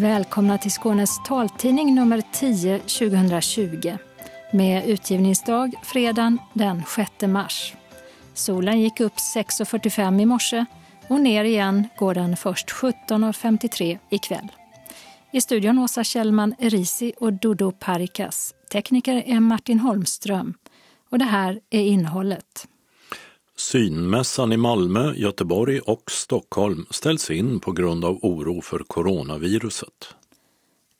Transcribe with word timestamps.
Välkomna 0.00 0.58
till 0.58 0.70
Skånes 0.70 1.22
taltidning 1.24 1.94
nummer 1.94 2.22
10 2.32 2.78
2020 2.78 3.96
med 4.52 4.88
utgivningsdag 4.88 5.74
fredagen 5.82 6.38
den 6.52 6.82
6 6.84 7.10
mars. 7.26 7.74
Solen 8.34 8.80
gick 8.80 9.00
upp 9.00 9.12
6.45 9.12 10.22
i 10.22 10.26
morse 10.26 10.64
och 11.08 11.20
ner 11.20 11.44
igen 11.44 11.88
går 11.98 12.14
den 12.14 12.36
först 12.36 12.70
17.53 12.70 13.98
ikväll. 14.10 14.48
I 15.32 15.40
studion 15.40 15.78
Åsa 15.78 16.04
Kjellman 16.04 16.54
Erisi 16.58 17.12
och 17.20 17.32
Dodo 17.32 17.72
Parikas. 17.72 18.54
Tekniker 18.72 19.22
är 19.26 19.40
Martin 19.40 19.80
Holmström. 19.80 20.54
Och 21.10 21.18
det 21.18 21.24
här 21.24 21.60
är 21.70 21.82
innehållet. 21.82 22.68
Synmässan 23.58 24.52
i 24.52 24.56
Malmö, 24.56 25.14
Göteborg 25.14 25.80
och 25.80 26.10
Stockholm 26.10 26.86
ställs 26.90 27.30
in 27.30 27.60
på 27.60 27.72
grund 27.72 28.04
av 28.04 28.18
oro 28.22 28.60
för 28.60 28.78
coronaviruset. 28.78 30.14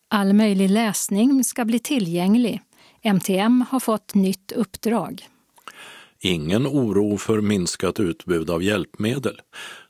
All 0.09 0.32
möjlig 0.32 0.70
läsning 0.70 1.45
ska 1.45 1.65
bli 1.65 1.79
tillgänglig. 1.79 2.60
MTM 3.02 3.65
har 3.70 3.80
fått 3.80 4.15
nytt 4.15 4.52
uppdrag. 4.52 5.29
Ingen 6.20 6.66
oro 6.66 7.16
för 7.16 7.41
minskat 7.41 8.01
utbud 8.01 8.51
av 8.51 8.62
hjälpmedel. 8.62 9.41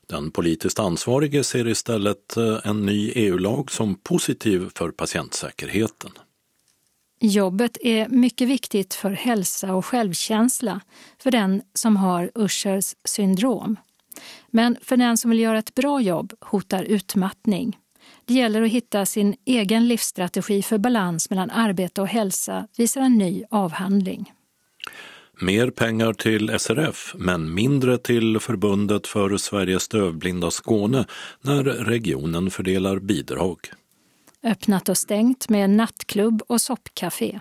Den 0.09 0.31
politiskt 0.31 0.79
ansvarige 0.79 1.43
ser 1.43 1.67
istället 1.67 2.37
eh, 2.37 2.57
en 2.63 2.85
ny 2.85 3.11
EU-lag 3.15 3.71
som 3.71 3.95
positiv 3.95 4.69
för 4.75 4.91
patientsäkerheten. 4.91 6.11
Jobbet 7.19 7.77
är 7.81 8.09
mycket 8.09 8.47
viktigt 8.47 8.93
för 8.93 9.11
hälsa 9.11 9.73
och 9.73 9.85
självkänsla 9.85 10.81
för 11.19 11.31
den 11.31 11.61
som 11.73 11.95
har 11.97 12.31
Uschers 12.35 12.95
syndrom. 13.05 13.75
Men 14.47 14.77
för 14.81 14.97
den 14.97 15.17
som 15.17 15.31
vill 15.31 15.39
göra 15.39 15.59
ett 15.59 15.75
bra 15.75 16.01
jobb 16.01 16.33
hotar 16.41 16.83
utmattning. 16.83 17.77
Det 18.25 18.33
gäller 18.33 18.61
att 18.61 18.71
hitta 18.71 19.05
sin 19.05 19.35
egen 19.45 19.87
livsstrategi 19.87 20.61
för 20.61 20.77
balans 20.77 21.29
mellan 21.29 21.49
arbete 21.49 22.01
och 22.01 22.07
hälsa, 22.07 22.67
visar 22.77 23.01
en 23.01 23.17
ny 23.17 23.43
avhandling. 23.49 24.33
Mer 25.41 25.69
pengar 25.69 26.13
till 26.13 26.59
SRF, 26.59 27.13
men 27.17 27.53
mindre 27.53 27.97
till 27.97 28.39
Förbundet 28.39 29.07
för 29.07 29.37
Sveriges 29.37 29.87
dövblinda 29.87 30.51
Skåne 30.51 31.05
när 31.41 31.63
regionen 31.63 32.51
fördelar 32.51 32.99
bidrag. 32.99 33.57
Öppnat 34.43 34.89
och 34.89 34.97
stängt 34.97 35.49
med 35.49 35.69
nattklubb 35.69 36.41
och 36.47 36.61
soppcafé. 36.61 37.39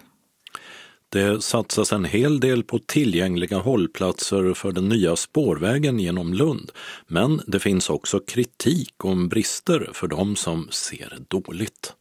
Det 1.09 1.43
satsas 1.43 1.93
en 1.93 2.05
hel 2.05 2.41
del 2.41 2.65
på 2.65 2.79
tillgängliga 2.79 3.59
hållplatser 3.59 4.55
för 4.55 4.73
den 4.73 4.89
nya 4.89 5.17
spårvägen 5.17 5.99
genom 5.99 6.35
Lund, 6.35 6.71
men 7.07 7.41
det 7.47 7.61
finns 7.61 7.91
också 7.91 8.21
kritik 8.21 9.05
om 9.05 9.29
brister 9.29 9.91
för 9.93 10.09
de 10.09 10.37
som 10.37 10.69
ser 10.71 11.19
dåligt. 11.29 11.93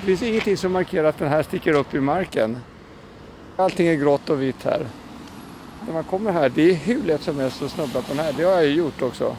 Det 0.00 0.06
finns 0.06 0.22
ingenting 0.22 0.56
som 0.56 0.72
markerar 0.72 1.08
att 1.08 1.18
den 1.18 1.28
här 1.28 1.42
sticker 1.42 1.72
upp 1.72 1.94
i 1.94 2.00
marken. 2.00 2.58
Allting 3.56 3.86
är 3.86 3.94
grått 3.94 4.30
och 4.30 4.42
vitt 4.42 4.62
här. 4.64 4.86
När 5.86 5.92
man 5.92 6.04
kommer 6.04 6.32
här, 6.32 6.48
det 6.54 6.70
är 6.70 6.74
hur 6.74 7.02
lätt 7.02 7.22
som 7.22 7.38
helst 7.38 7.62
att 7.62 7.70
snubbla 7.70 8.02
på 8.02 8.08
den 8.08 8.18
här. 8.18 8.32
Det 8.32 8.42
har 8.42 8.52
jag 8.52 8.70
gjort 8.70 9.02
också. 9.02 9.36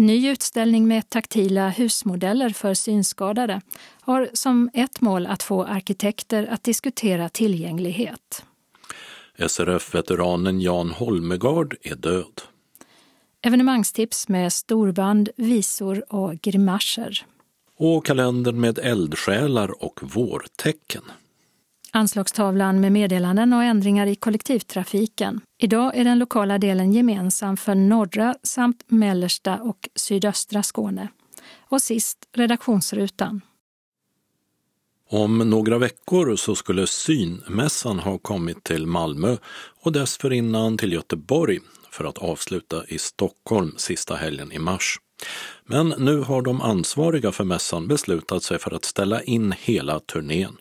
Ny 0.00 0.30
utställning 0.30 0.88
med 0.88 1.10
taktila 1.10 1.68
husmodeller 1.68 2.50
för 2.50 2.74
synskadade 2.74 3.60
har 4.00 4.30
som 4.32 4.70
ett 4.74 5.00
mål 5.00 5.26
att 5.26 5.42
få 5.42 5.64
arkitekter 5.64 6.46
att 6.46 6.64
diskutera 6.64 7.28
tillgänglighet. 7.28 8.44
SRF-veteranen 9.48 10.60
Jan 10.60 10.90
Holmegard 10.90 11.76
är 11.82 11.94
död. 11.94 12.42
Evenemangstips 13.42 14.28
med 14.28 14.52
storband, 14.52 15.28
visor 15.36 16.14
och 16.14 16.40
grimaser. 16.40 17.26
Och 17.76 18.06
kalendern 18.06 18.60
med 18.60 18.78
eldsjälar 18.78 19.84
och 19.84 20.00
vårtecken. 20.02 21.02
Anslagstavlan 21.92 22.80
med 22.80 22.92
meddelanden 22.92 23.52
och 23.52 23.64
ändringar 23.64 24.06
i 24.06 24.14
kollektivtrafiken. 24.14 25.40
Idag 25.58 25.96
är 25.96 26.04
den 26.04 26.18
lokala 26.18 26.58
delen 26.58 26.92
gemensam 26.92 27.56
för 27.56 27.74
norra 27.74 28.34
samt 28.42 28.84
mellersta 28.86 29.56
och 29.56 29.88
sydöstra 29.94 30.62
Skåne. 30.62 31.08
Och 31.68 31.82
sist 31.82 32.18
redaktionsrutan. 32.36 33.40
Om 35.08 35.38
några 35.38 35.78
veckor 35.78 36.36
så 36.36 36.54
skulle 36.54 36.86
synmässan 36.86 37.98
ha 37.98 38.18
kommit 38.18 38.64
till 38.64 38.86
Malmö 38.86 39.36
och 39.82 39.92
dessförinnan 39.92 40.78
till 40.78 40.92
Göteborg 40.92 41.58
för 41.90 42.04
att 42.04 42.18
avsluta 42.18 42.84
i 42.86 42.98
Stockholm 42.98 43.74
sista 43.76 44.14
helgen 44.14 44.52
i 44.52 44.58
mars. 44.58 44.98
Men 45.66 45.88
nu 45.88 46.20
har 46.20 46.42
de 46.42 46.60
ansvariga 46.60 47.32
för 47.32 47.44
mässan 47.44 47.88
beslutat 47.88 48.42
sig 48.42 48.58
för 48.58 48.74
att 48.74 48.84
ställa 48.84 49.22
in 49.22 49.54
hela 49.58 50.00
turnén. 50.00 50.56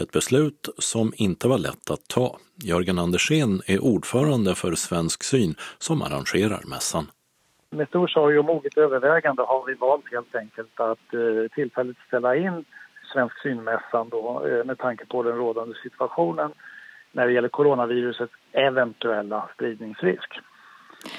Ett 0.00 0.12
beslut 0.12 0.68
som 0.78 1.12
inte 1.16 1.48
var 1.48 1.58
lätt 1.58 1.90
att 1.90 2.08
ta. 2.08 2.38
Jörgen 2.62 2.98
Andersén 2.98 3.62
är 3.66 3.84
ordförande 3.84 4.54
för 4.54 4.72
Svensk 4.72 5.22
Syn 5.22 5.54
som 5.78 6.02
arrangerar 6.02 6.62
mässan. 6.66 7.06
Med 7.70 7.88
stor 7.88 8.08
sorg 8.08 8.38
och 8.38 8.44
moget 8.44 8.76
övervägande 8.76 9.42
har 9.42 9.66
vi 9.66 9.74
valt 9.74 10.04
helt 10.12 10.34
enkelt 10.34 10.80
att 10.80 11.14
eh, 11.14 11.54
tillfälligt 11.54 11.98
ställa 12.06 12.36
in 12.36 12.64
Svensk 13.12 13.42
Synmässan 13.42 14.08
då, 14.08 14.46
eh, 14.46 14.64
med 14.64 14.78
tanke 14.78 15.06
på 15.06 15.22
den 15.22 15.36
rådande 15.36 15.74
situationen 15.82 16.52
när 17.12 17.26
det 17.26 17.32
gäller 17.32 17.48
coronavirusets 17.48 18.32
eventuella 18.52 19.48
spridningsrisk. 19.54 20.40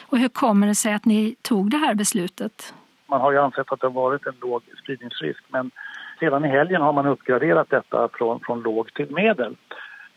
Och 0.07 0.17
hur 0.17 0.29
kommer 0.29 0.67
det 0.67 0.75
sig 0.75 0.93
att 0.93 1.05
ni 1.05 1.35
tog 1.41 1.71
det 1.71 1.77
här 1.77 1.95
beslutet? 1.95 2.73
Man 3.07 3.21
har 3.21 3.31
ju 3.31 3.37
ansett 3.37 3.71
att 3.71 3.79
det 3.79 3.87
har 3.87 3.91
varit 3.91 4.25
en 4.25 4.35
låg 4.41 4.63
spridningsrisk 4.83 5.43
men 5.47 5.71
sedan 6.19 6.45
i 6.45 6.47
helgen 6.47 6.81
har 6.81 6.93
man 6.93 7.05
uppgraderat 7.05 7.69
detta 7.69 8.09
från, 8.13 8.39
från 8.39 8.61
låg 8.61 8.93
till 8.93 9.11
medel. 9.11 9.55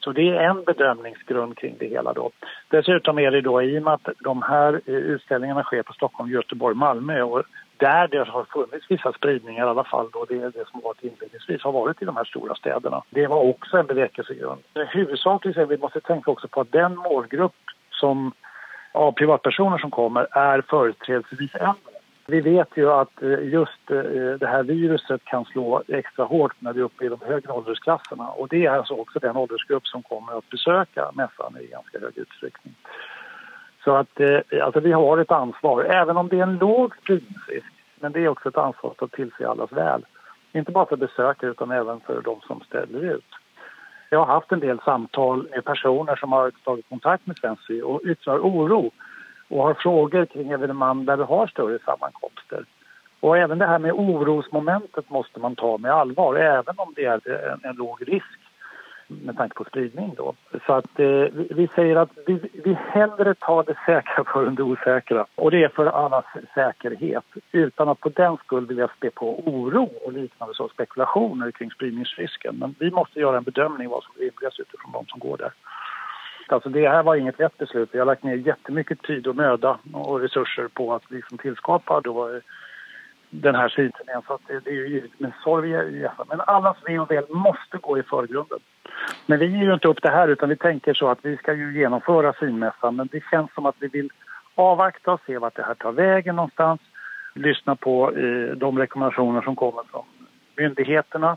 Så 0.04 0.12
det 0.12 0.28
är 0.28 0.42
en 0.42 0.64
bedömningsgrund 0.64 1.58
kring 1.58 1.76
det 1.78 1.86
hela. 1.86 2.12
Då. 2.12 2.30
Dessutom 2.68 3.18
är 3.18 3.30
det 3.30 3.40
då 3.40 3.62
i 3.62 3.78
och 3.78 3.82
med 3.82 3.92
att 3.94 4.08
de 4.20 4.42
här 4.42 4.80
eh, 4.86 4.94
utställningarna 4.94 5.62
sker 5.62 5.82
på 5.82 5.92
Stockholm, 5.92 6.30
Göteborg, 6.30 6.76
Malmö 6.76 7.22
och 7.22 7.42
där 7.76 8.08
det 8.08 8.28
har 8.28 8.44
funnits 8.44 8.86
vissa 8.91 9.12
spridningar 9.12 9.66
i 9.66 9.68
alla 9.68 9.84
fall 9.84 10.08
då 10.12 10.24
det, 10.28 10.50
det 10.50 10.68
som 10.68 10.80
varit 10.80 11.02
inledningsvis 11.02 11.62
har 11.62 11.72
varit 11.72 12.02
i 12.02 12.04
de 12.04 12.16
här 12.16 12.24
stora 12.24 12.54
städerna. 12.54 13.02
Det 13.10 13.26
var 13.26 13.48
också 13.48 13.76
en 13.76 13.86
bevekelsegrund. 13.86 14.60
Huvudsakligen 14.74 15.62
är 15.62 15.66
vi 15.66 15.78
måste 15.78 16.00
tänka 16.00 16.30
också 16.30 16.48
på 16.48 16.60
att 16.60 16.72
den 16.72 16.96
målgrupp 16.96 17.54
som 17.91 18.32
av 18.92 19.12
privatpersoner 19.12 19.78
som 19.78 19.91
kommer 19.91 20.26
är 20.38 20.62
företrädesvis 20.68 21.54
äldre. 21.54 21.91
Vi 22.32 22.41
vet 22.41 22.69
ju 22.76 22.91
att 22.91 23.22
eh, 23.22 23.48
just 23.48 23.91
eh, 23.91 23.98
det 24.41 24.47
här 24.47 24.62
viruset 24.62 25.25
kan 25.25 25.44
slå 25.44 25.82
extra 25.88 26.25
hårt 26.25 26.54
när 26.59 26.72
vi 26.72 26.81
är 26.81 26.84
uppe 26.84 27.04
i 27.04 27.09
de 27.09 27.20
högre 27.20 27.53
åldersklasserna 27.53 28.28
och 28.28 28.48
det 28.48 28.66
är 28.66 28.70
alltså 28.70 28.94
också 28.94 29.19
den 29.19 29.37
åldersgrupp 29.37 29.87
som 29.87 30.03
kommer 30.03 30.38
att 30.38 30.50
besöka 30.50 31.10
mässan 31.15 31.56
i 31.60 31.66
ganska 31.66 32.00
hög 32.00 32.19
utsträckning. 32.19 32.75
Så 33.84 33.94
att 33.97 34.21
eh, 34.21 34.65
alltså 34.65 34.81
vi 34.81 34.92
har 34.92 35.19
ett 35.19 35.31
ansvar, 35.31 35.84
även 35.84 36.16
om 36.16 36.28
det 36.28 36.38
är 36.38 36.42
en 36.42 36.59
låg 36.59 36.97
spridningsrisk, 36.97 37.72
men 38.00 38.12
det 38.12 38.21
är 38.21 38.28
också 38.28 38.48
ett 38.48 38.59
ansvar 38.59 38.94
att 38.98 39.12
tillse 39.12 39.48
allas 39.48 39.72
väl. 39.72 40.06
Inte 40.53 40.72
bara 40.72 40.87
för 40.87 40.97
besökare 40.97 41.50
utan 41.50 41.71
även 41.71 42.00
för 42.00 42.22
de 42.22 42.41
som 42.41 42.60
ställer 42.60 43.15
ut. 43.15 43.31
Jag 44.10 44.19
har 44.19 44.34
haft 44.34 44.53
en 44.53 44.60
del 44.60 44.81
samtal 44.84 45.48
med 45.50 45.65
personer 45.65 46.16
som 46.16 46.32
har 46.32 46.50
tagit 46.65 46.88
kontakt 46.88 47.26
med 47.26 47.37
Svensk 47.37 47.71
och 47.84 48.00
yttrar 48.04 48.38
oro 48.38 48.91
och 49.52 49.62
har 49.62 49.74
frågor 49.74 50.24
kring 50.26 50.50
evenemang 50.50 51.04
där 51.04 51.16
vi 51.16 51.22
har 51.22 51.46
större 51.46 51.78
sammankomster. 51.78 52.65
Och 53.21 53.38
även 53.38 53.59
det 53.59 53.66
här 53.66 53.78
med 53.78 53.92
orosmomentet 53.92 55.10
måste 55.10 55.41
man 55.41 55.56
ta 55.56 55.78
med 55.78 55.92
allvar, 55.92 56.34
även 56.34 56.74
om 56.78 56.92
det 56.97 57.04
är 57.04 57.50
en, 57.53 57.60
en 57.62 57.77
låg 57.77 58.09
risk 58.09 58.38
med 59.06 59.36
tanke 59.36 59.54
på 59.54 59.65
spridning. 59.65 60.15
Då. 60.16 60.34
Så 60.66 60.72
att 60.72 61.00
eh, 61.00 61.06
vi, 61.06 61.48
vi, 61.50 61.68
säger 61.74 61.97
att 61.97 62.10
vi, 62.27 62.38
vi 62.65 62.78
hellre 62.91 63.34
tar 63.34 63.65
det 63.65 63.77
säkra 63.86 64.24
för 64.32 64.50
det 64.50 64.62
osäkra. 64.62 65.27
Och 65.34 65.50
det 65.50 65.65
är 65.65 65.68
för 65.68 65.86
allas 65.86 66.24
säkerhet, 66.54 67.24
utan 67.53 67.88
att 67.88 68.00
på 68.00 68.09
den 68.09 68.36
skull 68.36 68.66
vilja 68.66 68.88
spä 68.97 69.10
på 69.10 69.41
oro 69.48 69.91
och 70.04 70.12
liknande 70.12 70.54
så 70.54 70.68
spekulationer 70.68 71.50
kring 71.50 71.71
spridningsrisken. 71.71 72.56
Men 72.59 72.74
vi 72.78 72.91
måste 72.91 73.21
göra 73.21 73.36
en 73.36 73.42
bedömning 73.42 73.88
vad 73.88 74.04
som 74.04 74.15
är 74.16 74.21
rimligast 74.21 74.60
utifrån 74.60 74.92
de 74.92 75.06
som 75.06 75.21
går 75.21 75.36
där. 75.36 75.53
Alltså 76.53 76.69
det 76.69 76.89
här 76.89 77.03
var 77.03 77.16
inget 77.16 77.39
lätt 77.39 77.59
beslut. 77.59 77.89
Vi 77.93 77.99
har 77.99 78.07
lagt 78.07 78.22
ner 78.22 78.34
jättemycket 78.34 79.03
tid 79.03 79.27
och 79.27 79.37
möda 79.37 79.78
och 79.93 80.21
resurser 80.21 80.69
på 80.69 80.95
att 80.95 81.10
liksom 81.10 81.39
tillskapa 81.39 82.01
då 82.01 82.28
eh, 82.28 82.41
den 83.31 83.54
här 83.54 83.69
sidturnén. 83.69 84.22
Så 84.27 84.39
det, 84.47 84.60
det, 84.65 84.71
är 84.71 84.75
ju 84.75 84.89
givet 84.89 85.21
med 85.21 85.33
sorg 85.45 85.71
i 85.71 86.09
Men 86.28 86.41
allas 86.41 86.77
ve 86.87 86.99
och 86.99 87.10
väl 87.10 87.25
måste 87.28 87.78
gå 87.81 87.99
i 87.99 88.03
förgrunden. 88.03 88.59
Men 89.27 89.39
vi 89.39 89.47
ger 89.47 89.65
ju 89.65 89.75
inte 89.75 89.89
upp 89.89 90.03
det 90.03 90.10
här 90.10 90.28
utan 90.28 90.49
vi 90.49 90.57
tänker 90.57 90.95
så 90.95 91.09
att 91.09 91.19
vi 91.22 91.37
ska 91.37 91.54
ju 91.54 91.78
genomföra 91.78 92.33
synmässan 92.33 92.97
men 92.97 93.09
det 93.13 93.22
känns 93.31 93.54
som 93.54 93.66
att 93.66 93.77
vi 93.78 93.89
vill 93.89 94.10
avvakta 94.54 95.13
och 95.13 95.21
se 95.27 95.39
vart 95.39 95.57
det 95.57 95.63
här 95.63 95.75
tar 95.75 95.93
vägen 95.93 96.37
någonstans. 96.37 96.81
Lyssna 97.34 97.77
på 97.77 98.13
eh, 98.16 98.57
de 98.57 98.78
rekommendationer 98.78 99.43
som 99.43 99.57
kommer 99.57 99.83
från 99.91 100.04
myndigheterna 100.57 101.37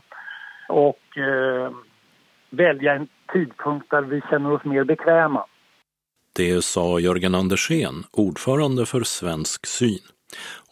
och 0.68 1.18
eh, 1.18 1.70
välja 2.50 2.94
en 2.94 3.08
tidpunkt 3.32 3.90
där 3.90 4.02
vi 4.02 4.20
känner 4.20 4.52
oss 4.52 4.64
mer 4.64 4.84
bekväma. 4.84 5.46
Det 6.32 6.64
sa 6.64 6.98
Jörgen 6.98 7.34
Andersén, 7.34 8.04
ordförande 8.10 8.86
för 8.86 9.02
Svensk 9.02 9.66
Syn. 9.66 9.98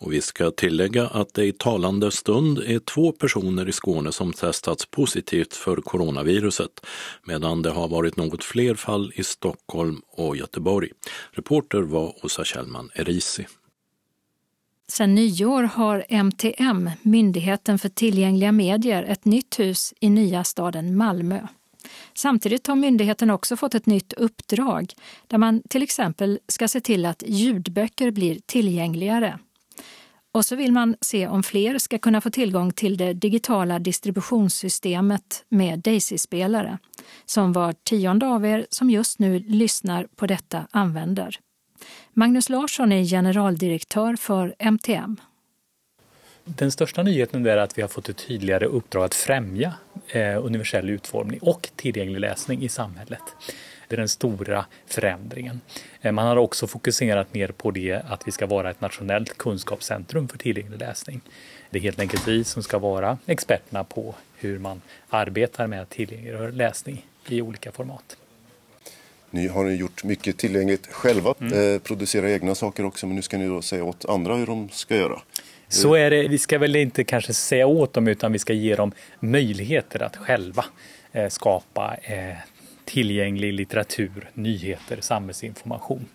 Och 0.00 0.12
vi 0.12 0.20
ska 0.20 0.50
tillägga 0.50 1.06
att 1.06 1.34
det 1.34 1.44
i 1.44 1.52
talande 1.52 2.10
stund 2.10 2.58
är 2.58 2.78
två 2.78 3.12
personer 3.12 3.68
i 3.68 3.72
Skåne 3.72 4.12
som 4.12 4.32
testats 4.32 4.86
positivt 4.86 5.54
för 5.54 5.76
coronaviruset, 5.76 6.86
medan 7.26 7.62
det 7.62 7.70
har 7.70 7.88
varit 7.88 8.16
något 8.16 8.44
fler 8.44 8.74
fall 8.74 9.12
i 9.14 9.24
Stockholm 9.24 10.00
och 10.08 10.36
Göteborg. 10.36 10.88
Reporter 11.30 11.82
var 11.82 12.24
Åsa 12.24 12.44
Kjellman 12.44 12.90
Erisi. 12.94 13.46
Sedan 14.88 15.14
nyår 15.14 15.62
har 15.62 16.04
MTM, 16.08 16.90
Myndigheten 17.02 17.78
för 17.78 17.88
tillgängliga 17.88 18.52
medier, 18.52 19.02
ett 19.02 19.24
nytt 19.24 19.58
hus 19.58 19.94
i 20.00 20.10
nya 20.10 20.44
staden 20.44 20.96
Malmö. 20.96 21.40
Samtidigt 22.14 22.66
har 22.66 22.76
myndigheten 22.76 23.30
också 23.30 23.56
fått 23.56 23.74
ett 23.74 23.86
nytt 23.86 24.12
uppdrag 24.12 24.92
där 25.26 25.38
man 25.38 25.62
till 25.68 25.82
exempel 25.82 26.38
ska 26.48 26.68
se 26.68 26.80
till 26.80 27.06
att 27.06 27.22
ljudböcker 27.26 28.10
blir 28.10 28.40
tillgängligare. 28.46 29.38
Och 30.32 30.44
så 30.44 30.56
vill 30.56 30.72
man 30.72 30.96
se 31.00 31.28
om 31.28 31.42
fler 31.42 31.78
ska 31.78 31.98
kunna 31.98 32.20
få 32.20 32.30
tillgång 32.30 32.72
till 32.72 32.96
det 32.96 33.12
digitala 33.12 33.78
distributionssystemet 33.78 35.44
med 35.48 35.78
Daisy-spelare, 35.78 36.78
som 37.24 37.52
var 37.52 37.72
tionde 37.72 38.26
av 38.26 38.46
er 38.46 38.66
som 38.70 38.90
just 38.90 39.18
nu 39.18 39.38
lyssnar 39.38 40.06
på 40.16 40.26
detta 40.26 40.66
använder. 40.70 41.38
Magnus 42.12 42.48
Larsson 42.48 42.92
är 42.92 43.04
generaldirektör 43.04 44.16
för 44.16 44.54
MTM. 44.58 45.16
Den 46.46 46.72
största 46.72 47.02
nyheten 47.02 47.46
är 47.46 47.56
att 47.56 47.78
vi 47.78 47.82
har 47.82 47.88
fått 47.88 48.08
ett 48.08 48.16
tydligare 48.16 48.66
uppdrag 48.66 49.04
att 49.04 49.14
främja 49.14 49.74
eh, 50.08 50.44
universell 50.44 50.90
utformning 50.90 51.38
och 51.42 51.70
tillgänglig 51.76 52.20
läsning 52.20 52.62
i 52.62 52.68
samhället. 52.68 53.22
Det 53.88 53.94
är 53.94 53.96
den 53.96 54.08
stora 54.08 54.66
förändringen. 54.86 55.60
Eh, 56.00 56.12
man 56.12 56.26
har 56.26 56.36
också 56.36 56.66
fokuserat 56.66 57.34
mer 57.34 57.48
på 57.48 57.70
det 57.70 58.02
att 58.08 58.28
vi 58.28 58.32
ska 58.32 58.46
vara 58.46 58.70
ett 58.70 58.80
nationellt 58.80 59.38
kunskapscentrum 59.38 60.28
för 60.28 60.38
tillgänglig 60.38 60.78
läsning. 60.78 61.20
Det 61.70 61.78
är 61.78 61.82
helt 61.82 62.00
enkelt 62.00 62.28
vi 62.28 62.44
som 62.44 62.62
ska 62.62 62.78
vara 62.78 63.18
experterna 63.26 63.84
på 63.84 64.14
hur 64.36 64.58
man 64.58 64.82
arbetar 65.08 65.66
med 65.66 65.88
tillgänglig 65.88 66.54
läsning 66.54 67.06
i 67.28 67.42
olika 67.42 67.72
format. 67.72 68.16
Ni 69.30 69.48
har 69.48 69.70
gjort 69.70 70.04
mycket 70.04 70.38
tillgängligt 70.38 70.86
själva, 70.86 71.34
mm. 71.40 71.74
eh, 71.74 71.80
producera 71.80 72.30
egna 72.30 72.54
saker 72.54 72.84
också, 72.84 73.06
men 73.06 73.16
nu 73.16 73.22
ska 73.22 73.38
ni 73.38 73.48
då 73.48 73.62
säga 73.62 73.84
åt 73.84 74.04
andra 74.04 74.36
hur 74.36 74.46
de 74.46 74.68
ska 74.68 74.96
göra. 74.96 75.22
Så 75.74 75.94
är 75.94 76.10
det. 76.10 76.28
Vi 76.28 76.38
ska 76.38 76.58
väl 76.58 76.76
inte 76.76 77.04
kanske 77.04 77.32
säga 77.32 77.66
åt 77.66 77.92
dem, 77.92 78.08
utan 78.08 78.32
vi 78.32 78.38
ska 78.38 78.52
ge 78.52 78.76
dem 78.76 78.92
möjligheter 79.20 80.02
att 80.02 80.16
själva 80.16 80.64
eh, 81.12 81.28
skapa 81.28 81.96
eh, 82.02 82.36
tillgänglig 82.84 83.52
litteratur, 83.52 84.30
nyheter, 84.34 84.98
samhällsinformation. 85.00 86.06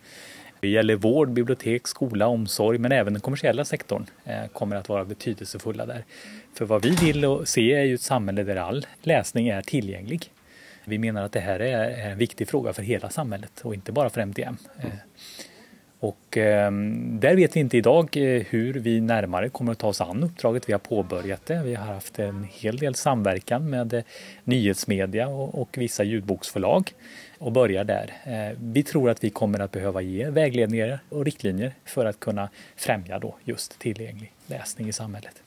Det 0.59 0.67
gäller 0.67 0.95
vård, 0.95 1.29
bibliotek, 1.29 1.87
skola, 1.87 2.27
omsorg, 2.27 2.77
men 2.77 2.91
även 2.91 3.13
den 3.13 3.21
kommersiella 3.21 3.65
sektorn 3.65 4.05
eh, 4.25 4.47
kommer 4.53 4.75
att 4.75 4.89
vara 4.89 5.05
betydelsefulla 5.05 5.85
där. 5.85 6.03
För 6.53 6.65
vad 6.65 6.83
vi 6.83 6.89
vill 6.89 7.45
se 7.45 7.73
är 7.73 7.83
ju 7.83 7.93
ett 7.93 8.01
samhälle 8.01 8.43
där 8.43 8.55
all 8.55 8.85
läsning 9.01 9.47
är 9.47 9.61
tillgänglig. 9.61 10.31
Vi 10.85 10.97
menar 10.97 11.23
att 11.23 11.31
det 11.31 11.39
här 11.39 11.59
är 11.59 12.11
en 12.11 12.17
viktig 12.17 12.47
fråga 12.47 12.73
för 12.73 12.83
hela 12.83 13.09
samhället 13.09 13.61
och 13.61 13.73
inte 13.73 13.91
bara 13.91 14.09
för 14.09 14.21
MTM. 14.21 14.57
Mm. 14.79 14.91
Och 15.99 16.37
eh, 16.37 16.71
där 17.19 17.35
vet 17.35 17.55
vi 17.55 17.59
inte 17.59 17.77
idag 17.77 18.17
eh, 18.17 18.43
hur 18.49 18.73
vi 18.73 19.01
närmare 19.01 19.49
kommer 19.49 19.71
att 19.71 19.77
ta 19.77 19.87
oss 19.87 20.01
an 20.01 20.23
uppdraget. 20.23 20.69
Vi 20.69 20.73
har 20.73 20.79
påbörjat 20.79 21.45
det. 21.45 21.61
Vi 21.63 21.75
har 21.75 21.85
haft 21.85 22.19
en 22.19 22.47
hel 22.51 22.77
del 22.77 22.95
samverkan 22.95 23.69
med 23.69 23.93
eh, 23.93 24.03
nyhetsmedia 24.43 25.27
och, 25.27 25.61
och 25.61 25.69
vissa 25.77 26.03
ljudboksförlag 26.03 26.93
och 27.37 27.51
börjar 27.51 27.83
där. 27.83 28.13
Eh, 28.23 28.57
vi 28.61 28.83
tror 28.83 29.09
att 29.09 29.23
vi 29.23 29.29
kommer 29.29 29.59
att 29.59 29.71
behöva 29.71 30.01
ge 30.01 30.29
vägledningar 30.29 30.99
och 31.09 31.25
riktlinjer 31.25 31.73
för 31.85 32.05
att 32.05 32.19
kunna 32.19 32.49
främja 32.75 33.19
då 33.19 33.35
just 33.43 33.79
tillgänglig 33.79 34.31
läsning 34.47 34.87
i 34.87 34.93
samhället. 34.93 35.41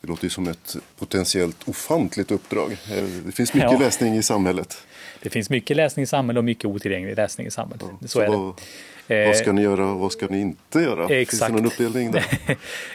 Det 0.00 0.08
låter 0.08 0.24
ju 0.24 0.30
som 0.30 0.48
ett 0.48 0.76
potentiellt 0.98 1.68
ofantligt 1.68 2.30
uppdrag. 2.30 2.72
Eh, 2.72 3.04
det 3.26 3.32
finns 3.32 3.54
mycket 3.54 3.72
ja. 3.72 3.78
läsning 3.78 4.16
i 4.16 4.22
samhället. 4.22 4.86
Det 5.22 5.30
finns 5.30 5.50
mycket 5.50 5.76
läsning 5.76 6.02
i 6.02 6.06
samhället 6.06 6.38
och 6.38 6.44
mycket 6.44 6.64
otillgänglig 6.64 7.16
läsning 7.16 7.46
i 7.46 7.50
samhället. 7.50 7.86
Ja, 7.90 7.98
så, 8.00 8.08
så, 8.08 8.20
är 8.20 8.28
det. 8.28 8.62
Vad 9.08 9.36
ska 9.36 9.52
ni 9.52 9.62
göra 9.62 9.90
och 9.90 9.98
vad 9.98 10.12
ska 10.12 10.26
ni 10.26 10.40
inte 10.40 10.80
göra? 10.80 11.04
Exakt. 11.04 11.30
Finns 11.30 11.40
det 11.40 11.52
någon 11.52 11.66
uppdelning 11.66 12.10
där? 12.10 12.24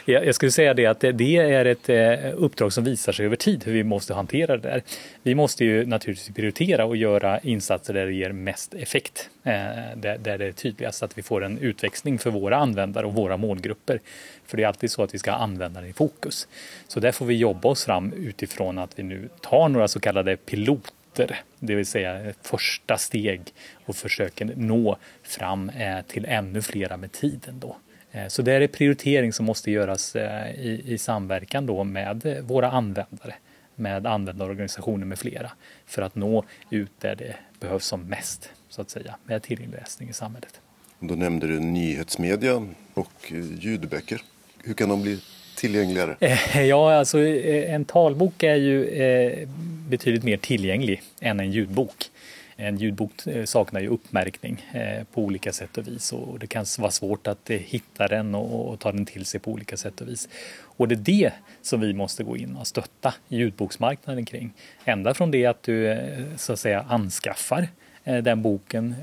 Jag 0.24 0.34
skulle 0.34 0.52
säga 0.52 0.74
det 0.74 0.86
att 0.86 1.00
det 1.00 1.36
är 1.36 1.64
ett 1.64 1.88
eh, 1.88 2.32
uppdrag 2.36 2.72
som 2.72 2.84
visar 2.84 3.12
sig 3.12 3.26
över 3.26 3.36
tid 3.36 3.64
hur 3.64 3.72
vi 3.72 3.84
måste 3.84 4.14
hantera 4.14 4.56
det 4.56 4.68
där. 4.68 4.82
Vi 5.22 5.34
måste 5.34 5.64
ju 5.64 5.86
naturligtvis 5.86 6.34
prioritera 6.36 6.84
och 6.84 6.96
göra 6.96 7.38
insatser 7.38 7.94
där 7.94 8.06
det 8.06 8.12
ger 8.12 8.32
mest 8.32 8.74
effekt. 8.74 9.30
Eh, 9.42 9.52
där 9.96 10.38
det 10.38 10.46
är 10.46 10.52
tydligast 10.52 11.02
att 11.02 11.18
vi 11.18 11.22
får 11.22 11.44
en 11.44 11.58
utväxling 11.58 12.18
för 12.18 12.30
våra 12.30 12.56
användare 12.56 13.06
och 13.06 13.14
våra 13.14 13.36
målgrupper. 13.36 14.00
För 14.46 14.56
det 14.56 14.62
är 14.62 14.66
alltid 14.66 14.90
så 14.90 15.02
att 15.02 15.14
vi 15.14 15.18
ska 15.18 15.30
ha 15.30 15.38
användaren 15.38 15.88
i 15.88 15.92
fokus. 15.92 16.48
Så 16.88 17.00
där 17.00 17.12
får 17.12 17.26
vi 17.26 17.34
jobba 17.34 17.68
oss 17.68 17.84
fram 17.84 18.12
utifrån 18.12 18.78
att 18.78 18.98
vi 18.98 19.02
nu 19.02 19.28
tar 19.40 19.68
några 19.68 19.88
så 19.88 20.00
kallade 20.00 20.36
pilot 20.36 20.93
fötter, 21.14 21.40
det 21.58 21.74
vill 21.74 21.86
säga 21.86 22.32
första 22.42 22.98
steg 22.98 23.40
och 23.84 23.96
försöker 23.96 24.52
nå 24.56 24.96
fram 25.22 25.68
eh, 25.68 26.02
till 26.02 26.24
ännu 26.24 26.62
flera 26.62 26.96
med 26.96 27.12
tiden 27.12 27.60
då. 27.60 27.76
Eh, 28.12 28.28
så 28.28 28.42
det 28.42 28.52
är 28.52 28.68
prioritering 28.68 29.32
som 29.32 29.46
måste 29.46 29.70
göras 29.70 30.16
eh, 30.16 30.54
i, 30.54 30.82
i 30.86 30.98
samverkan 30.98 31.66
då 31.66 31.84
med 31.84 32.42
våra 32.42 32.70
användare, 32.70 33.34
med 33.74 34.06
användarorganisationer 34.06 35.06
med 35.06 35.18
flera 35.18 35.50
för 35.86 36.02
att 36.02 36.14
nå 36.14 36.44
ut 36.70 36.92
där 37.00 37.16
det 37.16 37.36
behövs 37.60 37.86
som 37.86 38.00
mest 38.00 38.50
så 38.68 38.82
att 38.82 38.90
säga 38.90 39.16
med 39.24 39.42
tillgänglig 39.42 39.78
läsning 39.78 40.08
i 40.08 40.12
samhället. 40.12 40.60
Då 41.00 41.14
nämnde 41.14 41.46
du 41.46 41.60
nyhetsmedia 41.60 42.66
och 42.94 43.32
ljudböcker. 43.60 44.22
Hur 44.64 44.74
kan 44.74 44.88
de 44.88 45.02
bli 45.02 45.20
tillgängligare? 45.54 46.16
Eh, 46.20 46.62
ja, 46.62 46.94
alltså 46.94 47.20
eh, 47.20 47.74
en 47.74 47.84
talbok 47.84 48.42
är 48.42 48.54
ju 48.54 48.88
eh, 48.88 49.48
betydligt 49.88 50.24
mer 50.24 50.36
tillgänglig 50.36 51.02
än 51.20 51.40
en 51.40 51.52
ljudbok. 51.52 52.10
En 52.56 52.78
ljudbok 52.78 53.12
saknar 53.44 53.80
ju 53.80 53.88
uppmärkning 53.88 54.66
på 55.12 55.22
olika 55.22 55.52
sätt 55.52 55.78
och 55.78 55.88
vis 55.88 56.12
och 56.12 56.38
det 56.38 56.46
kan 56.46 56.66
vara 56.78 56.90
svårt 56.90 57.26
att 57.26 57.50
hitta 57.50 58.08
den 58.08 58.34
och 58.34 58.80
ta 58.80 58.92
den 58.92 59.06
till 59.06 59.24
sig 59.24 59.40
på 59.40 59.50
olika 59.50 59.76
sätt 59.76 60.00
och 60.00 60.08
vis. 60.08 60.28
Och 60.60 60.88
det 60.88 60.94
är 60.94 60.96
det 60.96 61.32
som 61.62 61.80
vi 61.80 61.92
måste 61.92 62.24
gå 62.24 62.36
in 62.36 62.56
och 62.56 62.66
stötta 62.66 63.14
ljudboksmarknaden 63.28 64.24
kring. 64.24 64.52
Ända 64.84 65.14
från 65.14 65.30
det 65.30 65.46
att 65.46 65.62
du 65.62 65.98
så 66.36 66.52
att 66.52 66.58
säga 66.58 66.84
anskaffar 66.88 67.68
den 68.04 68.42
boken 68.42 68.94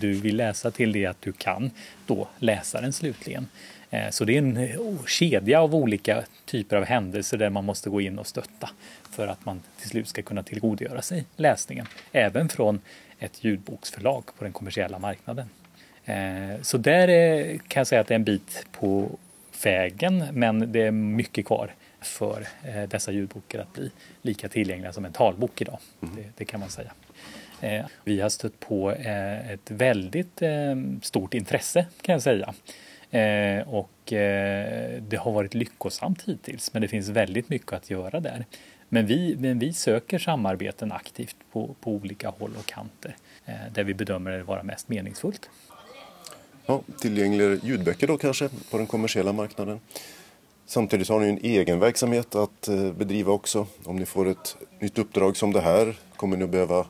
du 0.00 0.12
vill 0.12 0.36
läsa 0.36 0.70
till 0.70 0.92
det 0.92 1.06
att 1.06 1.22
du 1.22 1.32
kan 1.32 1.70
då 2.06 2.28
läsa 2.38 2.80
den 2.80 2.92
slutligen. 2.92 3.46
Så 4.10 4.24
det 4.24 4.36
är 4.36 4.38
en 4.38 4.68
kedja 5.06 5.60
av 5.60 5.74
olika 5.74 6.24
typer 6.44 6.76
av 6.76 6.84
händelser 6.84 7.38
där 7.38 7.50
man 7.50 7.64
måste 7.64 7.90
gå 7.90 8.00
in 8.00 8.18
och 8.18 8.26
stötta 8.26 8.70
för 9.10 9.28
att 9.28 9.44
man 9.44 9.62
till 9.80 9.88
slut 9.88 10.08
ska 10.08 10.22
kunna 10.22 10.42
tillgodogöra 10.42 11.02
sig 11.02 11.24
läsningen, 11.36 11.86
även 12.12 12.48
från 12.48 12.80
ett 13.18 13.44
ljudboksförlag 13.44 14.24
på 14.38 14.44
den 14.44 14.52
kommersiella 14.52 14.98
marknaden. 14.98 15.48
Eh, 16.04 16.62
så 16.62 16.78
där 16.78 17.08
kan 17.58 17.80
jag 17.80 17.86
säga 17.86 18.00
att 18.00 18.06
det 18.06 18.14
är 18.14 18.16
en 18.16 18.24
bit 18.24 18.66
på 18.72 19.10
vägen, 19.64 20.24
men 20.32 20.72
det 20.72 20.82
är 20.82 20.90
mycket 20.90 21.46
kvar 21.46 21.74
för 22.00 22.46
eh, 22.64 22.82
dessa 22.82 23.12
ljudböcker 23.12 23.58
att 23.58 23.72
bli 23.72 23.90
lika 24.22 24.48
tillgängliga 24.48 24.92
som 24.92 25.04
en 25.04 25.12
talbok 25.12 25.60
idag. 25.60 25.78
Mm. 26.02 26.16
Det, 26.16 26.22
det, 26.36 26.44
kan 26.44 26.60
man 26.60 26.68
säga. 26.68 26.92
Eh, 27.60 27.86
vi 28.04 28.20
har 28.20 28.28
stött 28.28 28.60
på 28.60 28.90
ett 28.90 29.70
väldigt 29.70 30.42
stort 31.02 31.34
intresse 31.34 31.86
kan 32.02 32.12
jag 32.12 32.22
säga. 32.22 32.54
Eh, 33.10 33.68
och 33.68 34.12
eh, 34.12 35.02
det 35.02 35.16
har 35.16 35.32
varit 35.32 35.54
lyckosamt 35.54 36.22
hittills, 36.22 36.72
men 36.72 36.82
det 36.82 36.88
finns 36.88 37.08
väldigt 37.08 37.48
mycket 37.48 37.72
att 37.72 37.90
göra 37.90 38.20
där. 38.20 38.46
Men 38.88 39.06
vi, 39.06 39.36
men 39.38 39.58
vi 39.58 39.72
söker 39.72 40.18
samarbeten 40.18 40.92
aktivt 40.92 41.36
på, 41.52 41.74
på 41.80 41.90
olika 41.90 42.28
håll 42.28 42.50
och 42.58 42.66
kanter 42.66 43.16
eh, 43.44 43.54
där 43.74 43.84
vi 43.84 43.94
bedömer 43.94 44.30
det 44.30 44.42
vara 44.42 44.62
mest 44.62 44.88
meningsfullt. 44.88 45.50
Ja, 46.66 46.80
tillgängliga 47.00 47.58
ljudböcker 47.62 48.06
då 48.06 48.18
kanske 48.18 48.48
på 48.70 48.78
den 48.78 48.86
kommersiella 48.86 49.32
marknaden. 49.32 49.80
Samtidigt 50.66 51.08
har 51.08 51.20
ni 51.20 51.28
en 51.28 51.38
egen 51.42 51.78
verksamhet 51.78 52.34
att 52.34 52.68
eh, 52.68 52.92
bedriva 52.92 53.32
också. 53.32 53.66
Om 53.84 53.96
ni 53.96 54.06
får 54.06 54.28
ett 54.28 54.56
nytt 54.78 54.98
uppdrag 54.98 55.36
som 55.36 55.52
det 55.52 55.60
här 55.60 55.96
kommer 56.16 56.36
ni 56.36 56.44
att 56.44 56.50
behöva 56.50 56.86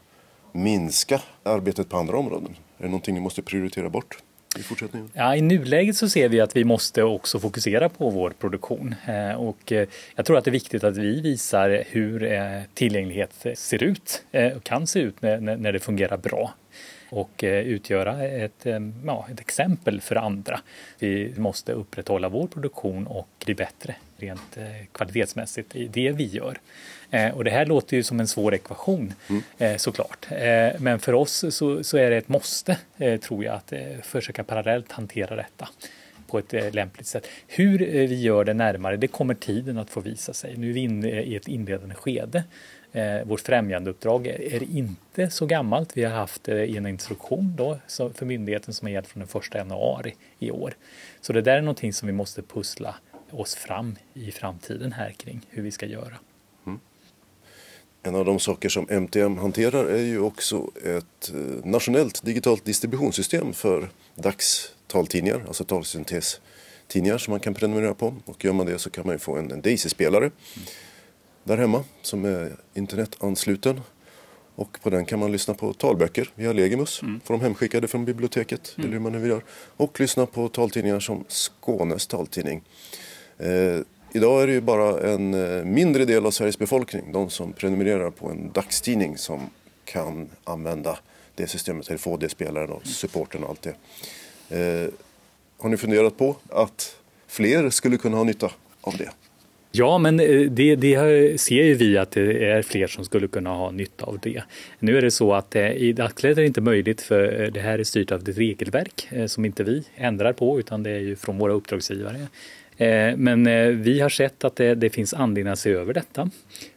minska 0.52 1.20
arbetet 1.42 1.88
på 1.88 1.96
andra 1.96 2.18
områden. 2.18 2.56
Är 2.78 2.82
det 2.82 2.88
någonting 2.88 3.14
ni 3.14 3.20
måste 3.20 3.42
prioritera 3.42 3.88
bort? 3.88 4.22
I 4.58 4.62
fortsättningen? 4.62 5.10
Ja, 5.14 5.36
I 5.36 5.40
nuläget 5.40 5.96
så 5.96 6.08
ser 6.08 6.28
vi 6.28 6.40
att 6.40 6.56
vi 6.56 6.64
måste 6.64 7.02
också 7.02 7.38
fokusera 7.38 7.88
på 7.88 8.10
vår 8.10 8.30
produktion. 8.30 8.94
Eh, 9.06 9.32
och 9.32 9.72
eh, 9.72 9.88
jag 10.14 10.26
tror 10.26 10.38
att 10.38 10.44
det 10.44 10.50
är 10.50 10.52
viktigt 10.52 10.84
att 10.84 10.96
vi 10.96 11.20
visar 11.20 11.84
hur 11.86 12.22
eh, 12.22 12.62
tillgänglighet 12.74 13.46
ser 13.54 13.82
ut 13.82 14.22
och 14.56 14.64
kan 14.64 14.86
se 14.86 15.00
ut 15.00 15.22
när 15.22 15.72
det 15.72 15.80
fungerar 15.80 16.16
bra 16.16 16.54
och 17.10 17.44
utgöra 17.46 18.24
ett, 18.24 18.66
ja, 19.06 19.26
ett 19.32 19.40
exempel 19.40 20.00
för 20.00 20.16
andra. 20.16 20.60
Vi 20.98 21.34
måste 21.36 21.72
upprätthålla 21.72 22.28
vår 22.28 22.46
produktion 22.46 23.06
och 23.06 23.28
bli 23.44 23.54
bättre 23.54 23.94
rent 24.16 24.58
kvalitetsmässigt 24.92 25.76
i 25.76 25.88
det 25.88 26.12
vi 26.12 26.24
gör. 26.24 26.58
Eh, 27.10 27.34
och 27.34 27.44
det 27.44 27.50
här 27.50 27.66
låter 27.66 27.96
ju 27.96 28.02
som 28.02 28.20
en 28.20 28.28
svår 28.28 28.54
ekvation 28.54 29.14
mm. 29.28 29.42
eh, 29.58 29.76
såklart. 29.76 30.26
Eh, 30.30 30.80
men 30.80 30.98
för 30.98 31.12
oss 31.12 31.44
så, 31.50 31.84
så, 31.84 31.96
är 31.96 32.10
det 32.10 32.16
ett 32.16 32.28
måste, 32.28 32.78
tror 33.22 33.44
jag, 33.44 33.54
att 33.54 33.72
försöka 34.02 34.44
parallellt 34.44 34.92
hantera 34.92 35.36
detta. 35.36 35.68
på 36.26 36.38
ett 36.38 36.74
lämpligt 36.74 37.06
sätt. 37.06 37.26
Hur 37.46 37.78
vi 37.78 38.20
gör 38.20 38.44
det 38.44 38.54
närmare, 38.54 38.96
det 38.96 39.08
kommer 39.08 39.34
tiden 39.34 39.78
att 39.78 39.90
få 39.90 40.00
visa 40.00 40.32
sig. 40.34 40.56
Nu 40.56 40.70
är 40.70 40.74
vi 40.74 40.80
inne 40.80 41.08
i 41.08 41.36
ett 41.36 41.48
inledande 41.48 41.94
skede. 41.94 42.44
vårt 43.24 43.40
främjandeuppdrag 43.40 44.26
är 44.26 44.62
inte 44.62 45.30
så 45.30 45.46
gammalt. 45.46 45.96
Vi 45.96 46.04
har 46.04 46.12
haft 46.12 46.48
en 46.48 46.86
instruktion 46.86 47.54
då, 47.56 47.78
för 47.88 48.24
myndigheten 48.24 48.74
som 48.74 48.86
har 48.86 48.92
gällt 48.92 49.06
från 49.06 49.26
den 49.32 49.42
1 49.42 49.54
januari 49.54 50.14
i 50.38 50.50
år. 50.50 50.74
Så 51.20 51.32
det 51.32 51.42
där 51.42 51.56
är 51.56 51.60
någonting 51.60 51.92
som 51.92 52.06
vi 52.06 52.12
måste 52.12 52.42
pussla 52.42 52.94
oss 53.30 53.54
fram 53.54 53.96
i 54.14 54.30
framtiden 54.30 54.92
här 54.92 55.10
kring 55.10 55.40
hur 55.50 55.62
vi 55.62 55.70
ska 55.70 55.86
göra. 55.86 56.14
En 58.06 58.14
av 58.14 58.24
de 58.24 58.38
saker 58.38 58.68
som 58.68 58.86
MTM 58.88 59.38
hanterar 59.38 59.84
är 59.84 60.02
ju 60.02 60.20
också 60.20 60.70
ett 60.84 61.32
eh, 61.34 61.64
nationellt 61.64 62.22
digitalt 62.22 62.64
distributionssystem 62.64 63.52
för 63.52 63.88
dagstaltidningar, 64.14 65.44
alltså 65.46 65.64
talsyntestidningar 65.64 67.18
som 67.18 67.30
man 67.30 67.40
kan 67.40 67.54
prenumerera 67.54 67.94
på. 67.94 68.14
Och 68.24 68.44
gör 68.44 68.52
man 68.52 68.66
det 68.66 68.78
så 68.78 68.90
kan 68.90 69.06
man 69.06 69.14
ju 69.14 69.18
få 69.18 69.36
en, 69.36 69.60
Daisy-spelare 69.62 70.24
mm. 70.24 70.66
där 71.44 71.56
hemma 71.56 71.84
som 72.02 72.24
är 72.24 72.56
internetansluten. 72.74 73.80
Och 74.54 74.78
på 74.82 74.90
den 74.90 75.04
kan 75.04 75.18
man 75.18 75.32
lyssna 75.32 75.54
på 75.54 75.72
talböcker 75.72 76.30
via 76.34 76.52
Legimus, 76.52 77.02
mm. 77.02 77.20
får 77.24 77.34
de 77.34 77.40
hemskickade 77.40 77.88
från 77.88 78.04
biblioteket 78.04 78.74
mm. 78.76 78.86
eller 78.86 78.98
hur 78.98 79.02
man 79.02 79.12
nu 79.12 79.28
göra. 79.28 79.40
Och 79.76 80.00
lyssna 80.00 80.26
på 80.26 80.48
taltidningar 80.48 81.00
som 81.00 81.24
Skånes 81.28 82.06
taltidning. 82.06 82.62
Eh, 83.38 83.80
Idag 84.16 84.42
är 84.42 84.46
det 84.46 84.52
ju 84.52 84.60
bara 84.60 85.10
en 85.12 85.34
eh, 85.34 85.64
mindre 85.64 86.04
del 86.04 86.26
av 86.26 86.30
Sveriges 86.30 86.58
befolkning, 86.58 87.12
de 87.12 87.30
som 87.30 87.52
prenumererar 87.52 88.10
på 88.10 88.28
en 88.28 88.50
dagstidning 88.52 89.18
som 89.18 89.40
kan 89.84 90.28
använda 90.44 90.98
det 91.34 91.46
systemet, 91.46 91.88
eller 91.88 91.98
få 91.98 92.16
det 92.16 92.28
spelaren 92.28 92.70
och 92.70 92.86
supporten 92.86 93.44
och 93.44 93.50
allt 93.50 93.62
det. 93.62 93.74
Eh, 94.58 94.88
har 95.58 95.68
ni 95.68 95.76
funderat 95.76 96.16
på 96.18 96.36
att 96.48 96.96
fler 97.26 97.70
skulle 97.70 97.96
kunna 97.96 98.16
ha 98.16 98.24
nytta 98.24 98.50
av 98.80 98.96
det? 98.96 99.10
Ja, 99.72 99.98
men 99.98 100.20
eh, 100.20 100.40
det, 100.40 100.76
det, 100.76 101.40
ser 101.40 101.62
ju 101.62 101.74
vi 101.74 101.98
att 101.98 102.10
det 102.10 102.44
är 102.44 102.62
fler 102.62 102.86
som 102.86 103.04
skulle 103.04 103.28
kunna 103.28 103.50
ha 103.50 103.70
nytta 103.70 104.04
av 104.04 104.18
det. 104.22 104.42
Nu 104.78 104.98
är 104.98 105.02
det 105.02 105.10
så 105.10 105.34
att 105.34 105.56
eh, 105.56 105.72
i 105.72 105.92
dagsläget 105.92 106.38
är 106.38 106.42
det 106.42 106.46
inte 106.46 106.60
möjligt 106.60 107.00
för 107.00 107.50
det 107.54 107.60
här 107.60 107.78
är 107.78 107.84
styrt 107.84 108.12
av 108.12 108.20
ett 108.28 108.38
regelverk 108.38 109.08
som 109.26 109.44
inte 109.44 109.64
vi 109.64 109.84
ändrar 109.96 110.32
på 110.32 110.58
utan 110.58 110.82
det 110.82 110.90
är 110.90 111.00
ju 111.00 111.16
från 111.16 111.38
våra 111.38 111.52
uppdragsgivare. 111.52 112.26
Eh, 112.76 113.16
men 113.16 113.46
eh, 113.46 113.68
vi 113.68 114.00
har 114.00 114.08
sett 114.08 114.44
att 114.44 114.56
det, 114.56 114.74
det 114.74 114.90
finns 114.90 115.14
anledning 115.14 115.52
att 115.52 115.58
se 115.58 115.70
över 115.70 115.94
detta 115.94 116.30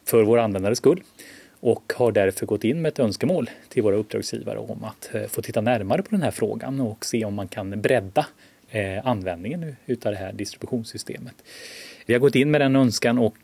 för 0.06 0.24
våra 0.24 0.44
användares 0.44 0.78
skull 0.78 1.04
och 1.60 1.94
har 1.96 2.12
därför 2.12 2.46
gått 2.46 2.64
in 2.64 2.82
med 2.82 2.90
ett 2.90 3.00
önskemål 3.00 3.50
till 3.70 3.84
våra 3.84 3.96
uppdragsgivare 3.96 4.58
om 4.58 4.84
att 4.84 5.10
eh, 5.16 5.28
få 5.28 5.42
titta 5.42 5.62
närmare 5.62 6.02
på 6.02 6.10
den 6.10 6.22
här 6.22 6.32
frågan 6.32 6.82
och 6.82 7.06
se 7.06 7.26
om 7.26 7.34
man 7.34 7.48
kan 7.48 7.82
bredda 7.82 8.26
användningen 9.04 9.76
utav 9.86 10.12
det 10.12 10.18
här 10.18 10.34
distributionssystemet. 10.34 11.34
Vi 12.06 12.14
har 12.14 12.20
gått 12.20 12.36
in 12.36 12.52
med 12.52 12.62
den 12.62 12.76
önskan 12.76 13.18
och 13.18 13.38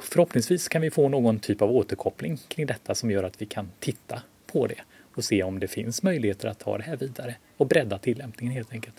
förhoppningsvis 0.00 0.68
kan 0.68 0.82
vi 0.82 0.90
få 0.90 1.08
någon 1.08 1.38
typ 1.38 1.62
av 1.62 1.70
återkoppling 1.70 2.38
kring 2.48 2.66
detta 2.66 2.94
som 2.94 3.10
gör 3.10 3.24
att 3.24 3.42
vi 3.42 3.46
kan 3.46 3.68
titta 3.80 4.22
på 4.52 4.66
det 4.66 4.80
och 5.14 5.24
se 5.24 5.42
om 5.42 5.58
det 5.58 5.68
finns 5.68 6.02
möjligheter 6.02 6.48
att 6.48 6.58
ta 6.58 6.78
det 6.78 6.84
här 6.84 6.96
vidare 6.96 7.34
och 7.56 7.66
bredda 7.66 7.98
tillämpningen 7.98 8.54
helt 8.54 8.72
enkelt. 8.72 8.94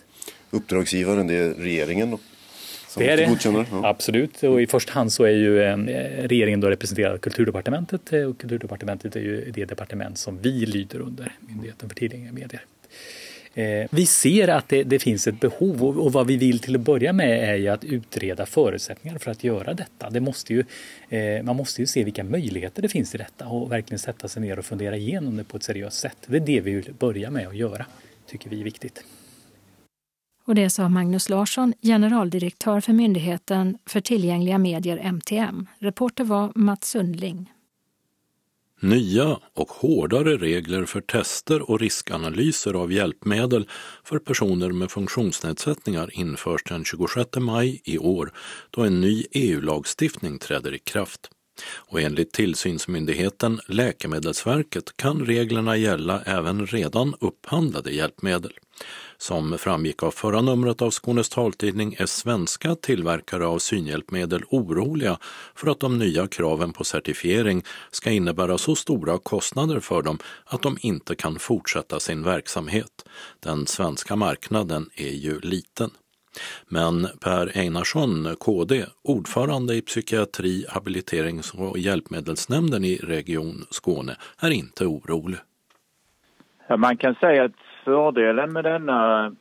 Uppdragsgivaren 0.50 1.26
det 1.26 1.34
är 1.34 1.50
regeringen 1.50 2.18
det 2.96 3.10
är 3.10 3.16
det. 3.16 3.66
Ja. 3.70 3.88
Absolut. 3.88 4.42
Och 4.42 4.62
i 4.62 4.66
första 4.66 4.92
hand 4.92 5.12
så 5.12 5.24
är 5.24 5.30
ju 5.30 5.62
eh, 5.62 5.76
regeringen 6.28 6.60
då 6.60 6.70
representerad 6.70 7.20
Kulturdepartementet 7.20 8.12
eh, 8.12 8.22
och 8.22 8.38
Kulturdepartementet 8.38 9.16
är 9.16 9.20
ju 9.20 9.50
det 9.50 9.64
departement 9.64 10.18
som 10.18 10.38
vi 10.38 10.66
lyder 10.66 11.00
under, 11.00 11.32
Myndigheten 11.40 11.88
för 11.88 11.96
tillgängliga 11.96 12.32
medier. 12.32 12.64
Eh, 13.54 13.88
vi 13.90 14.06
ser 14.06 14.48
att 14.48 14.68
det, 14.68 14.82
det, 14.82 14.98
finns 14.98 15.26
ett 15.26 15.40
behov 15.40 15.84
och, 15.84 16.12
vad 16.12 16.26
vi 16.26 16.36
vill 16.36 16.58
till 16.58 16.74
att 16.74 16.80
börja 16.80 17.12
med 17.12 17.50
är 17.50 17.54
ju 17.54 17.68
att 17.68 17.84
utreda 17.84 18.46
förutsättningar 18.46 19.18
för 19.18 19.30
att 19.30 19.44
göra 19.44 19.74
detta. 19.74 20.10
Det 20.10 20.20
måste 20.20 20.54
ju, 20.54 20.64
man 21.42 21.56
måste 21.56 21.82
ju 21.82 21.86
se 21.86 22.04
vilka 22.04 22.24
möjligheter 22.24 22.82
det 22.82 22.88
finns 22.88 23.14
i 23.14 23.18
detta 23.18 23.46
och 23.46 23.72
verkligen 23.72 23.98
sätta 23.98 24.28
sig 24.28 24.42
ner 24.42 24.58
och 24.58 24.64
fundera 24.64 24.96
igenom 24.96 25.36
det 25.36 25.44
på 25.44 25.56
ett 25.56 25.62
seriöst 25.62 25.98
sätt. 25.98 26.16
Det 26.26 26.36
är 26.36 26.40
det 26.40 26.60
vi 26.60 26.74
vill 26.74 26.92
börja 26.98 27.30
med 27.30 27.48
att 27.48 27.56
göra, 27.56 27.86
tycker 28.26 28.50
vi 28.50 28.60
är 28.60 28.64
viktigt. 28.64 29.04
Och 30.48 30.54
det 30.54 30.70
sa 30.70 30.88
Magnus 30.88 31.28
Larsson, 31.28 31.74
generaldirektör 31.82 32.80
för 32.80 32.92
Myndigheten 32.92 33.78
för 33.86 34.00
tillgängliga 34.00 34.58
medier, 34.58 35.12
MTM. 35.12 35.66
Reporter 35.78 36.24
var 36.24 36.52
Mats 36.54 36.90
Sundling. 36.90 37.52
Nya 38.80 39.38
och 39.54 39.68
hårdare 39.68 40.36
regler 40.36 40.84
för 40.84 41.00
tester 41.00 41.70
och 41.70 41.80
riskanalyser 41.80 42.74
av 42.74 42.92
hjälpmedel 42.92 43.68
för 44.04 44.18
personer 44.18 44.72
med 44.72 44.90
funktionsnedsättningar 44.90 46.10
införs 46.12 46.62
den 46.64 46.84
26 46.84 47.28
maj 47.36 47.80
i 47.84 47.98
år 47.98 48.32
då 48.70 48.82
en 48.84 49.00
ny 49.00 49.24
EU-lagstiftning 49.32 50.38
träder 50.38 50.74
i 50.74 50.78
kraft. 50.78 51.30
Och 51.76 52.00
enligt 52.00 52.32
tillsynsmyndigheten 52.32 53.60
Läkemedelsverket 53.66 54.96
kan 54.96 55.26
reglerna 55.26 55.76
gälla 55.76 56.22
även 56.22 56.66
redan 56.66 57.14
upphandlade 57.20 57.90
hjälpmedel. 57.90 58.52
Som 59.20 59.58
framgick 59.58 60.02
av 60.02 60.10
förra 60.10 60.40
numret 60.40 60.82
av 60.82 60.90
Skånes 60.90 61.28
taltidning 61.28 61.96
är 61.98 62.06
svenska 62.06 62.74
tillverkare 62.74 63.46
av 63.46 63.58
synhjälpmedel 63.58 64.42
oroliga 64.50 65.18
för 65.54 65.70
att 65.70 65.80
de 65.80 65.98
nya 65.98 66.26
kraven 66.26 66.72
på 66.72 66.84
certifiering 66.84 67.62
ska 67.90 68.10
innebära 68.10 68.58
så 68.58 68.74
stora 68.74 69.18
kostnader 69.18 69.80
för 69.80 70.02
dem 70.02 70.18
att 70.44 70.62
de 70.62 70.78
inte 70.80 71.14
kan 71.14 71.38
fortsätta 71.38 72.00
sin 72.00 72.22
verksamhet. 72.22 73.08
Den 73.40 73.66
svenska 73.66 74.16
marknaden 74.16 74.90
är 74.96 75.12
ju 75.12 75.40
liten. 75.40 75.90
Men 76.68 77.08
Per 77.20 77.58
Einarsson, 77.58 78.36
KD, 78.40 78.86
ordförande 79.02 79.74
i 79.74 79.82
psykiatri, 79.82 80.66
habiliterings 80.68 81.54
och 81.54 81.78
hjälpmedelsnämnden 81.78 82.84
i 82.84 82.96
Region 82.96 83.64
Skåne, 83.70 84.16
är 84.38 84.50
inte 84.50 84.86
orolig. 84.86 85.38
Ja, 86.68 86.76
man 86.76 86.96
kan 86.96 87.14
säga 87.14 87.44
att 87.44 87.52
fördelen 87.88 88.52
med 88.52 88.64
denna 88.64 89.32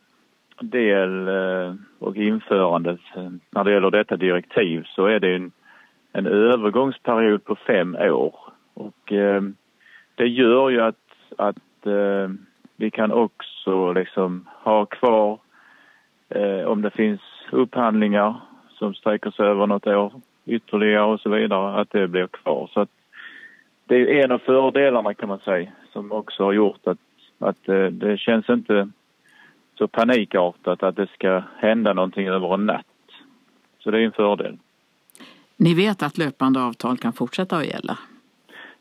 del 0.61 1.27
eh, 1.27 1.73
och 1.99 2.15
införandet 2.17 2.99
eh, 3.15 3.29
när 3.49 3.63
det 3.63 3.71
gäller 3.71 3.91
detta 3.91 4.15
direktiv 4.15 4.83
så 4.95 5.05
är 5.05 5.19
det 5.19 5.35
en, 5.35 5.51
en 6.13 6.27
övergångsperiod 6.27 7.43
på 7.43 7.55
fem 7.55 7.95
år. 7.95 8.35
Och 8.73 9.13
eh, 9.13 9.41
det 10.15 10.27
gör 10.27 10.69
ju 10.69 10.81
att, 10.81 11.05
att 11.37 11.85
eh, 11.85 12.29
vi 12.75 12.91
kan 12.91 13.11
också 13.11 13.93
liksom 13.93 14.47
ha 14.63 14.85
kvar 14.85 15.39
om 16.65 16.81
det 16.81 16.89
finns 16.89 17.21
upphandlingar 17.51 18.35
som 18.69 18.93
sträcker 18.93 19.31
sig 19.31 19.45
över 19.45 19.67
något 19.67 19.87
år 19.87 20.21
ytterligare 20.45 21.05
och 21.05 21.19
så 21.19 21.29
vidare, 21.29 21.81
att 21.81 21.91
det 21.91 22.07
blir 22.07 22.27
kvar. 22.27 22.69
Så 22.73 22.79
att 22.79 22.89
det 23.85 23.95
är 23.95 24.23
en 24.23 24.31
av 24.31 24.39
fördelarna 24.39 25.13
kan 25.13 25.29
man 25.29 25.39
säga 25.39 25.71
som 25.93 26.11
också 26.11 26.43
har 26.43 26.53
gjort 26.53 26.87
att 26.87 26.97
att 27.39 27.69
eh, 27.69 27.85
det 27.85 28.17
känns 28.17 28.49
inte 28.49 28.89
så 29.77 29.87
panikartat 29.87 30.83
att 30.83 30.95
det 30.95 31.07
ska 31.13 31.43
hända 31.57 31.93
någonting 31.93 32.27
över 32.27 32.53
en 32.53 32.65
natt. 32.65 32.85
Så 33.79 33.91
det 33.91 33.99
är 33.99 34.05
en 34.05 34.11
fördel. 34.11 34.57
Ni 35.57 35.73
vet 35.73 36.03
att 36.03 36.17
löpande 36.17 36.59
avtal 36.63 36.97
kan 36.97 37.13
fortsätta 37.13 37.57
att 37.57 37.65
gälla? 37.65 37.97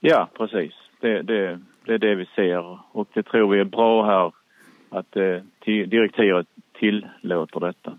Ja, 0.00 0.28
precis. 0.36 0.72
Det, 1.00 1.22
det, 1.22 1.60
det 1.84 1.94
är 1.94 1.98
det 1.98 2.14
vi 2.14 2.26
ser 2.34 2.78
och 2.92 3.08
det 3.12 3.22
tror 3.22 3.52
vi 3.52 3.60
är 3.60 3.64
bra 3.64 4.04
här 4.06 4.32
att 4.88 5.16
eh, 5.16 5.42
direktivet 5.64 6.46
tillåter 6.72 7.60
detta. 7.60 7.98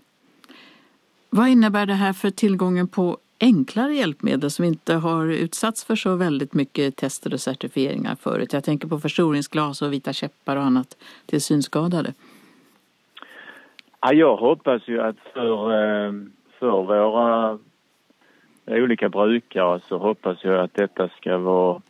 Vad 1.30 1.48
innebär 1.48 1.86
det 1.86 1.94
här 1.94 2.12
för 2.12 2.30
tillgången 2.30 2.88
på 2.88 3.18
enklare 3.40 3.94
hjälpmedel 3.94 4.50
som 4.50 4.64
inte 4.64 4.94
har 4.94 5.26
utsatts 5.26 5.84
för 5.84 5.96
så 5.96 6.16
väldigt 6.16 6.54
mycket 6.54 6.96
tester 6.96 7.34
och 7.34 7.40
certifieringar 7.40 8.14
förut. 8.14 8.52
Jag 8.52 8.64
tänker 8.64 8.88
på 8.88 8.98
förstoringsglas 8.98 9.82
och 9.82 9.92
vita 9.92 10.12
käppar 10.12 10.56
och 10.56 10.62
annat 10.62 10.96
till 11.26 11.42
synskadade. 11.42 12.14
Ja, 14.00 14.12
jag 14.12 14.36
hoppas 14.36 14.82
ju 14.88 15.00
att 15.00 15.16
för, 15.32 15.72
eh, 15.72 16.12
för 16.58 16.82
våra 16.82 17.58
olika 18.66 19.08
brukare 19.08 19.80
så 19.88 19.98
hoppas 19.98 20.44
jag 20.44 20.60
att 20.60 20.74
detta 20.74 21.08
ska 21.08 21.38
vara 21.38 21.82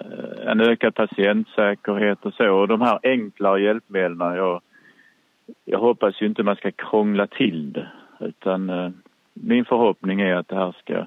eh, 0.00 0.50
en 0.50 0.60
ökad 0.60 0.94
patientsäkerhet 0.94 2.26
och 2.26 2.34
så. 2.34 2.48
Och 2.48 2.68
de 2.68 2.80
här 2.80 2.98
enklare 3.02 3.62
hjälpmedlen, 3.62 4.34
jag, 4.34 4.60
jag 5.64 5.78
hoppas 5.78 6.22
ju 6.22 6.26
inte 6.26 6.42
man 6.42 6.56
ska 6.56 6.70
krångla 6.70 7.26
till 7.26 7.72
det 7.72 7.88
utan 8.20 8.70
eh, 8.70 8.90
min 9.42 9.64
förhoppning 9.64 10.20
är 10.20 10.34
att 10.34 10.48
det 10.48 10.56
här 10.56 10.76
ska 10.78 11.06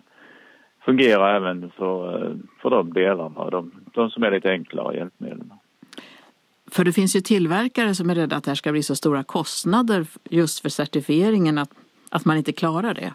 fungera 0.85 1.35
även 1.35 1.71
för, 1.71 2.25
eh, 2.25 2.35
för 2.61 2.69
de 2.69 2.93
delarna, 2.93 3.49
de, 3.49 3.71
de 3.93 4.09
som 4.09 4.23
är 4.23 4.31
lite 4.31 4.49
enklare 4.49 4.95
hjälpmedel. 4.95 5.49
För 6.71 6.83
det 6.83 6.93
finns 6.93 7.15
ju 7.15 7.21
tillverkare 7.21 7.95
som 7.95 8.09
är 8.09 8.15
rädda 8.15 8.35
att 8.35 8.43
det 8.43 8.51
här 8.51 8.55
ska 8.55 8.71
bli 8.71 8.83
så 8.83 8.95
stora 8.95 9.23
kostnader 9.23 10.05
just 10.29 10.59
för 10.59 10.69
certifieringen 10.69 11.57
att, 11.57 11.69
att 12.11 12.25
man 12.25 12.37
inte 12.37 12.51
klarar 12.51 12.93
det. 12.93 13.13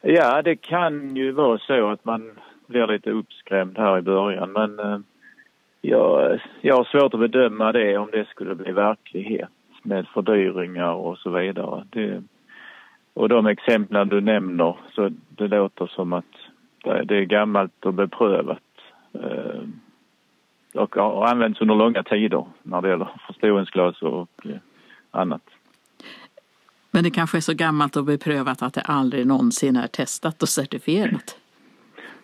Ja, 0.00 0.42
det 0.42 0.56
kan 0.56 1.16
ju 1.16 1.32
vara 1.32 1.58
så 1.58 1.90
att 1.90 2.04
man 2.04 2.30
blir 2.66 2.86
lite 2.86 3.10
uppskrämd 3.10 3.78
här 3.78 3.98
i 3.98 4.02
början 4.02 4.52
men 4.52 4.78
eh, 4.78 4.98
jag, 5.80 6.40
jag 6.60 6.76
har 6.76 6.84
svårt 6.84 7.14
att 7.14 7.20
bedöma 7.20 7.72
det 7.72 7.98
om 7.98 8.08
det 8.12 8.28
skulle 8.28 8.54
bli 8.54 8.72
verklighet. 8.72 9.48
med 9.82 10.06
fördyringar 10.08 10.92
och 10.92 11.18
så 11.18 11.30
vidare. 11.30 11.84
Det, 11.90 12.22
och 13.14 13.28
de 13.28 13.46
exemplen 13.46 14.08
du 14.08 14.20
nämner, 14.20 14.76
så 14.94 15.10
det 15.28 15.48
låter 15.48 15.86
som 15.86 16.12
att 16.12 16.24
det 16.82 17.16
är 17.16 17.24
gammalt 17.24 17.86
och 17.86 17.94
beprövat 17.94 18.58
eh, 19.12 19.62
och 20.74 20.94
har 20.94 21.26
använts 21.26 21.60
under 21.60 21.74
långa 21.74 22.02
tider 22.02 22.44
när 22.62 22.82
det 22.82 22.88
gäller 22.88 23.08
förstoringsglas 23.26 24.02
och 24.02 24.30
eh, 24.44 24.56
annat. 25.10 25.42
Men 26.90 27.04
det 27.04 27.10
kanske 27.10 27.36
är 27.36 27.40
så 27.40 27.54
gammalt 27.54 27.96
och 27.96 28.04
beprövat 28.04 28.62
att 28.62 28.74
det 28.74 28.80
aldrig 28.80 29.26
någonsin 29.26 29.76
är 29.76 29.86
testat 29.86 30.42
och 30.42 30.48
certifierat? 30.48 31.38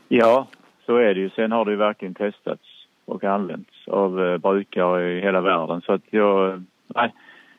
Ja, 0.09 0.47
så 0.87 0.97
är 0.97 1.15
det 1.15 1.21
ju. 1.21 1.31
Sen 1.31 1.53
har 1.53 1.65
det 1.65 1.71
ju 1.71 1.77
verkligen 1.77 2.15
testats 2.15 2.63
och 3.05 3.25
använts 3.25 3.89
av 3.89 4.25
eh, 4.25 4.39
brukare 4.39 5.13
i 5.13 5.21
hela 5.21 5.41
världen. 5.41 5.81
Så 5.81 5.93
att 5.93 6.03
jag, 6.11 6.65
nej, 6.87 7.15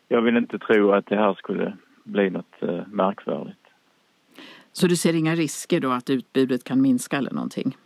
jag 0.08 0.22
vill 0.22 0.38
inte 0.38 0.60
tro 0.60 0.92
att 0.92 1.06
det 1.06 1.16
här 1.16 1.34
skulle 1.34 1.74
bli 2.10 2.30
något 2.30 2.56
eh, 2.62 2.88
märkvärdigt. 2.88 3.56
Så 4.72 4.88
du 4.88 4.96
ser 4.96 5.16
inga 5.16 5.36
risker 5.36 5.80
då 5.80 5.92
att 5.92 6.10
utbudet 6.10 6.64
kan 6.64 6.82
minska 6.82 7.18
eller 7.18 7.32
någonting? 7.32 7.78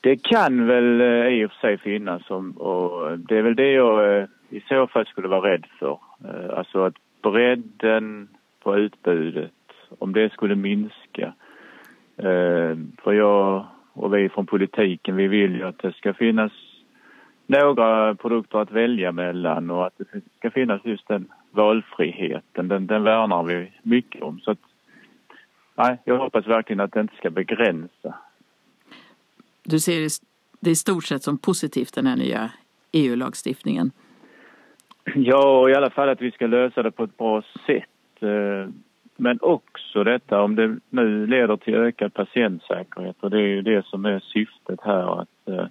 Det 0.00 0.16
kan 0.16 0.66
väl 0.66 1.00
eh, 1.00 1.26
i 1.26 1.44
och 1.44 1.50
för 1.50 1.58
sig 1.58 1.78
finnas 1.78 2.30
och 2.56 3.18
det 3.18 3.36
är 3.36 3.42
väl 3.42 3.56
det 3.56 3.72
jag 3.72 4.28
i 4.50 4.60
så 4.60 4.86
fall 4.86 5.06
skulle 5.06 5.28
vara 5.28 5.52
rädd 5.52 5.66
för. 5.78 5.98
Alltså 6.56 6.84
att 6.84 6.94
bredden 7.22 8.28
på 8.62 8.76
utbudet, 8.76 9.52
om 9.98 10.12
det 10.12 10.32
skulle 10.32 10.56
minska. 10.56 11.34
För 13.02 13.12
jag 13.12 13.66
och 13.92 14.14
vi 14.14 14.28
från 14.28 14.46
politiken, 14.46 15.16
vi 15.16 15.28
vill 15.28 15.56
ju 15.56 15.64
att 15.64 15.78
det 15.78 15.92
ska 15.92 16.14
finnas 16.14 16.52
några 17.46 18.14
produkter 18.14 18.58
att 18.58 18.72
välja 18.72 19.12
mellan 19.12 19.70
och 19.70 19.86
att 19.86 19.98
det 19.98 20.20
ska 20.38 20.50
finnas 20.50 20.80
just 20.84 21.08
den 21.08 21.28
valfriheten. 21.50 22.68
Den, 22.68 22.86
den 22.86 23.02
värnar 23.02 23.42
vi 23.42 23.72
mycket 23.82 24.22
om. 24.22 24.40
Så 24.40 24.50
att, 24.50 24.58
nej, 25.74 25.98
jag 26.04 26.18
hoppas 26.18 26.46
verkligen 26.46 26.80
att 26.80 26.92
det 26.92 27.00
inte 27.00 27.16
ska 27.16 27.30
begränsa. 27.30 28.14
Du 29.62 29.80
ser 29.80 30.08
det 30.60 30.70
i 30.70 30.76
stort 30.76 31.04
sett 31.04 31.22
som 31.22 31.38
positivt 31.38 31.94
den 31.94 32.06
här 32.06 32.16
nya 32.16 32.50
EU-lagstiftningen? 32.92 33.90
Ja, 35.14 35.68
i 35.68 35.74
alla 35.74 35.90
fall 35.90 36.08
att 36.08 36.20
vi 36.20 36.30
ska 36.30 36.46
lösa 36.46 36.82
det 36.82 36.90
på 36.90 37.04
ett 37.04 37.16
bra 37.16 37.42
sätt. 37.66 38.22
Eh, 38.22 38.68
men 39.16 39.38
också 39.42 40.04
detta 40.04 40.42
om 40.42 40.56
det 40.56 40.78
nu 40.88 41.26
leder 41.26 41.56
till 41.56 41.74
ökad 41.74 42.14
patientsäkerhet 42.14 43.16
och 43.20 43.30
det 43.30 43.38
är 43.38 43.46
ju 43.46 43.62
det 43.62 43.86
som 43.86 44.04
är 44.04 44.20
syftet 44.20 44.80
här 44.82 45.20
att, 45.20 45.48
eh, 45.48 45.66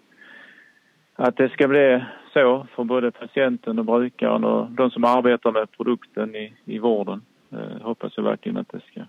att 1.20 1.38
det 1.38 1.50
ska 1.50 1.68
bli 1.68 2.04
så 2.34 2.68
för 2.76 2.84
både 2.84 3.12
patienten 3.12 3.80
och 3.80 3.86
brukaren 3.86 4.44
och 4.44 4.72
de 4.72 4.92
som 4.92 5.04
arbetar 5.04 5.52
med 5.52 5.72
produkten 5.72 6.36
i, 6.36 6.54
i 6.66 6.80
vården. 6.80 7.22
Eh, 7.52 7.82
hoppas 7.82 8.14
jag 8.16 8.24
verkligen 8.24 8.58
att 8.58 8.70
det 8.72 8.82
ska 8.92 9.02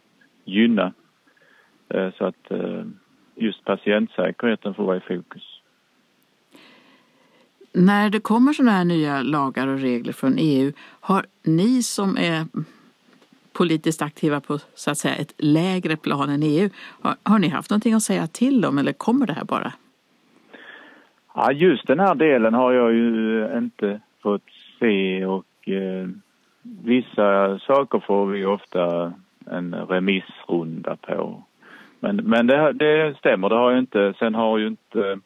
gynna 0.44 0.92
eh, 1.88 2.10
så 2.18 2.24
att 2.24 2.50
eh, 2.50 2.84
just 3.34 3.64
patientsäkerheten 3.64 4.74
får 4.74 4.84
vara 4.84 4.96
i 4.96 5.00
fokus. 5.00 5.60
När 7.72 8.10
det 8.10 8.20
kommer 8.20 8.52
sådana 8.52 8.72
här 8.72 8.84
nya 8.84 9.22
lagar 9.22 9.66
och 9.66 9.78
regler 9.78 10.12
från 10.12 10.34
EU, 10.38 10.72
har 11.00 11.26
ni 11.42 11.82
som 11.82 12.16
är 12.16 12.46
politiskt 13.52 14.02
aktiva 14.02 14.40
på 14.40 14.58
så 14.74 14.90
att 14.90 14.98
säga 14.98 15.14
ett 15.14 15.34
lägre 15.38 15.96
plan 15.96 16.30
än 16.30 16.42
EU. 16.42 16.70
Har, 16.76 17.16
har 17.22 17.38
ni 17.38 17.48
haft 17.48 17.70
någonting 17.70 17.94
att 17.94 18.02
säga 18.02 18.26
till 18.26 18.64
om 18.64 18.78
eller 18.78 18.92
kommer 18.92 19.26
det 19.26 19.32
här 19.32 19.44
bara? 19.44 19.72
Ja, 21.34 21.52
just 21.52 21.86
den 21.86 22.00
här 22.00 22.14
delen 22.14 22.54
har 22.54 22.72
jag 22.72 22.92
ju 22.92 23.44
eh, 23.44 23.58
inte 23.58 24.00
fått 24.22 24.42
se 24.78 25.26
och 25.26 25.68
eh, 25.68 26.08
vissa 26.62 27.58
saker 27.58 28.00
får 28.06 28.26
vi 28.26 28.44
ofta 28.44 29.12
en 29.46 29.74
remissrunda 29.74 30.96
på. 30.96 31.42
Men, 32.00 32.16
men 32.16 32.46
det, 32.46 32.72
det 32.72 33.18
stämmer, 33.18 33.48
det 33.48 33.54
har 33.54 33.70
jag 33.70 33.78
inte. 33.78 34.14
Sen 34.18 34.34
har 34.34 34.58
ju 34.58 34.66
inte 34.66 35.18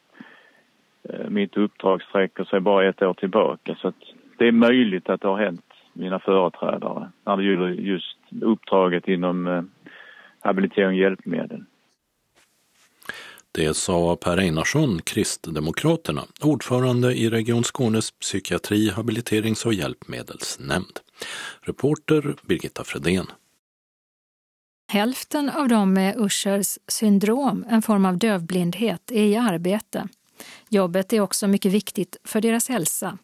eh, 1.08 1.28
mitt 1.28 1.56
uppdrag 1.56 2.02
sträcker 2.02 2.44
sig 2.44 2.60
bara 2.60 2.88
ett 2.88 3.02
år 3.02 3.14
tillbaka 3.14 3.74
så 3.74 3.88
att 3.88 4.02
det 4.38 4.48
är 4.48 4.52
möjligt 4.52 5.08
att 5.08 5.20
det 5.20 5.28
har 5.28 5.38
hänt 5.38 5.64
mina 5.92 6.18
företrädare 6.18 7.10
när 7.24 7.36
det 7.36 7.44
gäller 7.44 7.68
just 7.68 8.18
uppdraget 8.42 9.08
inom 9.08 9.46
eh, 9.46 9.62
habilitering 10.40 10.88
och 10.88 10.94
hjälpmedel. 10.94 11.64
Det 13.56 13.74
sa 13.74 14.16
Per 14.16 14.36
Einarsson, 14.36 15.02
Kristdemokraterna, 15.02 16.24
ordförande 16.40 17.14
i 17.14 17.30
Region 17.30 17.64
Skånes 17.64 18.10
psykiatri-, 18.10 18.90
habiliterings 18.90 19.66
och 19.66 19.74
hjälpmedelsnämnd. 19.74 21.00
Reporter 21.60 22.36
Birgitta 22.42 22.84
Fredén. 22.84 23.26
Hälften 24.92 25.50
av 25.50 25.68
dem 25.68 25.92
med 25.92 26.16
Uschers 26.16 26.78
syndrom, 26.88 27.64
en 27.68 27.82
form 27.82 28.06
av 28.06 28.18
dövblindhet, 28.18 29.10
är 29.10 29.24
i 29.24 29.36
arbete. 29.36 30.08
Jobbet 30.68 31.12
är 31.12 31.20
också 31.20 31.46
mycket 31.46 31.72
viktigt 31.72 32.16
för 32.24 32.40
deras 32.40 32.68
hälsa. 32.68 33.18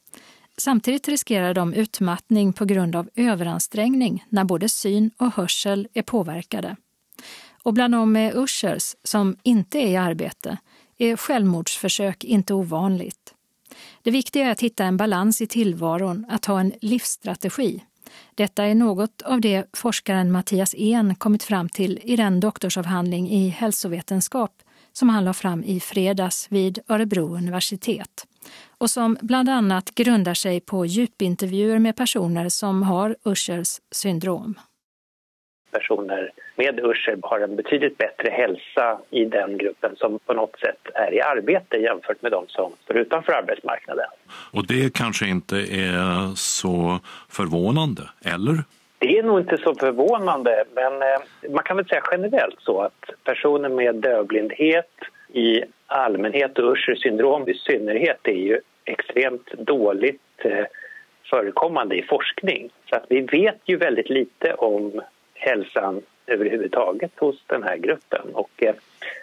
Samtidigt 0.57 1.09
riskerar 1.09 1.55
de 1.55 1.75
utmattning 1.75 2.53
på 2.53 2.65
grund 2.65 2.97
av 2.97 3.09
överansträngning 3.15 4.25
när 4.29 4.45
både 4.45 4.69
syn 4.69 5.11
och 5.19 5.35
hörsel 5.35 5.89
är 5.95 6.03
påverkade. 6.03 6.77
Och 7.63 7.75
bland 7.75 7.95
de 7.95 8.13
med 8.13 8.37
Ushers, 8.37 8.97
som 9.05 9.37
inte 9.43 9.79
är 9.79 9.87
i 9.87 9.97
arbete 9.97 10.59
är 10.99 11.17
självmordsförsök 11.17 12.25
inte 12.25 12.55
ovanligt. 12.55 13.35
Det 14.03 14.11
viktiga 14.11 14.47
är 14.47 14.51
att 14.51 14.61
hitta 14.61 14.85
en 14.85 14.97
balans 14.97 15.41
i 15.41 15.47
tillvaron, 15.47 16.27
att 16.29 16.45
ha 16.45 16.61
en 16.61 16.73
livsstrategi. 16.81 17.85
Detta 18.35 18.65
är 18.65 18.75
något 18.75 19.23
av 19.23 19.41
det 19.41 19.67
forskaren 19.73 20.33
Mattias 20.33 20.75
En 20.75 21.15
kommit 21.15 21.43
fram 21.43 21.69
till 21.69 22.01
i 22.03 22.17
den 22.17 22.41
doktorsavhandling 22.41 23.31
i 23.31 23.49
hälsovetenskap 23.49 24.63
som 24.93 25.09
han 25.09 25.25
la 25.25 25.33
fram 25.33 25.65
i 25.65 25.81
fredags 25.81 26.47
vid 26.51 26.79
Örebro 26.89 27.37
universitet 27.37 28.27
och 28.79 28.91
som 28.91 29.19
bland 29.21 29.49
annat 29.49 29.95
grundar 29.95 30.35
sig 30.35 30.61
på 30.61 30.87
djupintervjuer 30.87 31.79
med 31.79 31.97
personer 31.97 32.49
som 32.49 32.83
har 32.83 33.17
Ushers 33.25 33.81
syndrom. 33.91 34.55
Personer 35.71 36.31
med 36.57 36.81
Usher 36.81 37.19
har 37.23 37.41
en 37.41 37.57
betydligt 37.57 37.99
bättre 37.99 38.31
hälsa 38.31 38.99
i 39.11 39.25
den 39.25 39.59
gruppen 39.59 39.97
som 39.97 40.19
på 40.19 40.33
något 40.33 40.59
sätt 40.61 40.89
är 40.95 41.15
i 41.15 41.21
arbete 41.21 41.77
jämfört 41.77 42.23
med 42.23 42.33
de 42.33 42.45
som 42.49 42.73
står 42.85 42.97
utanför 42.97 43.33
arbetsmarknaden. 43.33 44.07
Och 44.53 44.67
det 44.67 44.95
kanske 44.95 45.27
inte 45.27 45.57
är 45.57 46.35
så 46.35 47.01
förvånande, 47.29 48.03
eller? 48.25 48.65
Det 48.99 49.19
är 49.19 49.23
nog 49.23 49.41
inte 49.41 49.57
så 49.57 49.75
förvånande, 49.75 50.65
men 50.75 50.93
eh, 51.03 51.51
man 51.51 51.65
kan 51.65 51.77
väl 51.77 51.87
säga 51.87 52.03
generellt 52.11 52.61
så 52.61 52.81
att 52.81 53.11
personer 53.25 53.69
med 53.69 53.95
dövblindhet 53.95 54.91
i 55.33 55.63
allmänhet 55.87 56.59
och 56.59 56.73
Uschers 56.73 57.03
syndrom 57.03 57.49
i 57.49 57.55
synnerhet 57.55 58.21
är 58.25 58.33
ju 58.33 58.61
extremt 58.85 59.53
dåligt 59.53 60.21
eh, 60.45 60.65
förekommande 61.31 61.97
i 61.97 62.03
forskning. 62.03 62.71
Så 62.91 62.97
att 62.97 63.07
vi 63.09 63.21
vet 63.21 63.61
ju 63.65 63.77
väldigt 63.77 64.11
lite 64.11 64.55
om 64.55 65.01
hälsan 65.41 66.03
överhuvudtaget 66.27 67.13
hos 67.17 67.43
den 67.47 67.63
här 67.63 67.77
gruppen. 67.77 68.35
Och 68.35 68.63
eh, 68.63 68.75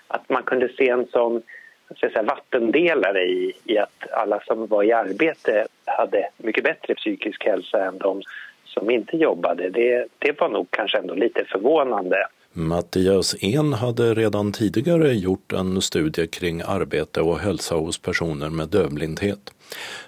att 0.08 0.30
man 0.30 0.44
kunde 0.44 0.70
se 0.70 0.90
en 0.90 1.08
sån 1.08 1.42
så 1.90 1.96
säga, 1.96 2.24
vattendelare 2.24 3.24
i, 3.24 3.54
i 3.64 3.78
att 3.78 4.12
alla 4.12 4.40
som 4.48 4.68
var 4.68 4.84
i 4.84 4.92
arbete 4.92 5.68
hade 5.86 6.30
mycket 6.38 6.64
bättre 6.64 6.96
psykisk 6.96 7.46
hälsa 7.46 7.86
än 7.86 7.98
de 7.98 8.22
som 8.66 8.90
inte 8.90 9.18
jobbade, 9.18 9.70
det, 9.70 10.08
det 10.20 10.40
var 10.40 10.50
nog 10.50 10.68
kanske 10.70 10.98
ändå 10.98 11.14
lite 11.14 11.46
förvånande. 11.46 12.18
Mattias 12.52 13.36
En 13.42 13.74
hade 13.74 14.14
redan 14.14 14.52
tidigare 14.52 15.14
gjort 15.14 15.54
en 15.54 15.82
studie 15.82 16.28
kring 16.28 16.62
arbete 16.66 17.22
och 17.22 17.40
hälsa 17.40 17.76
hos 17.76 18.02
personer 18.02 18.50
med 18.50 18.70
dövblindhet. 18.70 19.54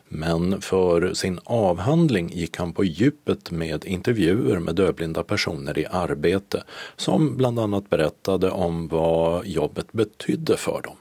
Men 0.10 0.62
för 0.62 1.14
sin 1.14 1.40
avhandling 1.46 2.28
gick 2.28 2.58
han 2.58 2.74
på 2.74 2.84
djupet 2.84 3.52
med 3.52 3.86
intervjuer 3.86 4.60
med 4.60 4.76
dövblinda 4.76 5.24
personer 5.24 5.80
i 5.80 5.86
arbete 5.92 6.64
som 6.96 7.38
bland 7.38 7.60
annat 7.60 7.90
berättade 7.90 8.50
om 8.50 8.88
vad 8.88 9.46
jobbet 9.46 9.92
betydde 9.92 10.58
för 10.58 10.82
dem. 10.82 10.96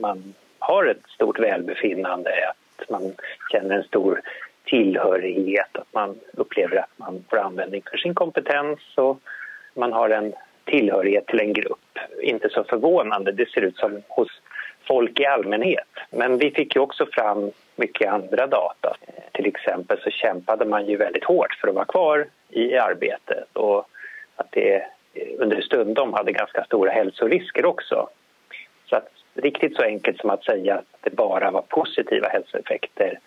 Man 0.00 0.34
har 0.58 0.86
ett 0.86 1.06
stort 1.08 1.38
välbefinnande, 1.38 2.30
att 2.76 2.90
man 2.90 3.12
känner 3.52 3.76
en 3.76 3.84
stor 3.84 4.20
tillhörighet, 4.64 5.76
att 5.76 5.92
man 5.92 6.18
upplever 6.32 6.76
att 6.76 6.90
man 6.96 7.24
får 7.30 7.36
användning 7.36 7.82
för 7.90 7.96
sin 7.96 8.14
kompetens 8.14 8.78
och 8.96 9.20
man 9.74 9.92
har 9.92 10.10
en 10.10 10.32
tillhörighet 10.64 11.26
till 11.26 11.40
en 11.40 11.52
grupp. 11.52 11.98
Inte 12.22 12.48
så 12.48 12.64
förvånande, 12.64 13.32
det 13.32 13.48
ser 13.48 13.60
ut 13.60 13.76
som 13.76 14.02
hos 14.08 14.28
folk 14.86 15.20
i 15.20 15.26
allmänhet. 15.26 15.88
Men 16.10 16.38
vi 16.38 16.50
fick 16.50 16.74
ju 16.76 16.80
också 16.80 17.06
fram 17.06 17.50
mycket 17.76 18.12
andra 18.12 18.46
data. 18.46 18.96
Till 19.32 19.46
exempel 19.46 20.00
så 20.00 20.10
kämpade 20.10 20.64
man 20.64 20.86
ju 20.86 20.96
väldigt 20.96 21.24
hårt 21.24 21.54
för 21.60 21.68
att 21.68 21.74
vara 21.74 21.84
kvar 21.84 22.26
i 22.50 22.76
arbetet 22.76 23.48
och 23.52 23.88
att 24.36 24.48
det 24.50 24.84
under 25.38 25.60
stundom 25.60 26.12
hade 26.12 26.32
ganska 26.32 26.64
stora 26.64 26.90
hälsorisker 26.90 27.66
också. 27.66 28.08
Så 28.86 28.96
att 28.96 29.08
riktigt 29.34 29.76
så 29.76 29.82
enkelt 29.82 30.20
som 30.20 30.30
att 30.30 30.44
säga 30.44 30.74
att 30.74 30.84
det 31.00 31.10
bara 31.10 31.50
var 31.50 31.62
positiva 31.62 32.28
hälsoeffekter 32.28 33.18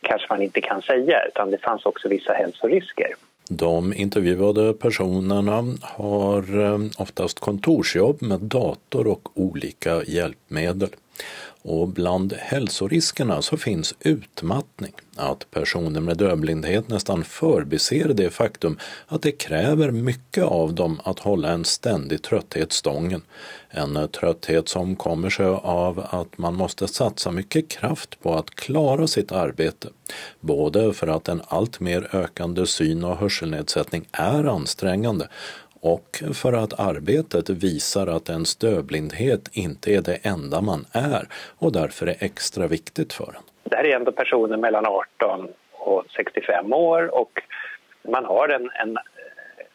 kanske 0.00 0.26
man 0.30 0.42
inte 0.42 0.60
kan 0.60 0.82
säga 0.82 1.24
utan 1.28 1.50
det 1.50 1.58
fanns 1.58 1.86
också 1.86 2.08
vissa 2.08 2.32
hälsorisker. 2.32 3.14
De 3.56 3.94
intervjuade 3.94 4.72
personerna 4.72 5.74
har 5.80 6.60
eh, 6.60 6.78
oftast 6.98 7.40
kontorsjobb 7.40 8.22
med 8.22 8.40
dator 8.40 9.06
och 9.06 9.28
olika 9.34 10.04
hjälpmedel. 10.04 10.88
Och 11.64 11.88
bland 11.88 12.32
hälsoriskerna 12.32 13.42
så 13.42 13.56
finns 13.56 13.94
utmattning, 14.00 14.92
att 15.16 15.50
personer 15.50 16.00
med 16.00 16.16
dövblindhet 16.16 16.88
nästan 16.88 17.24
förbiser 17.24 18.08
det 18.08 18.30
faktum 18.30 18.78
att 19.06 19.22
det 19.22 19.32
kräver 19.32 19.90
mycket 19.90 20.44
av 20.44 20.74
dem 20.74 21.00
att 21.04 21.18
hålla 21.18 21.48
en 21.48 21.64
ständig 21.64 22.22
trötthet 22.22 22.72
stången. 22.72 23.22
En 23.70 24.08
trötthet 24.08 24.68
som 24.68 24.96
kommer 24.96 25.30
sig 25.30 25.46
av 25.62 26.06
att 26.10 26.38
man 26.38 26.54
måste 26.54 26.88
satsa 26.88 27.30
mycket 27.30 27.68
kraft 27.68 28.22
på 28.22 28.34
att 28.34 28.50
klara 28.50 29.06
sitt 29.06 29.32
arbete. 29.32 29.88
Både 30.40 30.92
för 30.92 31.06
att 31.06 31.28
en 31.28 31.42
alltmer 31.48 32.16
ökande 32.16 32.66
syn 32.66 33.04
och 33.04 33.16
hörselnedsättning 33.16 34.08
är 34.12 34.44
ansträngande 34.44 35.28
och 35.82 36.22
för 36.34 36.52
att 36.52 36.80
arbetet 36.80 37.50
visar 37.50 38.06
att 38.06 38.28
ens 38.28 38.56
dövblindhet 38.56 39.48
inte 39.52 39.90
är 39.94 40.02
det 40.02 40.14
enda 40.22 40.60
man 40.60 40.86
är 40.92 41.28
och 41.58 41.72
därför 41.72 42.06
är 42.06 42.16
extra 42.18 42.66
viktigt 42.66 43.12
för 43.12 43.24
en. 43.24 43.42
Det 43.64 43.76
här 43.76 43.84
är 43.84 43.96
ändå 43.96 44.12
personer 44.12 44.56
mellan 44.56 44.86
18 44.86 45.48
och 45.72 46.04
65 46.16 46.72
år 46.72 47.14
och 47.14 47.42
man 48.08 48.24
har 48.24 48.48
en, 48.48 48.70
en 48.70 48.98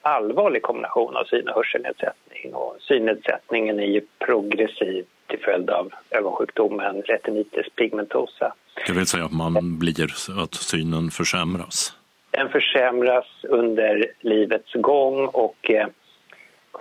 allvarlig 0.01 0.61
kombination 0.61 1.15
av 1.15 1.23
syn 1.23 1.49
och 1.49 1.55
hörselnedsättning 1.55 2.53
och 2.53 2.77
synnedsättningen 2.79 3.79
är 3.79 3.87
ju 3.87 4.01
progressiv 4.25 5.05
till 5.27 5.39
följd 5.39 5.69
av 5.69 5.93
ögonsjukdomen 6.11 7.01
retinitis 7.01 7.65
pigmentosa. 7.75 8.53
Det 8.87 8.93
vill 8.93 9.07
säga 9.07 9.25
att 9.25 9.31
man 9.31 9.79
blir, 9.79 10.13
att 10.43 10.53
synen 10.55 11.11
försämras? 11.11 11.93
Den 12.37 12.49
försämras 12.49 13.25
under 13.43 14.05
livets 14.19 14.73
gång 14.73 15.25
och 15.27 15.71
eh, 15.71 15.87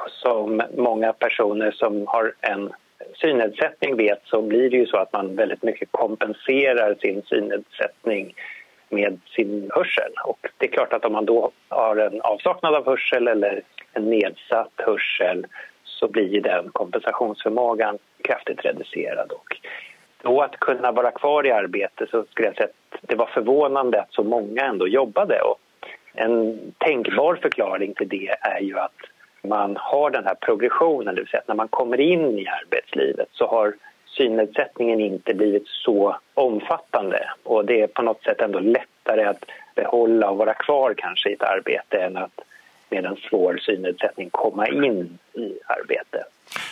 som 0.09 0.63
många 0.77 1.13
personer 1.13 1.71
som 1.71 2.07
har 2.07 2.35
en 2.41 2.73
synnedsättning 3.15 3.97
vet 3.97 4.21
så 4.25 4.43
blir 4.43 4.71
det 4.71 4.77
ju 4.77 4.87
så 4.87 4.97
att 4.97 5.13
man 5.13 5.37
väldigt 5.37 5.63
mycket 5.63 5.89
kompenserar 5.91 6.95
sin 6.95 7.23
synnedsättning 7.23 8.35
med 8.89 9.21
sin 9.37 9.71
hörsel. 9.75 10.13
Och 10.25 10.47
det 10.59 10.67
är 10.67 10.71
klart 10.71 10.93
att 10.93 11.05
om 11.05 11.13
man 11.13 11.27
då 11.27 11.51
har 11.69 11.97
en 11.97 12.21
avsaknad 12.21 12.75
av 12.75 12.87
hörsel 12.87 13.29
eller 13.29 13.63
en 13.93 14.11
nedsatt 14.11 14.73
hörsel 14.77 15.47
så 15.85 16.09
blir 16.09 16.41
den 16.41 16.71
kompensationsförmågan 16.73 17.99
kraftigt 18.25 18.65
reducerad. 18.65 19.33
Och 19.33 19.57
då 20.23 20.43
att 20.43 20.61
kunna 20.61 20.93
vara 20.93 21.11
kvar 21.11 21.47
i 21.47 21.53
arbete 21.53 22.07
så 22.11 22.25
skulle 22.31 22.49
jag 22.49 22.57
säga 22.57 22.69
att 22.69 22.99
det 23.01 23.15
var 23.15 23.27
förvånande 23.27 24.01
att 24.01 24.13
så 24.13 24.23
många 24.23 24.63
ändå 24.63 24.89
jobbade. 24.89 25.41
Och 25.41 25.59
en 26.15 26.59
tänkbar 26.79 27.35
förklaring 27.35 27.95
till 27.95 28.09
det 28.09 28.37
är 28.41 28.61
ju 28.61 28.79
att 28.79 28.97
man 29.43 29.77
har 29.81 30.11
den 30.11 30.25
här 30.25 30.35
progressionen, 30.35 31.15
det 31.15 31.21
vill 31.21 31.31
säga 31.31 31.41
att 31.41 31.49
när 31.49 31.55
man 31.55 31.69
kommer 31.69 32.01
in 32.01 32.39
i 32.39 32.47
arbetslivet 32.47 33.29
så 33.33 33.47
har 33.47 33.75
synnedsättningen 34.07 35.01
inte 35.01 35.35
blivit 35.35 35.67
så 35.67 36.17
omfattande 36.35 37.31
och 37.43 37.65
det 37.65 37.81
är 37.81 37.87
på 37.87 38.03
något 38.03 38.23
sätt 38.23 38.41
ändå 38.41 38.59
lättare 38.59 39.25
att 39.25 39.45
behålla 39.75 40.31
och 40.31 40.37
vara 40.37 40.55
kvar 40.55 40.95
kanske 40.97 41.31
i 41.31 41.33
ett 41.33 41.43
arbete 41.43 41.99
än 41.99 42.17
att 42.17 42.41
med 42.91 43.05
en 43.05 43.17
svår 43.17 43.59
synnedsättning 43.63 44.31
komma 44.31 44.69
in 44.69 45.19
i 45.33 45.53
arbete. 45.67 46.25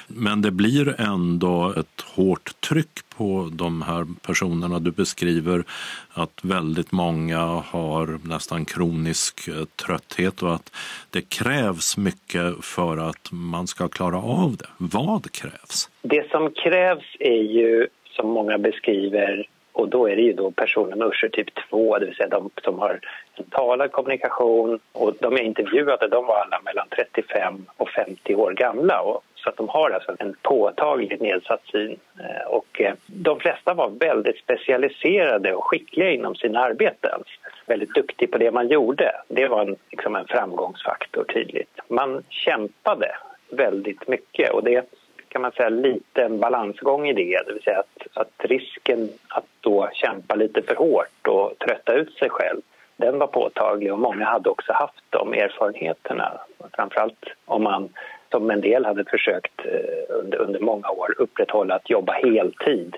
Men 0.07 0.43
det 0.43 0.51
blir 0.51 1.01
ändå 1.01 1.75
ett 1.77 2.01
hårt 2.01 2.61
tryck 2.61 3.09
på 3.17 3.51
de 3.53 3.83
här 3.83 4.07
personerna 4.27 4.79
du 4.79 4.91
beskriver 4.91 5.65
att 6.13 6.41
väldigt 6.43 6.93
många 6.93 7.39
har 7.41 8.29
nästan 8.29 8.65
kronisk 8.65 9.49
eh, 9.49 9.65
trötthet 9.65 10.43
och 10.43 10.55
att 10.55 10.73
det 11.11 11.29
krävs 11.29 11.97
mycket 11.97 12.65
för 12.65 12.97
att 13.09 13.29
man 13.33 13.67
ska 13.67 13.89
klara 13.89 14.19
av 14.19 14.57
det. 14.57 14.69
Vad 14.79 15.33
krävs? 15.33 15.91
Det 16.03 16.31
som 16.31 16.51
krävs 16.51 17.17
är 17.19 17.43
ju, 17.43 17.87
som 18.11 18.29
många 18.29 18.59
beskriver, 18.59 19.49
och 19.75 19.89
då 19.89 20.09
är 20.09 20.17
det 20.17 20.23
ju 20.23 20.33
då 20.33 20.51
personer 20.51 20.97
med 20.97 21.09
Usher 21.09 21.29
typ 21.29 21.69
2, 21.71 21.99
det 21.99 22.07
vill 22.07 22.15
säga 22.15 22.29
de 22.29 22.51
som 22.63 22.79
har 22.79 23.01
en 23.35 23.45
talad 23.45 23.93
kommunikation. 23.93 24.81
Och 24.93 25.15
de 25.21 25.37
jag 25.37 25.47
intervjuade 25.47 26.09
de 26.09 26.27
var 26.27 26.37
alla 26.37 26.61
mellan 26.65 26.87
35 26.89 27.67
och 27.77 27.89
50 27.89 28.35
år 28.35 28.53
gamla. 28.53 29.01
Och, 29.01 29.23
så 29.35 29.49
att 29.49 29.57
de 29.57 29.69
har 29.69 29.91
alltså 29.91 30.17
en 30.19 30.37
påtagligt 30.43 31.21
nedsatt 31.21 31.63
syn. 31.73 31.97
Eh, 32.19 32.49
och 32.51 32.81
eh, 32.81 32.95
de 33.07 33.41
flesta 33.41 33.75
var 33.75 33.91
väldigt 33.91 34.39
specialiserade 34.39 35.55
och 35.55 35.65
skickliga 35.65 36.11
inom 36.11 36.35
sina 36.35 36.61
arbeten. 36.61 37.23
Väldigt 37.67 37.95
duktig 37.95 38.31
på 38.31 38.39
det 38.39 38.51
man 38.51 38.69
gjorde. 38.69 39.13
Det 39.29 39.49
var 39.49 39.61
en, 39.61 39.77
liksom 39.91 40.17
en 40.17 40.27
framgångsfaktor 40.27 41.25
tydligt. 41.25 41.81
Man 41.89 42.25
kämpade 42.29 43.17
väldigt 43.51 44.09
mycket 44.09 44.53
och 44.53 44.65
det 44.65 44.89
kan 45.35 45.43
man 45.43 45.53
säga 45.53 45.69
lite 45.69 46.23
en 46.23 46.41
balansgång 46.41 47.09
i 47.09 47.13
det. 47.13 47.43
Det 47.47 47.53
vill 47.53 47.63
säga 47.63 47.79
att, 47.79 48.07
att 48.15 48.45
risken 48.51 49.09
att 49.29 49.47
då 49.61 49.89
kämpa 49.93 50.35
lite 50.35 50.63
för 50.63 50.75
hårt 50.75 51.29
och 51.29 51.59
trötta 51.59 51.93
ut 51.93 52.13
sig 52.13 52.31
själv 52.31 52.61
den 52.97 53.19
var 53.19 53.27
påtaglig 53.27 53.93
och 53.93 53.99
många 53.99 54.25
hade 54.25 54.51
också 54.51 54.73
haft 54.73 55.05
de 55.11 55.33
erfarenheterna. 55.33 56.33
Framförallt 56.73 57.25
om 57.45 57.63
man, 57.63 57.89
som 58.31 58.51
en 58.51 58.61
del 58.61 58.85
hade 58.85 59.05
försökt 59.05 59.61
eh, 59.65 60.17
under, 60.19 60.39
under 60.39 60.61
många 60.61 60.91
år, 60.91 61.15
upprätthålla 61.19 61.75
att 61.75 61.91
jobba 61.91 62.13
heltid 62.13 62.97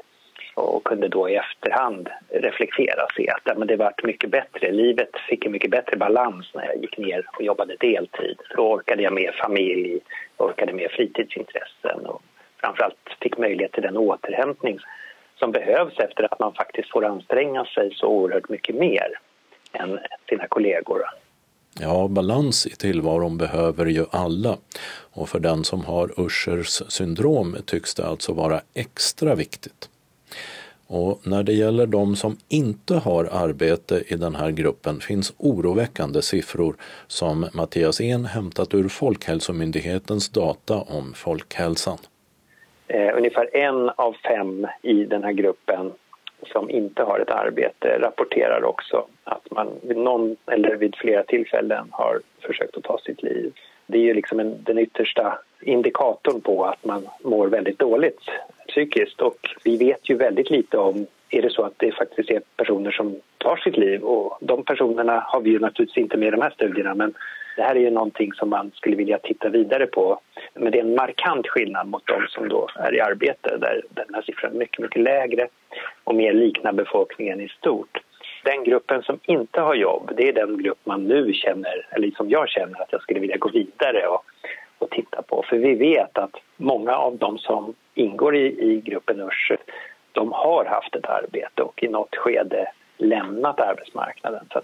och 0.57 0.85
kunde 0.85 1.09
då 1.09 1.29
i 1.29 1.37
efterhand 1.37 2.09
reflektera 2.29 3.05
och 3.05 3.13
se 3.17 3.31
att 3.31 3.43
ja, 3.45 3.55
men 3.57 3.69
det 3.69 3.77
vart 3.77 4.05
mycket 4.05 4.31
bättre. 4.31 4.73
Livet 4.73 5.11
fick 5.29 5.47
en 5.47 5.53
mycket 5.53 5.71
bättre 5.71 5.97
balans 5.97 6.47
när 6.55 6.65
jag 6.65 6.77
gick 6.83 6.99
ner 6.99 7.27
och 7.37 7.43
jobbade 7.43 7.77
deltid. 7.81 8.39
Då 8.57 8.73
orkade 8.73 9.03
jag 9.03 9.13
med 9.13 9.35
familj, 9.35 10.01
orkade 10.37 10.73
med 10.73 10.91
fritidsintressen 10.91 12.07
och 12.07 12.23
framförallt 12.61 13.17
fick 13.21 13.39
möjlighet 13.39 13.73
till 13.73 13.83
den 13.83 13.97
återhämtning 13.97 14.79
som 15.39 15.53
behövs 15.53 15.99
efter 15.99 16.25
att 16.33 16.39
man 16.39 16.55
faktiskt 16.55 16.91
får 16.91 17.05
anstränga 17.05 17.65
sig 17.65 17.95
så 17.95 18.07
oerhört 18.07 18.49
mycket 18.49 18.75
mer 18.75 19.19
än 19.73 19.99
sina 20.29 20.47
kollegor. 20.47 21.03
Ja, 21.81 22.09
balans 22.09 22.67
i 22.67 22.71
tillvaron 22.71 23.39
behöver 23.39 23.87
ju 23.87 24.05
alla 24.11 24.57
och 25.13 25.29
för 25.29 25.41
den 25.41 25.65
som 25.65 25.85
har 25.85 26.21
Uschers 26.21 26.83
syndrom 26.89 27.57
tycks 27.67 27.95
det 27.95 28.07
alltså 28.07 28.33
vara 28.33 28.61
extra 28.75 29.35
viktigt. 29.35 29.91
Och 30.89 31.27
när 31.27 31.43
det 31.43 31.53
gäller 31.53 31.87
de 31.87 32.17
som 32.17 32.37
inte 32.49 32.95
har 32.95 33.25
arbete 33.25 34.03
i 34.07 34.17
den 34.17 34.35
här 34.35 34.51
gruppen 34.51 35.01
finns 35.01 35.35
oroväckande 35.39 36.23
siffror 36.23 36.75
som 37.07 37.49
Mattias 37.55 38.01
En 38.01 38.25
hämtat 38.25 38.75
ur 38.75 38.89
Folkhälsomyndighetens 38.89 40.29
data 40.29 40.75
om 40.75 41.13
folkhälsan. 41.15 41.99
Eh, 42.89 43.17
ungefär 43.17 43.57
en 43.57 43.91
av 43.97 44.17
fem 44.25 44.67
i 44.83 45.05
den 45.05 45.25
här 45.25 45.33
gruppen 45.33 45.93
som 46.53 46.71
inte 46.71 47.03
har 47.03 47.19
ett 47.19 47.31
arbete 47.31 47.99
rapporterar 48.01 48.65
också 48.65 49.07
att 49.25 49.51
man 49.51 49.69
vid 49.83 49.97
någon 49.97 50.37
eller 50.47 50.77
vid 50.77 50.95
flera 50.97 51.23
tillfällen 51.23 51.89
har 51.91 52.21
försökt 52.41 52.77
att 52.77 52.85
ta 52.85 52.99
sitt 52.99 53.23
liv. 53.23 53.53
Det 53.87 53.99
är 53.99 54.03
ju 54.03 54.15
liksom 54.15 54.41
en, 54.41 54.65
den 54.65 54.79
yttersta 54.79 55.39
indikatorn 55.61 56.41
på 56.41 56.65
att 56.65 56.85
man 56.85 57.09
mår 57.25 57.49
väldigt 57.49 57.79
dåligt 57.79 58.21
psykiskt 58.69 59.21
och 59.21 59.39
vi 59.65 59.77
vet 59.77 60.11
ju 60.11 60.17
väldigt 60.17 60.51
lite 60.51 60.79
om 60.79 61.07
är 61.31 61.43
det 61.43 61.51
så 61.51 61.63
att 61.63 61.75
det 61.77 61.93
faktiskt 61.93 62.31
är 62.31 62.43
personer 62.57 62.91
som 62.91 63.17
tar 63.39 63.57
sitt 63.57 63.77
liv 63.77 64.03
och 64.03 64.39
de 64.41 64.65
personerna 64.65 65.21
har 65.21 65.41
vi 65.41 65.51
ju 65.51 65.59
naturligtvis 65.59 66.03
inte 66.03 66.17
med 66.17 66.29
i 66.29 66.31
de 66.31 66.43
här 66.43 66.51
studierna 66.51 66.95
men 66.95 67.15
det 67.57 67.63
här 67.63 67.75
är 67.75 67.81
ju 67.81 67.91
någonting 67.91 68.33
som 68.33 68.51
man 68.51 68.71
skulle 68.75 68.97
vilja 68.97 69.19
titta 69.19 69.49
vidare 69.49 69.87
på. 69.87 70.21
Men 70.55 70.73
det 70.73 70.79
är 70.79 70.85
en 70.85 70.95
markant 70.95 71.49
skillnad 71.49 71.89
mot 71.89 72.07
de 72.07 72.27
som 72.29 72.49
då 72.49 72.69
är 72.75 72.95
i 72.95 73.01
arbete 73.01 73.57
där 73.57 73.83
den 73.91 74.15
här 74.15 74.23
siffran 74.23 74.53
är 74.53 74.59
mycket, 74.59 74.79
mycket 74.79 75.03
lägre 75.03 75.49
och 76.05 76.15
mer 76.15 76.33
liknar 76.33 76.73
befolkningen 76.73 77.41
i 77.41 77.49
stort. 77.49 77.99
Den 78.45 78.65
gruppen 78.65 79.03
som 79.03 79.19
inte 79.23 79.61
har 79.61 79.75
jobb, 79.75 80.13
det 80.17 80.29
är 80.29 80.33
den 80.33 80.63
grupp 80.63 80.79
man 80.85 81.05
nu 81.05 81.33
känner, 81.33 81.87
eller 81.91 82.11
som 82.11 82.31
jag 82.31 82.49
känner 82.49 82.83
att 82.83 82.93
jag 82.93 83.03
skulle 83.03 83.21
vilja 83.21 83.37
gå 83.37 83.49
vidare 83.49 84.07
och, 84.07 84.25
och 84.79 84.91
titta 84.91 85.23
på. 85.23 85.43
För 85.49 85.57
vi 85.57 85.75
vet 85.75 86.19
att 86.19 86.37
många 86.57 86.93
av 86.93 87.17
de 87.17 87.39
som 87.39 87.75
ingår 87.95 88.37
i, 88.37 88.73
i 88.73 88.81
gruppen 88.81 89.21
URSS, 89.21 89.61
de 90.13 90.33
har 90.33 90.65
haft 90.65 90.95
ett 90.95 91.07
arbete 91.07 91.63
och 91.63 91.83
i 91.83 91.89
något 91.89 92.17
skede 92.17 92.73
lämnat 92.97 93.61
arbetsmarknaden. 93.61 94.47
Så 94.53 94.61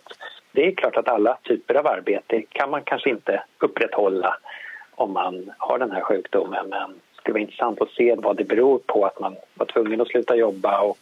det 0.52 0.66
är 0.66 0.74
klart 0.74 0.96
att 0.96 1.08
alla 1.08 1.38
typer 1.42 1.74
av 1.74 1.86
arbete 1.86 2.42
kan 2.42 2.70
man 2.70 2.82
kanske 2.82 3.10
inte 3.10 3.42
upprätthålla 3.58 4.36
om 4.94 5.12
man 5.12 5.52
har 5.58 5.78
den 5.78 5.90
här 5.90 6.00
sjukdomen 6.00 6.68
men 6.68 6.90
det 6.90 7.16
skulle 7.16 7.32
vara 7.32 7.42
intressant 7.42 7.80
att 7.80 7.90
se 7.90 8.14
vad 8.14 8.36
det 8.36 8.44
beror 8.44 8.78
på 8.78 9.04
att 9.04 9.20
man 9.20 9.36
var 9.54 9.66
tvungen 9.66 10.00
att 10.00 10.08
sluta 10.08 10.36
jobba 10.36 10.80
och 10.80 10.98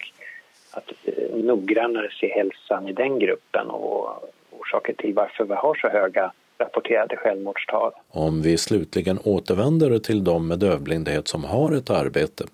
att 0.70 0.92
eh, 1.04 1.36
noggrannare 1.36 2.08
se 2.20 2.28
hälsan 2.34 2.88
i 2.88 2.92
den 2.92 3.18
gruppen 3.18 3.70
och 3.70 4.32
orsaker 4.50 4.92
till 4.92 5.14
varför 5.14 5.44
vi 5.44 5.54
har 5.54 5.74
så 5.74 5.88
höga 5.88 6.32
rapporterade 6.60 7.16
självmordstal. 7.16 7.92
Om 8.08 8.42
vi 8.42 8.58
slutligen 8.58 9.18
återvänder 9.24 9.98
till 9.98 10.24
de 10.24 10.48
med 10.48 10.58
dövblindhet 10.58 11.28
som 11.28 11.44
har 11.44 11.72
ett 11.72 11.90
arbete, 11.90 12.44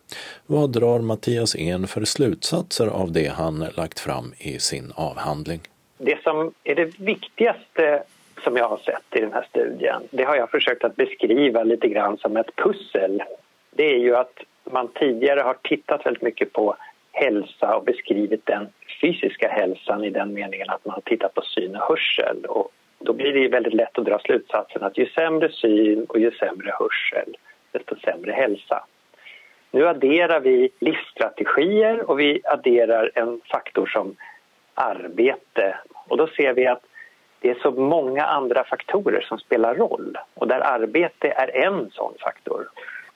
vad 0.47 0.73
drar 0.73 0.99
Mattias 0.99 1.57
En 1.57 1.87
för 1.87 2.05
slutsatser 2.05 2.87
av 2.87 3.13
det 3.13 3.29
han 3.29 3.67
lagt 3.77 4.01
fram 4.01 4.33
i 4.39 4.59
sin 4.59 4.93
avhandling? 4.95 5.61
Det 5.99 6.23
som 6.23 6.53
är 6.65 6.75
det 6.75 7.01
viktigaste 7.01 8.03
som 8.45 8.57
jag 8.57 8.69
har 8.69 8.77
sett 8.77 9.19
i 9.19 9.21
den 9.21 9.33
här 9.33 9.47
studien, 9.51 10.03
det 10.11 10.25
har 10.25 10.37
jag 10.37 10.51
försökt 10.51 10.85
att 10.85 10.97
beskriva 10.97 11.63
lite 11.63 11.89
grann 11.89 12.19
som 12.19 12.37
ett 12.37 12.57
pussel. 12.57 13.23
Det 13.71 13.95
är 13.95 13.99
ju 13.99 14.17
att 14.17 14.39
man 14.71 14.89
tidigare 14.89 15.41
har 15.41 15.57
tittat 15.63 16.07
väldigt 16.07 16.23
mycket 16.23 16.53
på 16.53 16.77
hälsa 17.13 17.77
och 17.77 17.85
beskrivit 17.85 18.47
den 18.47 18.69
fysiska 19.01 19.49
hälsan 19.49 20.05
i 20.05 20.11
den 20.11 20.35
meningen 20.35 20.71
att 20.71 20.85
man 20.85 20.95
har 20.95 21.01
tittat 21.01 21.35
på 21.35 21.43
syn 21.43 21.77
och 21.77 21.89
hörsel. 21.89 22.45
Och 22.45 22.71
då 22.99 23.13
blir 23.13 23.33
det 23.33 23.49
väldigt 23.49 23.75
lätt 23.75 23.99
att 23.99 24.05
dra 24.05 24.19
slutsatsen 24.19 24.83
att 24.83 24.99
ju 24.99 25.07
sämre 25.07 25.53
syn 25.53 26.05
och 26.05 26.19
ju 26.19 26.31
sämre 26.31 26.75
hörsel, 26.79 27.37
desto 27.73 27.97
sämre 27.97 28.33
hälsa. 28.33 28.85
Nu 29.71 29.89
adderar 29.89 30.41
vi 30.41 30.71
livsstrategier 30.79 32.11
och 32.11 32.21
vi 32.21 32.41
adderar 32.45 33.11
en 33.15 33.41
faktor 33.51 33.87
som 33.87 34.17
arbete. 34.75 35.79
Och 36.09 36.17
då 36.17 36.27
ser 36.27 36.53
vi 36.53 36.67
att 36.67 36.83
det 37.41 37.51
är 37.51 37.59
så 37.63 37.71
många 37.71 38.25
andra 38.25 38.65
faktorer 38.65 39.21
som 39.21 39.39
spelar 39.39 39.75
roll 39.75 40.19
och 40.35 40.49
där 40.49 40.61
arbete 40.61 41.29
är 41.29 41.67
en 41.67 41.91
sån 41.91 42.15
faktor. 42.21 42.69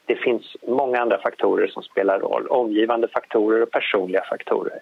Det 0.07 0.16
finns 0.16 0.57
många 0.62 1.01
andra 1.01 1.19
faktorer 1.19 1.66
som 1.66 1.83
spelar 1.83 2.19
roll, 2.19 2.47
omgivande 2.47 3.09
faktorer 3.09 3.62
och 3.62 3.71
personliga 3.71 4.25
faktorer. 4.31 4.81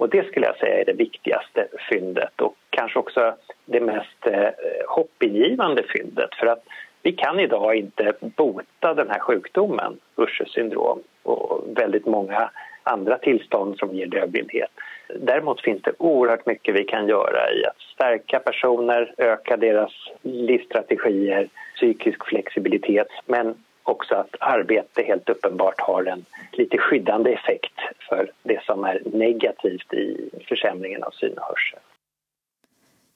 Och 0.00 0.08
det 0.08 0.26
skulle 0.26 0.46
jag 0.46 0.56
säga 0.56 0.80
är 0.80 0.84
det 0.84 0.92
viktigaste 0.92 1.68
fyndet 1.90 2.40
och 2.40 2.54
kanske 2.70 2.98
också 2.98 3.34
det 3.64 3.80
mest 3.80 4.26
eh, 4.26 4.48
hoppingivande 4.88 5.82
fyndet 5.82 6.34
för 6.34 6.46
att 6.46 6.64
vi 7.02 7.12
kan 7.12 7.40
idag 7.40 7.74
inte 7.74 8.12
bota 8.20 8.94
den 8.94 9.10
här 9.10 9.18
sjukdomen, 9.18 9.98
Usher 10.16 10.44
syndrom 10.44 11.02
och 11.22 11.64
väldigt 11.76 12.06
många 12.06 12.50
andra 12.82 13.18
tillstånd 13.18 13.78
som 13.78 13.94
ger 13.94 14.06
dövblindhet. 14.06 14.70
Däremot 15.16 15.60
finns 15.60 15.82
det 15.82 15.92
oerhört 15.98 16.46
mycket 16.46 16.74
vi 16.74 16.84
kan 16.84 17.08
göra 17.08 17.52
i 17.52 17.66
att 17.66 17.80
stärka 17.94 18.38
personer, 18.38 19.14
öka 19.18 19.56
deras 19.56 19.92
livsstrategier, 20.22 21.48
psykisk 21.76 22.26
flexibilitet 22.26 23.08
men 23.26 23.54
också 23.82 24.14
att 24.14 24.34
arbete 24.40 25.02
helt 25.02 25.28
uppenbart 25.28 25.80
har 25.80 26.04
en 26.04 26.24
lite 26.52 26.78
skyddande 26.78 27.32
effekt 27.32 27.74
för 28.08 28.30
det 28.42 28.64
som 28.64 28.84
är 28.84 29.02
negativt 29.12 29.92
i 29.92 30.30
försämringen 30.48 31.02
av 31.02 31.10
syn 31.10 31.38
och 31.38 31.44
hörsel. 31.44 31.78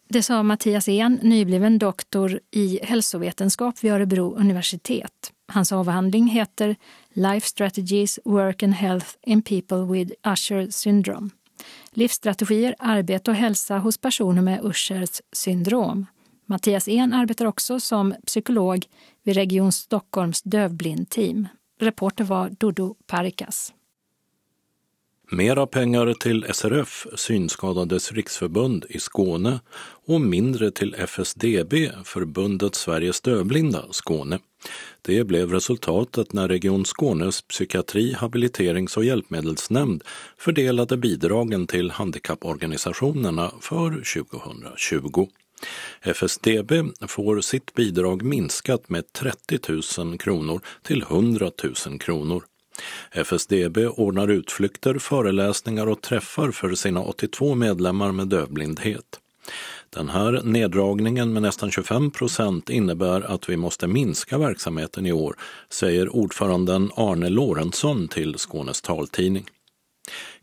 Det 0.09 0.23
sa 0.23 0.43
Mattias 0.43 0.89
En, 0.89 1.19
nybliven 1.23 1.79
doktor 1.79 2.41
i 2.51 2.81
hälsovetenskap 2.83 3.75
vid 3.85 3.93
Örebro 3.93 4.35
universitet. 4.35 5.33
Hans 5.53 5.73
avhandling 5.73 6.27
heter 6.27 6.77
Life 7.13 7.47
Strategies, 7.47 8.19
Work 8.25 8.63
and 8.63 8.75
Health 8.75 9.07
in 9.23 9.43
People 9.43 9.85
with 9.93 10.13
Usher 10.33 10.67
Syndrome. 10.71 11.31
Livsstrategier, 11.91 12.75
arbete 12.79 13.31
och 13.31 13.37
hälsa 13.37 13.79
hos 13.79 13.99
personer 13.99 14.43
med 14.43 14.65
Ushers 14.65 15.23
syndrom. 15.33 16.07
Mattias 16.47 16.89
En 16.89 17.13
arbetar 17.13 17.47
också 17.47 17.81
som 17.81 18.15
psykolog 18.27 18.87
vid 19.23 19.37
Region 19.37 19.73
Stockholms 19.73 20.43
dövblindteam. 20.43 21.49
Reporter 21.81 22.25
var 22.25 22.51
Dodo 22.59 22.95
Parikas. 23.07 23.73
Mera 25.31 25.67
pengar 25.67 26.15
till 26.15 26.47
SRF, 26.53 27.07
Synskadades 27.17 28.13
riksförbund 28.13 28.87
i 28.89 28.99
Skåne 28.99 29.61
och 30.07 30.21
mindre 30.21 30.71
till 30.71 30.95
FSDB, 30.95 31.75
Förbundet 32.05 32.75
Sveriges 32.75 33.21
dövblinda 33.21 33.85
Skåne. 33.91 34.39
Det 35.03 35.25
blev 35.25 35.53
resultatet 35.53 36.33
när 36.33 36.49
Region 36.49 36.85
Skånes 36.85 37.45
psykiatri-, 37.45 38.15
habiliterings 38.15 38.97
och 38.97 39.05
hjälpmedelsnämnd 39.05 40.03
fördelade 40.39 40.97
bidragen 40.97 41.67
till 41.67 41.91
handikapporganisationerna 41.91 43.53
för 43.61 43.91
2020. 43.91 45.27
FSDB 46.03 46.73
får 47.09 47.41
sitt 47.41 47.75
bidrag 47.75 48.23
minskat 48.23 48.89
med 48.89 49.13
30 49.13 49.59
000 49.99 50.19
kronor 50.19 50.61
till 50.83 51.03
100 51.03 51.51
000 51.87 51.99
kronor. 51.99 52.45
FSDB 53.13 53.79
ordnar 53.79 54.29
utflykter, 54.29 54.99
föreläsningar 54.99 55.87
och 55.87 56.03
träffar 56.03 56.51
för 56.51 56.75
sina 56.75 57.03
82 57.03 57.55
medlemmar 57.55 58.13
med 58.13 58.29
dövblindhet. 58.29 59.21
Den 59.91 60.09
här 60.09 60.41
neddragningen 60.45 61.33
med 61.33 61.43
nästan 61.43 61.71
25 61.71 62.11
procent 62.11 62.71
innebär 62.71 63.21
att 63.21 63.49
vi 63.49 63.57
måste 63.57 63.87
minska 63.87 64.39
verksamheten 64.39 65.07
i 65.07 65.13
år, 65.13 65.37
säger 65.71 66.17
ordföranden 66.17 66.91
Arne 66.97 67.29
Lorentzon 67.29 68.09
till 68.09 68.39
Skånes 68.39 68.83
taltidning. 68.83 69.47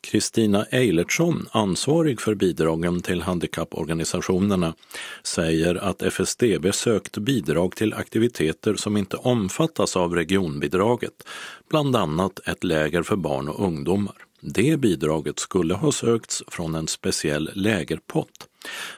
Kristina 0.02 0.66
Eilertsson, 0.72 1.48
ansvarig 1.52 2.22
för 2.22 2.36
bidragen 2.36 3.02
till 3.02 3.22
handikapporganisationerna, 3.22 4.76
säger 5.24 5.76
att 5.76 6.02
FSDB 6.02 6.74
sökt 6.74 7.18
bidrag 7.18 7.76
till 7.76 7.94
aktiviteter 7.94 8.76
som 8.76 8.98
inte 8.98 9.18
omfattas 9.18 9.96
av 9.96 10.16
regionbidraget, 10.16 11.28
bland 11.70 11.96
annat 11.96 12.40
ett 12.48 12.64
läger 12.64 13.04
för 13.04 13.16
barn 13.16 13.50
och 13.50 13.66
ungdomar. 13.66 14.16
Det 14.42 14.78
bidraget 14.80 15.40
skulle 15.40 15.74
ha 15.74 15.92
sökts 15.92 16.44
från 16.48 16.76
en 16.76 16.88
speciell 16.88 17.50
lägerpott. 17.54 18.48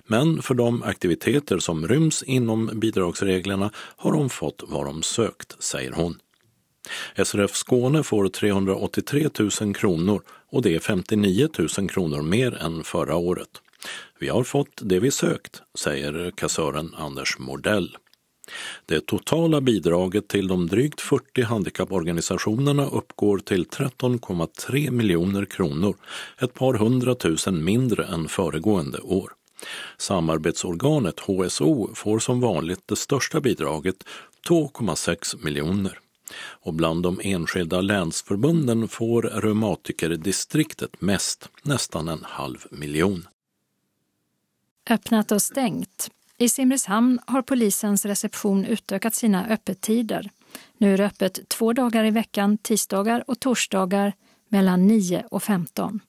Men 0.08 0.42
för 0.42 0.54
de 0.54 0.84
aktiviteter 0.84 1.60
som 1.60 1.88
ryms 1.88 2.24
inom 2.24 2.70
bidragsreglerna 2.74 3.72
har 3.76 4.12
de 4.12 4.30
fått 4.30 4.64
vad 4.68 4.86
de 4.86 5.04
sökt, 5.04 5.64
säger 5.64 5.92
hon. 5.92 6.18
SRF 7.24 7.56
Skåne 7.56 8.04
får 8.04 8.28
383 8.28 9.30
000 9.62 9.76
kronor 9.76 10.22
och 10.54 10.62
det 10.62 10.76
är 10.76 10.80
59 10.80 11.50
000 11.78 11.90
kronor 11.90 12.22
mer 12.22 12.54
än 12.54 12.84
förra 12.84 13.16
året. 13.16 13.50
Vi 14.20 14.30
har 14.30 14.44
fått 14.44 14.82
det 14.82 15.00
vi 15.00 15.12
sökt, 15.12 15.62
säger 15.76 16.32
kassören 16.32 16.94
Anders 16.98 17.40
Mordell. 17.40 17.98
Det 18.86 19.06
totala 19.06 19.62
bidraget 19.62 20.28
till 20.28 20.48
de 20.48 20.68
drygt 20.68 21.02
40 21.02 21.42
handikapporganisationerna 21.42 22.86
uppgår 22.86 23.38
till 23.38 23.66
13,3 23.66 24.92
miljoner 24.92 25.46
kronor, 25.46 25.96
ett 26.42 26.54
par 26.54 26.74
hundratusen 26.74 27.64
mindre 27.64 28.06
än 28.06 28.28
föregående 28.28 29.00
år. 29.00 29.32
Samarbetsorganet 29.98 31.20
HSO 31.20 31.96
får 31.96 32.20
som 32.20 32.42
vanligt 32.42 32.82
det 32.86 32.96
största 32.96 33.42
bidraget, 33.42 34.04
2,6 34.50 35.44
miljoner. 35.44 36.00
Och 36.36 36.74
bland 36.74 37.04
de 37.04 37.20
enskilda 37.24 37.82
länsförbunden 37.82 38.88
får 38.88 39.22
reumatikerdistriktet 39.22 41.02
mest, 41.02 41.50
nästan 41.64 42.08
en 42.08 42.24
halv 42.24 42.66
miljon. 42.72 43.28
Öppnat 44.90 45.32
och 45.32 45.42
stängt. 45.42 46.10
I 46.38 46.50
Simrishamn 46.50 47.20
har 47.28 47.42
polisens 47.42 48.06
reception 48.06 48.66
utökat 48.66 49.16
sina 49.16 49.48
öppettider. 49.48 50.30
Nu 50.78 50.94
är 50.94 50.98
det 50.98 51.06
öppet 51.06 51.50
två 51.50 51.74
dagar 51.74 52.06
i 52.06 52.12
veckan, 52.12 52.58
tisdagar 52.58 53.24
och 53.28 53.40
torsdagar 53.40 54.14
mellan 54.48 54.88
9 54.88 55.24
och 55.32 55.44
15. 55.44 56.00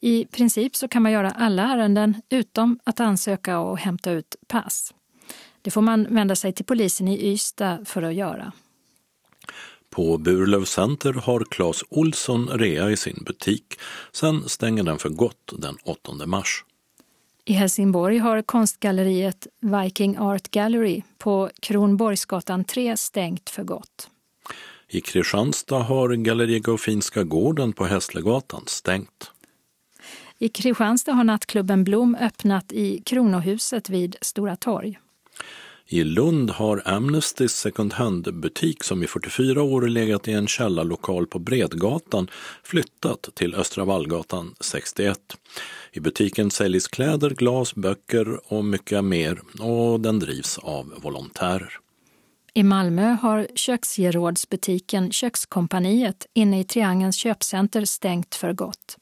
I 0.00 0.24
princip 0.24 0.76
så 0.76 0.88
kan 0.88 1.02
man 1.02 1.12
göra 1.12 1.30
alla 1.30 1.62
ärenden 1.62 2.22
utom 2.28 2.78
att 2.84 3.00
ansöka 3.00 3.58
och 3.58 3.78
hämta 3.78 4.10
ut 4.10 4.36
pass. 4.46 4.94
Det 5.62 5.70
får 5.70 5.82
man 5.82 6.14
vända 6.14 6.36
sig 6.36 6.52
till 6.52 6.64
polisen 6.64 7.08
i 7.08 7.32
Ystad 7.32 7.78
för 7.84 8.02
att 8.02 8.14
göra. 8.14 8.52
På 9.90 10.18
Burlöv 10.18 10.64
Center 10.64 11.12
har 11.12 11.44
Clas 11.50 11.84
Olsson 11.88 12.48
rea 12.48 12.90
i 12.90 12.96
sin 12.96 13.22
butik. 13.26 13.80
Sen 14.12 14.48
stänger 14.48 14.82
den 14.82 14.98
för 14.98 15.08
gott 15.08 15.52
den 15.58 15.76
8 15.84 16.26
mars. 16.26 16.64
I 17.44 17.52
Helsingborg 17.52 18.18
har 18.18 18.42
konstgalleriet 18.42 19.46
Viking 19.60 20.18
Art 20.18 20.50
Gallery 20.50 21.02
på 21.18 21.50
Kronborgsgatan 21.60 22.64
3 22.64 22.96
stängt 22.96 23.50
för 23.50 23.64
gott. 23.64 24.10
I 24.88 25.00
Kristianstad 25.00 25.78
har 25.78 26.14
Galleri 26.14 26.60
Gaufinska 26.60 27.22
gården 27.22 27.72
på 27.72 27.84
Hässlegatan 27.84 28.62
stängt. 28.66 29.30
I 30.38 30.48
Kristianstad 30.48 31.12
har 31.12 31.24
nattklubben 31.24 31.84
Blom 31.84 32.14
öppnat 32.14 32.72
i 32.72 33.02
Kronohuset 33.04 33.90
vid 33.90 34.16
Stora 34.20 34.56
torg. 34.56 34.98
I 35.90 36.04
Lund 36.04 36.50
har 36.50 36.82
Amnestys 36.84 37.52
second 37.52 37.92
hand-butik 37.92 38.84
som 38.84 39.02
i 39.02 39.06
44 39.06 39.62
år 39.62 39.82
legat 39.82 40.28
i 40.28 40.32
en 40.32 40.46
källarlokal 40.46 41.26
på 41.26 41.38
Bredgatan 41.38 42.30
flyttat 42.62 43.28
till 43.34 43.54
Östra 43.54 43.84
Vallgatan 43.84 44.54
61. 44.60 45.18
I 45.92 46.00
butiken 46.00 46.50
säljs 46.50 46.88
kläder, 46.88 47.30
glas, 47.30 47.74
böcker 47.74 48.52
och 48.52 48.64
mycket 48.64 49.04
mer 49.04 49.40
och 49.60 50.00
den 50.00 50.18
drivs 50.18 50.58
av 50.58 50.92
volontärer. 50.96 51.72
I 52.54 52.62
Malmö 52.62 53.16
har 53.22 53.46
köksgerådsbutiken 53.54 55.12
Kökskompaniet 55.12 56.26
inne 56.34 56.60
i 56.60 56.64
Triangelns 56.64 57.16
köpcenter 57.16 57.84
stängt 57.84 58.34
för 58.34 58.52
gott. 58.52 58.96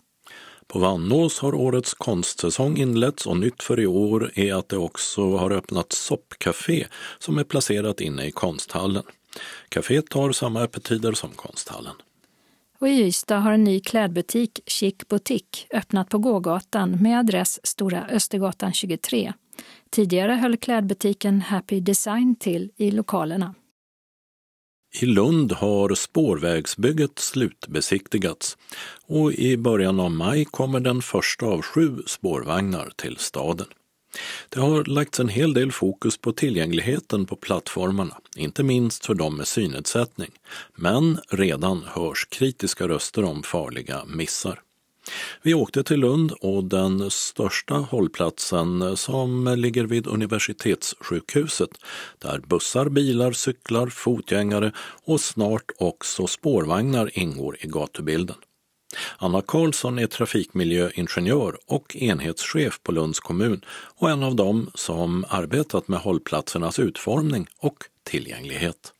På 0.69 0.79
Vannås 0.79 1.39
har 1.39 1.55
årets 1.55 1.95
konstsäsong 1.95 2.77
inletts 2.77 3.27
och 3.27 3.37
nytt 3.37 3.63
för 3.63 3.81
i 3.81 3.87
år 3.87 4.31
är 4.35 4.55
att 4.55 4.69
det 4.69 4.79
också 4.79 5.37
har 5.37 5.51
öppnat 5.51 5.93
soppcafé 5.93 6.87
som 7.19 7.39
är 7.39 7.45
placerat 7.45 8.01
inne 8.01 8.25
i 8.27 8.31
konsthallen. 8.31 9.03
Caféet 9.69 10.15
har 10.15 10.33
samma 10.33 10.61
öppettider 10.61 11.13
som 11.13 11.31
konsthallen. 11.31 11.95
Och 12.79 12.89
i 12.89 13.03
Ystad 13.03 13.39
har 13.39 13.53
en 13.53 13.65
ny 13.65 13.81
klädbutik, 13.81 14.61
Chic 14.67 14.95
Boutique, 15.09 15.67
öppnat 15.71 16.09
på 16.09 16.19
gågatan 16.19 17.03
med 17.03 17.19
adress 17.19 17.61
Stora 17.63 18.07
Östergatan 18.11 18.73
23. 18.73 19.33
Tidigare 19.91 20.33
höll 20.33 20.57
klädbutiken 20.57 21.41
Happy 21.41 21.81
Design 21.81 22.37
till 22.37 22.71
i 22.77 22.91
lokalerna. 22.91 23.55
I 25.03 25.07
Lund 25.07 25.53
har 25.53 25.95
spårvägsbygget 25.95 27.19
slutbesiktigats 27.19 28.57
och 29.07 29.33
i 29.33 29.57
början 29.57 30.01
av 30.01 30.11
maj 30.11 30.45
kommer 30.45 30.81
den 30.81 31.03
första 31.03 31.47
av 31.47 31.63
sju 31.63 32.03
spårvagnar 32.07 32.91
till 32.97 33.17
staden. 33.17 33.67
Det 34.49 34.61
har 34.61 34.85
lagts 34.85 35.21
en 35.21 35.29
hel 35.29 35.55
del 35.55 35.73
fokus 35.73 36.19
på 36.19 36.33
tillgängligheten 36.33 37.27
på 37.27 37.37
plattformarna, 37.37 38.17
inte 38.37 38.63
minst 38.63 39.07
för 39.07 39.15
de 39.15 39.37
med 39.37 39.47
synnedsättning. 39.47 40.31
Men 40.75 41.19
redan 41.29 41.85
hörs 41.87 42.27
kritiska 42.31 42.89
röster 42.89 43.25
om 43.25 43.43
farliga 43.43 44.05
missar. 44.07 44.61
Vi 45.43 45.55
åkte 45.55 45.85
till 45.85 46.01
Lund 46.01 46.33
och 46.41 46.65
den 46.65 47.11
största 47.11 47.75
hållplatsen 47.75 48.97
som 48.97 49.55
ligger 49.57 49.85
vid 49.85 50.07
universitetssjukhuset 50.07 51.71
där 52.19 52.39
bussar, 52.39 52.89
bilar, 52.89 53.33
cyklar, 53.33 53.87
fotgängare 53.87 54.73
och 55.05 55.21
snart 55.21 55.71
också 55.79 56.27
spårvagnar 56.27 57.19
ingår 57.19 57.57
i 57.61 57.67
gatubilden. 57.67 58.37
Anna 59.19 59.43
Karlsson 59.43 59.99
är 59.99 60.07
trafikmiljöingenjör 60.07 61.59
och 61.67 61.97
enhetschef 61.97 62.81
på 62.83 62.93
Lunds 62.93 63.21
kommun 63.21 63.65
och 63.71 64.11
en 64.11 64.23
av 64.23 64.37
dem 64.37 64.71
som 64.75 65.25
arbetat 65.29 65.89
med 65.89 65.99
hållplatsernas 66.01 66.79
utformning 66.79 67.47
och 67.59 67.77
tillgänglighet. 68.05 68.93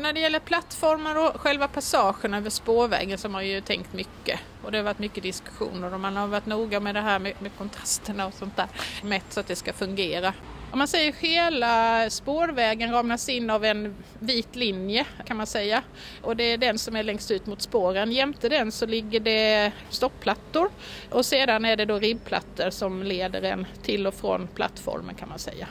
När 0.00 0.12
det 0.12 0.20
gäller 0.20 0.38
plattformar 0.38 1.14
och 1.16 1.40
själva 1.40 1.68
passagen 1.68 2.34
över 2.34 2.50
spårvägen 2.50 3.18
så 3.18 3.28
har 3.28 3.32
man 3.32 3.46
ju 3.46 3.60
tänkt 3.60 3.92
mycket 3.92 4.40
och 4.62 4.72
det 4.72 4.78
har 4.78 4.84
varit 4.84 4.98
mycket 4.98 5.22
diskussioner 5.22 5.94
och 5.94 6.00
man 6.00 6.16
har 6.16 6.26
varit 6.26 6.46
noga 6.46 6.80
med 6.80 6.94
det 6.94 7.00
här 7.00 7.18
med, 7.18 7.32
med 7.38 7.50
kontrasterna 7.58 8.26
och 8.26 8.34
sånt 8.34 8.56
där 8.56 8.66
mätt 9.02 9.24
så 9.28 9.40
att 9.40 9.46
det 9.46 9.56
ska 9.56 9.72
fungera. 9.72 10.34
Om 10.72 10.78
man 10.78 10.88
säger 10.88 11.12
hela 11.12 12.10
spårvägen 12.10 12.92
ramlas 12.92 13.28
in 13.28 13.50
av 13.50 13.64
en 13.64 13.96
vit 14.18 14.56
linje 14.56 15.06
kan 15.26 15.36
man 15.36 15.46
säga 15.46 15.82
och 16.22 16.36
det 16.36 16.44
är 16.44 16.58
den 16.58 16.78
som 16.78 16.96
är 16.96 17.02
längst 17.02 17.30
ut 17.30 17.46
mot 17.46 17.62
spåren. 17.62 18.12
Jämte 18.12 18.48
den 18.48 18.72
så 18.72 18.86
ligger 18.86 19.20
det 19.20 19.72
stoppplattor 19.90 20.70
och 21.10 21.26
sedan 21.26 21.64
är 21.64 21.76
det 21.76 21.84
då 21.84 21.98
ribbplattor 21.98 22.70
som 22.70 23.02
leder 23.02 23.42
en 23.42 23.66
till 23.82 24.06
och 24.06 24.14
från 24.14 24.48
plattformen 24.54 25.14
kan 25.14 25.28
man 25.28 25.38
säga. 25.38 25.68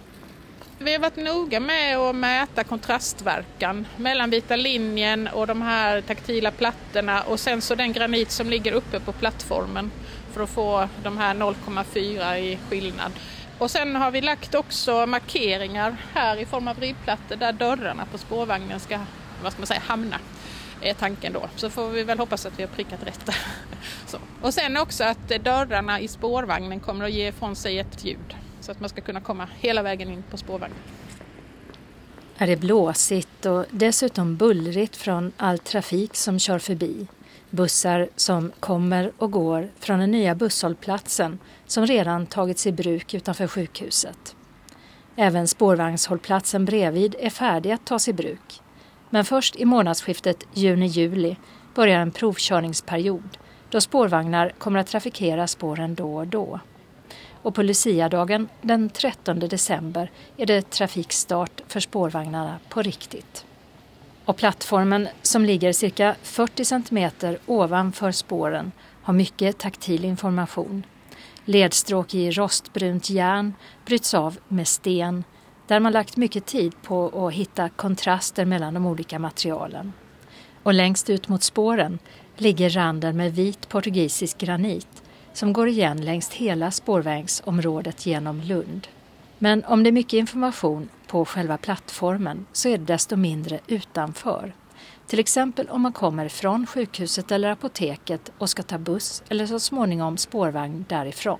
Vi 0.81 0.93
har 0.93 0.99
varit 0.99 1.15
noga 1.15 1.59
med 1.59 1.97
att 1.97 2.15
mäta 2.15 2.63
kontrastverkan 2.63 3.87
mellan 3.97 4.29
vita 4.29 4.55
linjen 4.55 5.27
och 5.27 5.47
de 5.47 5.61
här 5.61 6.01
taktila 6.01 6.51
plattorna 6.51 7.21
och 7.21 7.39
sen 7.39 7.61
så 7.61 7.75
den 7.75 7.93
granit 7.93 8.31
som 8.31 8.49
ligger 8.49 8.71
uppe 8.71 8.99
på 8.99 9.11
plattformen 9.11 9.91
för 10.31 10.43
att 10.43 10.49
få 10.49 10.89
de 11.03 11.17
här 11.17 11.33
0,4 11.35 12.35
i 12.35 12.57
skillnad. 12.69 13.11
Och 13.57 13.71
sen 13.71 13.95
har 13.95 14.11
vi 14.11 14.21
lagt 14.21 14.55
också 14.55 15.05
markeringar 15.05 15.97
här 16.13 16.37
i 16.37 16.45
form 16.45 16.67
av 16.67 16.79
ribbplattor 16.79 17.35
där 17.35 17.53
dörrarna 17.53 18.05
på 18.05 18.17
spårvagnen 18.17 18.79
ska 18.79 18.99
vad 19.43 19.51
ska 19.51 19.59
man 19.59 19.67
säga, 19.67 19.81
hamna. 19.85 20.19
Är 20.81 20.93
tanken 20.93 21.33
då. 21.33 21.49
Så 21.55 21.69
får 21.69 21.89
vi 21.89 22.03
väl 22.03 22.19
hoppas 22.19 22.45
att 22.45 22.59
vi 22.59 22.63
har 22.63 22.69
prickat 22.69 23.03
rätt. 23.03 23.29
Så. 24.07 24.17
Och 24.41 24.53
sen 24.53 24.77
också 24.77 25.03
att 25.03 25.29
dörrarna 25.29 25.99
i 25.99 26.07
spårvagnen 26.07 26.79
kommer 26.79 27.05
att 27.05 27.11
ge 27.11 27.27
ifrån 27.27 27.55
sig 27.55 27.79
ett 27.79 28.05
ljud 28.05 28.35
så 28.69 28.71
att 28.71 28.79
man 28.79 28.89
ska 28.89 29.01
kunna 29.01 29.21
komma 29.21 29.47
hela 29.59 29.83
vägen 29.83 30.09
in 30.09 30.23
på 30.31 30.37
spårvagnen. 30.37 30.77
Är 32.37 32.47
det 32.47 32.55
blåsigt 32.55 33.45
och 33.45 33.65
dessutom 33.71 34.35
bullrigt 34.35 34.95
från 34.95 35.31
all 35.37 35.59
trafik 35.59 36.15
som 36.15 36.39
kör 36.39 36.59
förbi. 36.59 37.07
Bussar 37.49 38.09
som 38.15 38.51
kommer 38.59 39.11
och 39.17 39.31
går 39.31 39.69
från 39.79 39.99
den 39.99 40.11
nya 40.11 40.35
busshållplatsen 40.35 41.39
som 41.65 41.85
redan 41.85 42.25
tagits 42.25 42.67
i 42.67 42.71
bruk 42.71 43.13
utanför 43.13 43.47
sjukhuset. 43.47 44.35
Även 45.15 45.47
spårvagnshållplatsen 45.47 46.65
bredvid 46.65 47.15
är 47.19 47.29
färdig 47.29 47.71
att 47.71 47.85
tas 47.85 48.07
i 48.07 48.13
bruk. 48.13 48.61
Men 49.09 49.25
först 49.25 49.55
i 49.55 49.65
månadsskiftet 49.65 50.43
juni-juli 50.53 51.35
börjar 51.75 51.99
en 51.99 52.11
provkörningsperiod 52.11 53.37
då 53.69 53.81
spårvagnar 53.81 54.49
kommer 54.57 54.79
att 54.79 54.87
trafikera 54.87 55.47
spåren 55.47 55.95
då 55.95 56.15
och 56.15 56.27
då 56.27 56.59
och 57.41 57.55
på 57.55 57.63
Luciadagen 57.63 58.49
den 58.61 58.89
13 58.89 59.39
december 59.39 60.11
är 60.37 60.45
det 60.45 60.69
trafikstart 60.69 61.61
för 61.67 61.79
spårvagnarna 61.79 62.59
på 62.69 62.81
riktigt. 62.81 63.45
Och 64.25 64.37
plattformen 64.37 65.07
som 65.21 65.45
ligger 65.45 65.73
cirka 65.73 66.15
40 66.21 66.65
centimeter 66.65 67.37
ovanför 67.45 68.11
spåren 68.11 68.71
har 69.01 69.13
mycket 69.13 69.57
taktil 69.57 70.05
information. 70.05 70.83
Ledstråk 71.45 72.13
i 72.13 72.31
rostbrunt 72.31 73.09
järn 73.09 73.53
bryts 73.85 74.13
av 74.13 74.37
med 74.47 74.67
sten 74.67 75.23
där 75.67 75.79
man 75.79 75.93
lagt 75.93 76.17
mycket 76.17 76.45
tid 76.45 76.81
på 76.81 77.27
att 77.27 77.33
hitta 77.33 77.69
kontraster 77.69 78.45
mellan 78.45 78.73
de 78.73 78.85
olika 78.85 79.19
materialen. 79.19 79.93
Och 80.63 80.73
längst 80.73 81.09
ut 81.09 81.27
mot 81.27 81.43
spåren 81.43 81.99
ligger 82.37 82.69
randen 82.69 83.17
med 83.17 83.35
vit 83.35 83.69
portugisisk 83.69 84.37
granit 84.37 85.03
som 85.39 85.53
går 85.53 85.67
igen 85.67 86.05
längs 86.05 86.31
hela 86.31 86.71
spårvägsområdet 86.71 88.05
genom 88.05 88.41
Lund. 88.41 88.87
Men 89.37 89.65
om 89.65 89.83
det 89.83 89.89
är 89.89 89.91
mycket 89.91 90.13
information 90.13 90.89
på 91.07 91.25
själva 91.25 91.57
plattformen 91.57 92.45
så 92.51 92.69
är 92.69 92.77
det 92.77 92.85
desto 92.85 93.15
mindre 93.15 93.59
utanför. 93.67 94.53
Till 95.07 95.19
exempel 95.19 95.69
om 95.69 95.81
man 95.81 95.93
kommer 95.93 96.29
från 96.29 96.67
sjukhuset 96.67 97.31
eller 97.31 97.49
apoteket 97.49 98.31
och 98.37 98.49
ska 98.49 98.63
ta 98.63 98.77
buss 98.77 99.23
eller 99.29 99.45
så 99.45 99.59
småningom 99.59 100.17
spårvagn 100.17 100.85
därifrån. 100.89 101.39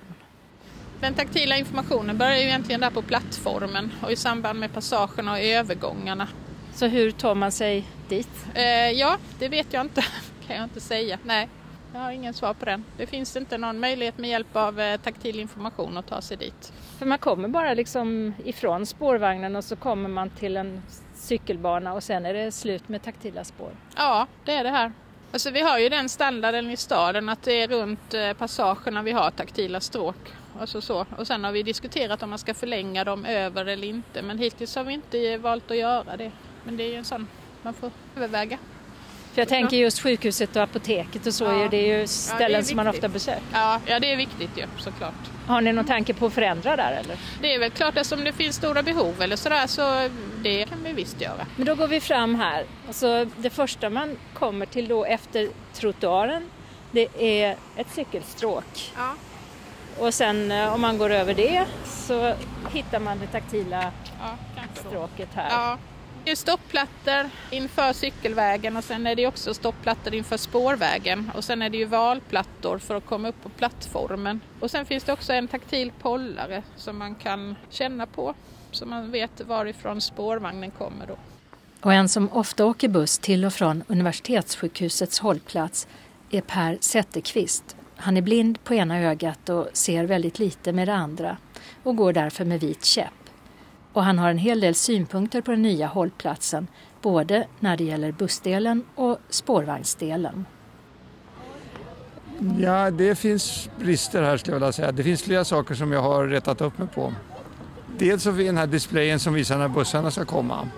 Den 1.00 1.14
taktila 1.14 1.56
informationen 1.56 2.18
börjar 2.18 2.36
ju 2.36 2.42
egentligen 2.42 2.80
där 2.80 2.90
på 2.90 3.02
plattformen 3.02 3.92
och 4.02 4.12
i 4.12 4.16
samband 4.16 4.60
med 4.60 4.72
passagerna 4.74 5.32
och 5.32 5.40
övergångarna. 5.40 6.28
Så 6.74 6.86
hur 6.86 7.10
tar 7.10 7.34
man 7.34 7.52
sig 7.52 7.84
dit? 8.08 8.46
Eh, 8.54 8.90
ja, 8.90 9.18
det 9.38 9.48
vet 9.48 9.72
jag 9.72 9.80
inte, 9.80 10.04
kan 10.46 10.56
jag 10.56 10.64
inte 10.64 10.80
säga. 10.80 11.18
Nej. 11.24 11.48
Jag 11.92 12.00
har 12.00 12.10
ingen 12.10 12.34
svar 12.34 12.54
på 12.54 12.64
den. 12.64 12.84
Det 12.96 13.06
finns 13.06 13.36
inte 13.36 13.58
någon 13.58 13.80
möjlighet 13.80 14.18
med 14.18 14.30
hjälp 14.30 14.56
av 14.56 14.80
eh, 14.80 15.00
taktil 15.00 15.40
information 15.40 15.96
att 15.96 16.06
ta 16.06 16.20
sig 16.20 16.36
dit. 16.36 16.72
För 16.98 17.06
man 17.06 17.18
kommer 17.18 17.48
bara 17.48 17.74
liksom 17.74 18.34
ifrån 18.44 18.86
spårvagnen 18.86 19.56
och 19.56 19.64
så 19.64 19.76
kommer 19.76 20.08
man 20.08 20.30
till 20.30 20.56
en 20.56 20.82
cykelbana 21.14 21.94
och 21.94 22.02
sen 22.02 22.26
är 22.26 22.34
det 22.34 22.52
slut 22.52 22.88
med 22.88 23.02
taktila 23.02 23.44
spår? 23.44 23.70
Ja, 23.96 24.26
det 24.44 24.52
är 24.52 24.64
det 24.64 24.70
här. 24.70 24.92
Alltså 25.32 25.50
vi 25.50 25.60
har 25.60 25.78
ju 25.78 25.88
den 25.88 26.08
standarden 26.08 26.70
i 26.70 26.76
staden 26.76 27.28
att 27.28 27.42
det 27.42 27.62
är 27.62 27.68
runt 27.68 28.14
eh, 28.14 28.32
passagerna 28.32 29.02
vi 29.02 29.12
har 29.12 29.30
taktila 29.30 29.80
stråk. 29.80 30.16
Alltså 30.60 30.80
så. 30.80 31.06
Och 31.18 31.26
sen 31.26 31.44
har 31.44 31.52
vi 31.52 31.62
diskuterat 31.62 32.22
om 32.22 32.30
man 32.30 32.38
ska 32.38 32.54
förlänga 32.54 33.04
dem 33.04 33.24
över 33.24 33.66
eller 33.66 33.88
inte 33.88 34.22
men 34.22 34.38
hittills 34.38 34.76
har 34.76 34.84
vi 34.84 34.92
inte 34.92 35.36
valt 35.36 35.70
att 35.70 35.76
göra 35.76 36.16
det. 36.16 36.32
Men 36.64 36.76
det 36.76 36.84
är 36.84 36.88
ju 36.88 36.96
en 36.96 37.04
sån 37.04 37.26
man 37.62 37.74
får 37.74 37.90
överväga. 38.16 38.58
För 39.34 39.40
jag 39.40 39.48
tänker 39.48 39.76
just 39.76 40.00
sjukhuset 40.00 40.56
och 40.56 40.62
apoteket 40.62 41.26
och 41.26 41.34
så, 41.34 41.44
ja. 41.44 41.68
det 41.70 41.76
är 41.76 41.98
ju 42.00 42.06
ställen 42.06 42.50
ja, 42.50 42.58
är 42.58 42.62
som 42.62 42.76
man 42.76 42.88
ofta 42.88 43.08
besöker. 43.08 43.42
Ja, 43.52 43.80
ja, 43.86 44.00
det 44.00 44.12
är 44.12 44.16
viktigt 44.16 44.50
ju 44.56 44.64
såklart. 44.78 45.14
Har 45.46 45.60
ni 45.60 45.72
någon 45.72 45.84
tanke 45.84 46.14
på 46.14 46.26
att 46.26 46.32
förändra 46.32 46.76
där 46.76 47.00
eller? 47.04 47.16
Det 47.40 47.54
är 47.54 47.58
väl 47.58 47.70
klart 47.70 47.98
att 47.98 48.12
om 48.12 48.24
det 48.24 48.32
finns 48.32 48.56
stora 48.56 48.82
behov 48.82 49.22
eller 49.22 49.36
sådär 49.36 49.66
så 49.66 50.08
det 50.42 50.64
kan 50.64 50.78
vi 50.84 50.92
visst 50.92 51.20
göra. 51.20 51.46
Men 51.56 51.66
då 51.66 51.74
går 51.74 51.88
vi 51.88 52.00
fram 52.00 52.34
här. 52.34 52.64
Alltså, 52.86 53.26
det 53.36 53.50
första 53.50 53.90
man 53.90 54.16
kommer 54.34 54.66
till 54.66 54.88
då 54.88 55.04
efter 55.04 55.48
trottoaren 55.74 56.42
det 56.90 57.08
är 57.18 57.56
ett 57.76 57.90
cykelstråk. 57.90 58.92
Ja. 58.96 59.14
Och 59.98 60.14
sen 60.14 60.52
eh, 60.52 60.74
om 60.74 60.80
man 60.80 60.98
går 60.98 61.10
över 61.10 61.34
det 61.34 61.66
så 61.84 62.34
hittar 62.72 63.00
man 63.00 63.18
det 63.18 63.26
taktila 63.26 63.92
ja, 64.20 64.62
stråket 64.74 65.28
här. 65.34 65.76
Det 66.24 66.30
är 66.30 66.36
stoppplattor 66.36 67.30
inför 67.50 67.92
cykelvägen 67.92 68.76
och 68.76 68.84
sen 68.84 69.06
är 69.06 69.14
det 69.14 69.26
också 69.26 69.54
stoppplattor 69.54 70.14
inför 70.14 70.36
spårvägen 70.36 71.30
och 71.34 71.44
sen 71.44 71.62
är 71.62 71.70
det 71.70 71.76
ju 71.76 71.84
valplattor 71.84 72.78
för 72.78 72.94
att 72.94 73.06
komma 73.06 73.28
upp 73.28 73.42
på 73.42 73.48
plattformen. 73.48 74.40
Och 74.60 74.70
sen 74.70 74.86
finns 74.86 75.04
det 75.04 75.12
också 75.12 75.32
en 75.32 75.48
taktil 75.48 75.92
pollare 76.02 76.62
som 76.76 76.98
man 76.98 77.14
kan 77.14 77.56
känna 77.70 78.06
på 78.06 78.34
så 78.70 78.86
man 78.86 79.10
vet 79.10 79.40
varifrån 79.40 80.00
spårvagnen 80.00 80.70
kommer 80.70 81.06
då. 81.06 81.16
Och 81.80 81.92
en 81.92 82.08
som 82.08 82.32
ofta 82.32 82.66
åker 82.66 82.88
buss 82.88 83.18
till 83.18 83.44
och 83.44 83.52
från 83.52 83.84
universitetssjukhusets 83.86 85.18
hållplats 85.18 85.88
är 86.30 86.40
Per 86.40 86.78
Zetterqvist. 86.80 87.76
Han 87.96 88.16
är 88.16 88.22
blind 88.22 88.64
på 88.64 88.74
ena 88.74 89.00
ögat 89.00 89.48
och 89.48 89.68
ser 89.72 90.04
väldigt 90.04 90.38
lite 90.38 90.72
med 90.72 90.88
det 90.88 90.94
andra 90.94 91.36
och 91.82 91.96
går 91.96 92.12
därför 92.12 92.44
med 92.44 92.60
vit 92.60 92.84
käpp 92.84 93.19
och 93.92 94.04
han 94.04 94.18
har 94.18 94.30
en 94.30 94.38
hel 94.38 94.60
del 94.60 94.74
synpunkter 94.74 95.40
på 95.40 95.50
den 95.50 95.62
nya 95.62 95.86
hållplatsen 95.86 96.66
både 97.02 97.46
när 97.60 97.76
det 97.76 97.84
gäller 97.84 98.12
bussdelen 98.12 98.84
och 98.94 99.18
spårvagnsdelen. 99.28 100.44
Ja, 102.58 102.90
det 102.90 103.14
finns 103.14 103.70
brister 103.78 104.22
här 104.22 104.36
skulle 104.36 104.54
jag 104.54 104.60
vilja 104.60 104.72
säga. 104.72 104.92
Det 104.92 105.02
finns 105.02 105.22
flera 105.22 105.44
saker 105.44 105.74
som 105.74 105.92
jag 105.92 106.02
har 106.02 106.26
rättat 106.26 106.60
upp 106.60 106.78
mig 106.78 106.88
på. 106.88 107.12
Dels 107.98 108.22
så 108.22 108.30
den 108.30 108.58
här 108.58 108.66
displayen 108.66 109.18
som 109.20 109.34
visar 109.34 109.58
när 109.58 109.68
bussarna 109.68 110.10
ska 110.10 110.24
komma. 110.24 110.68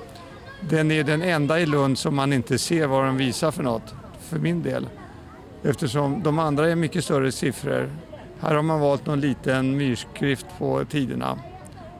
Den 0.60 0.90
är 0.90 1.04
den 1.04 1.22
enda 1.22 1.60
i 1.60 1.66
Lund 1.66 1.98
som 1.98 2.16
man 2.16 2.32
inte 2.32 2.58
ser 2.58 2.86
vad 2.86 3.04
den 3.04 3.16
visar 3.16 3.50
för 3.50 3.62
något, 3.62 3.94
för 4.20 4.38
min 4.38 4.62
del. 4.62 4.88
Eftersom 5.62 6.22
de 6.22 6.38
andra 6.38 6.70
är 6.70 6.76
mycket 6.76 7.04
större 7.04 7.32
siffror. 7.32 7.90
Här 8.40 8.54
har 8.54 8.62
man 8.62 8.80
valt 8.80 9.06
någon 9.06 9.20
liten 9.20 9.76
myrskrift 9.76 10.46
på 10.58 10.84
tiderna. 10.84 11.38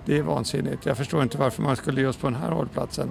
Det 0.05 0.18
är 0.18 0.22
vansinnigt. 0.22 0.86
Jag 0.86 0.96
förstår 0.96 1.22
inte 1.22 1.38
varför 1.38 1.62
man 1.62 1.76
skulle 1.76 2.00
just 2.00 2.20
på 2.20 2.26
den 2.26 2.36
här 2.36 2.50
hållplatsen 2.50 3.11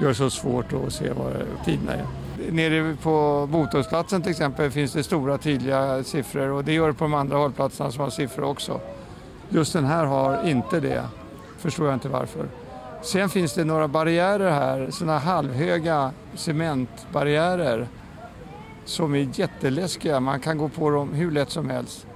göra 0.00 0.14
så 0.14 0.30
svårt 0.30 0.72
att 0.72 0.92
se 0.92 1.12
vad 1.12 1.32
tiderna 1.64 1.92
är. 1.92 2.06
Nere 2.50 2.96
på 3.02 3.48
Botåsplatsen 3.52 4.22
till 4.22 4.30
exempel 4.30 4.70
finns 4.70 4.92
det 4.92 5.02
stora 5.02 5.38
tydliga 5.38 6.04
siffror 6.04 6.48
och 6.50 6.64
det 6.64 6.72
gör 6.72 6.88
det 6.88 6.94
på 6.94 7.04
de 7.04 7.14
andra 7.14 7.36
hållplatserna 7.36 7.90
som 7.90 8.00
har 8.00 8.10
siffror 8.10 8.44
också. 8.44 8.80
Just 9.48 9.72
den 9.72 9.84
här 9.84 10.04
har 10.04 10.48
inte 10.48 10.80
det. 10.80 11.04
Förstår 11.58 11.86
jag 11.86 11.94
inte 11.94 12.08
varför. 12.08 12.46
Sen 13.02 13.28
finns 13.28 13.54
det 13.54 13.64
några 13.64 13.88
barriärer 13.88 14.50
här, 14.50 14.90
sådana 14.90 15.18
halvhöga 15.18 16.12
cementbarriärer 16.34 17.88
som 18.84 19.14
är 19.14 19.28
jätteläskiga. 19.34 20.20
Man 20.20 20.40
kan 20.40 20.58
gå 20.58 20.68
på 20.68 20.90
dem 20.90 21.12
hur 21.12 21.30
lätt 21.30 21.50
som 21.50 21.70
helst. 21.70 22.06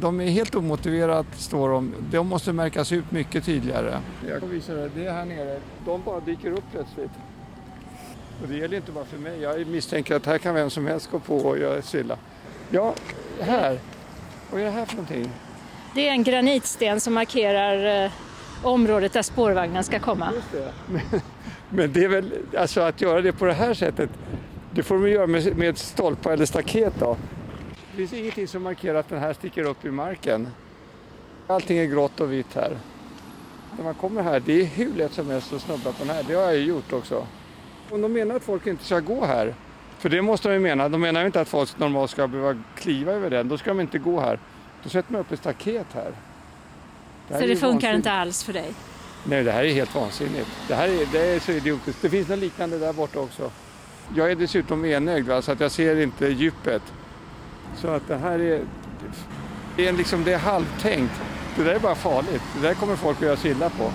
De 0.00 0.20
är 0.20 0.26
helt 0.26 0.54
omotiverat, 0.54 1.26
står 1.36 1.68
de. 1.68 1.94
De 2.10 2.26
måste 2.28 2.52
märkas 2.52 2.92
ut 2.92 3.10
mycket 3.10 3.44
tydligare. 3.44 3.98
Jag 4.28 4.40
kan 4.40 4.50
visa 4.50 4.74
det. 4.74 4.90
Det 4.94 5.06
är 5.06 5.12
här 5.12 5.24
nere. 5.24 5.60
De 5.84 6.02
bara 6.02 6.20
dyker 6.20 6.50
upp 6.50 6.64
plötsligt. 6.72 7.10
Och 8.42 8.48
det 8.48 8.56
gäller 8.56 8.76
inte 8.76 8.92
bara 8.92 9.04
för 9.04 9.18
mig. 9.18 9.40
Jag 9.40 9.66
misstänker 9.66 10.16
att 10.16 10.26
här 10.26 10.38
kan 10.38 10.54
vem 10.54 10.70
som 10.70 10.86
helst 10.86 11.10
gå 11.10 11.18
på 11.18 11.36
och 11.36 11.58
göra 11.58 11.82
stilla. 11.82 12.18
Ja, 12.70 12.94
här. 13.40 13.78
Vad 14.50 14.60
är 14.60 14.64
det 14.64 14.70
här 14.70 14.84
för 14.86 14.94
någonting? 14.94 15.30
Det 15.94 16.08
är 16.08 16.10
en 16.10 16.22
granitsten 16.22 17.00
som 17.00 17.14
markerar 17.14 18.04
eh, 18.04 18.10
området 18.62 19.12
där 19.12 19.22
spårvagnen 19.22 19.84
ska 19.84 19.98
komma. 19.98 20.32
Just 20.34 20.52
det. 20.52 20.72
Men, 20.86 21.20
men 21.70 21.92
det 21.92 22.04
är 22.04 22.08
väl, 22.08 22.32
alltså 22.58 22.80
att 22.80 23.00
göra 23.00 23.20
det 23.20 23.32
på 23.32 23.44
det 23.44 23.52
här 23.52 23.74
sättet, 23.74 24.10
det 24.70 24.82
får 24.82 24.94
de 24.94 25.10
göra 25.10 25.26
med, 25.26 25.56
med 25.56 25.78
stolpar 25.78 26.32
eller 26.32 26.46
staket 26.46 26.92
då. 26.98 27.16
Det 27.96 28.06
finns 28.06 28.20
ingenting 28.20 28.48
som 28.48 28.62
markerar 28.62 28.98
att 28.98 29.08
den 29.08 29.18
här 29.18 29.32
sticker 29.32 29.64
upp 29.64 29.84
i 29.84 29.90
marken. 29.90 30.48
Allting 31.46 31.78
är 31.78 31.84
grått 31.84 32.20
och 32.20 32.32
vitt 32.32 32.54
här. 32.54 32.78
När 33.76 33.84
man 33.84 33.94
kommer 33.94 34.22
här, 34.22 34.40
det 34.40 34.60
är 34.60 34.64
hur 34.64 34.94
lätt 34.94 35.12
som 35.12 35.30
helst 35.30 35.52
att 35.52 35.62
snubbla 35.62 35.92
på 35.92 36.04
den 36.04 36.14
här. 36.14 36.24
Det 36.28 36.34
har 36.34 36.42
jag 36.42 36.56
ju 36.56 36.64
gjort 36.64 36.92
också. 36.92 37.26
Om 37.90 38.00
de 38.00 38.12
menar 38.12 38.36
att 38.36 38.42
folk 38.42 38.66
inte 38.66 38.84
ska 38.84 39.00
gå 39.00 39.24
här, 39.24 39.54
för 39.98 40.08
det 40.08 40.22
måste 40.22 40.48
de 40.48 40.54
ju 40.54 40.60
mena. 40.60 40.88
De 40.88 41.00
menar 41.00 41.20
ju 41.20 41.26
inte 41.26 41.40
att 41.40 41.48
folk 41.48 41.78
normalt 41.78 42.10
ska 42.10 42.28
behöva 42.28 42.62
kliva 42.76 43.12
över 43.12 43.30
den. 43.30 43.48
Då 43.48 43.58
ska 43.58 43.70
de 43.70 43.80
inte 43.80 43.98
gå 43.98 44.20
här. 44.20 44.38
Då 44.82 44.88
sätter 44.88 45.12
man 45.12 45.20
upp 45.20 45.32
ett 45.32 45.40
staket 45.40 45.86
här. 45.92 46.12
Det 47.28 47.34
så 47.34 47.46
det 47.46 47.56
funkar 47.56 47.68
vansinnigt. 47.68 47.96
inte 47.96 48.12
alls 48.12 48.44
för 48.44 48.52
dig? 48.52 48.72
Nej, 49.24 49.44
det 49.44 49.52
här 49.52 49.64
är 49.64 49.72
helt 49.72 49.94
vansinnigt. 49.94 50.48
Det 50.68 50.74
här 50.74 50.88
är, 50.88 51.06
det 51.12 51.18
är 51.18 51.40
så 51.40 51.52
idiotiskt. 51.52 52.02
Det 52.02 52.10
finns 52.10 52.28
något 52.28 52.38
liknande 52.38 52.78
där 52.78 52.92
borta 52.92 53.20
också. 53.20 53.50
Jag 54.16 54.30
är 54.30 54.34
dessutom 54.34 54.84
enögd 54.84 55.28
va, 55.28 55.42
så 55.42 55.52
att 55.52 55.60
jag 55.60 55.70
ser 55.70 56.00
inte 56.00 56.26
djupet. 56.26 56.82
Så 57.76 57.88
att 57.88 58.08
det 58.08 58.16
här 58.16 58.38
är, 58.38 58.64
det 59.76 59.88
är, 59.88 59.92
liksom, 59.92 60.24
det 60.24 60.32
är 60.32 60.38
halvtänkt. 60.38 61.12
Det 61.56 61.64
där 61.64 61.74
är 61.74 61.78
bara 61.78 61.94
farligt. 61.94 62.42
Det 62.54 62.68
där 62.68 62.74
kommer 62.74 62.96
folk 62.96 63.16
att 63.16 63.22
göra 63.22 63.36
sig 63.36 63.50
illa 63.50 63.70
på. 63.70 63.90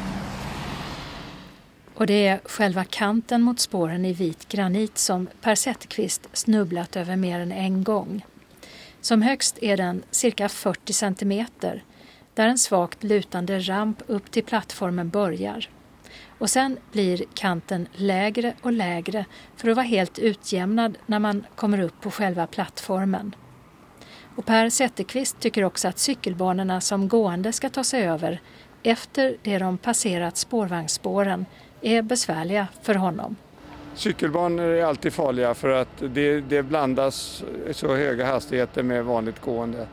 Och 1.96 2.08
det 2.08 2.28
är 2.28 2.40
själva 2.46 2.84
kanten 2.84 3.42
mot 3.42 3.60
spåren 3.60 4.06
i 4.06 4.14
vit 4.14 4.48
granit 4.48 4.98
som 4.98 5.28
Per 5.42 5.56
Zetterqvist 5.56 6.28
snubblat 6.34 6.96
över 6.96 7.16
mer 7.16 7.40
än 7.40 7.52
en 7.52 7.84
gång. 7.84 8.26
Som 9.02 9.22
högst 9.22 9.58
är 9.62 9.78
den 9.78 10.04
cirka 10.12 10.50
40 10.50 10.94
centimeter 10.94 11.84
där 12.34 12.48
en 12.48 12.58
svagt 12.58 13.04
lutande 13.04 13.60
ramp 13.60 14.02
upp 14.08 14.32
till 14.32 14.44
plattformen 14.44 15.10
börjar. 15.10 15.70
Och 16.38 16.50
sen 16.50 16.78
blir 16.92 17.24
kanten 17.34 17.88
lägre 17.94 18.54
och 18.62 18.72
lägre 18.72 19.26
för 19.56 19.70
att 19.70 19.76
vara 19.76 19.86
helt 19.86 20.20
utjämnad 20.20 20.98
när 21.06 21.20
man 21.20 21.46
kommer 21.56 21.82
upp 21.82 22.02
på 22.02 22.12
själva 22.12 22.48
plattformen. 22.48 23.36
Och 24.36 24.46
Per 24.46 24.70
Zetterqvist 24.70 25.40
tycker 25.40 25.64
också 25.64 25.88
att 25.88 26.00
cykelbanorna 26.00 26.82
som 26.82 27.08
gående 27.08 27.54
ska 27.54 27.70
ta 27.70 27.84
sig 27.84 28.08
över 28.08 28.42
efter 28.84 29.36
det 29.44 29.58
de 29.58 29.78
passerat 29.78 30.38
spårvagnsspåren 30.38 31.46
är 31.82 32.02
besvärliga 32.02 32.68
för 32.82 32.96
honom. 32.96 33.36
Cykelbanor 33.96 34.66
är 34.66 34.84
alltid 34.84 35.14
farliga 35.14 35.54
för 35.54 35.70
att 35.70 36.04
det, 36.14 36.42
det 36.42 36.64
blandas 36.64 37.44
så 37.72 37.96
höga 37.96 38.26
hastigheter 38.26 38.84
med 38.84 39.06
vanligt 39.06 39.42
gående. 39.42 39.88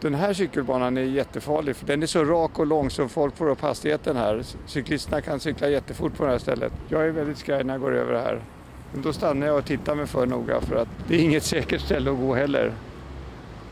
Den 0.00 0.14
här 0.14 0.32
cykelbanan 0.32 0.96
är 0.96 1.02
jättefarlig 1.02 1.76
för 1.76 1.86
den 1.86 2.02
är 2.02 2.06
så 2.06 2.24
rak 2.24 2.58
och 2.58 2.66
lång 2.66 2.90
så 2.90 3.08
folk 3.08 3.36
får 3.36 3.48
upp 3.48 3.60
hastigheten 3.60 4.16
här. 4.16 4.42
Cyklisterna 4.66 5.20
kan 5.20 5.40
cykla 5.40 5.68
jättefort 5.68 6.16
på 6.16 6.24
det 6.24 6.30
här 6.30 6.38
stället. 6.38 6.72
Jag 6.88 7.06
är 7.06 7.10
väldigt 7.10 7.38
skraj 7.38 7.64
när 7.64 7.74
jag 7.74 7.80
går 7.80 7.94
över 7.94 8.14
här. 8.14 8.40
Men 8.92 9.02
då 9.02 9.12
stannar 9.12 9.46
jag 9.46 9.56
och 9.58 9.64
tittar 9.64 9.94
mig 9.94 10.06
för 10.06 10.26
noga 10.26 10.60
för 10.60 10.76
att 10.76 10.88
det 11.08 11.14
är 11.14 11.20
inget 11.20 11.42
säkert 11.42 11.80
ställe 11.80 12.10
att 12.10 12.18
gå 12.18 12.34
heller. 12.34 12.72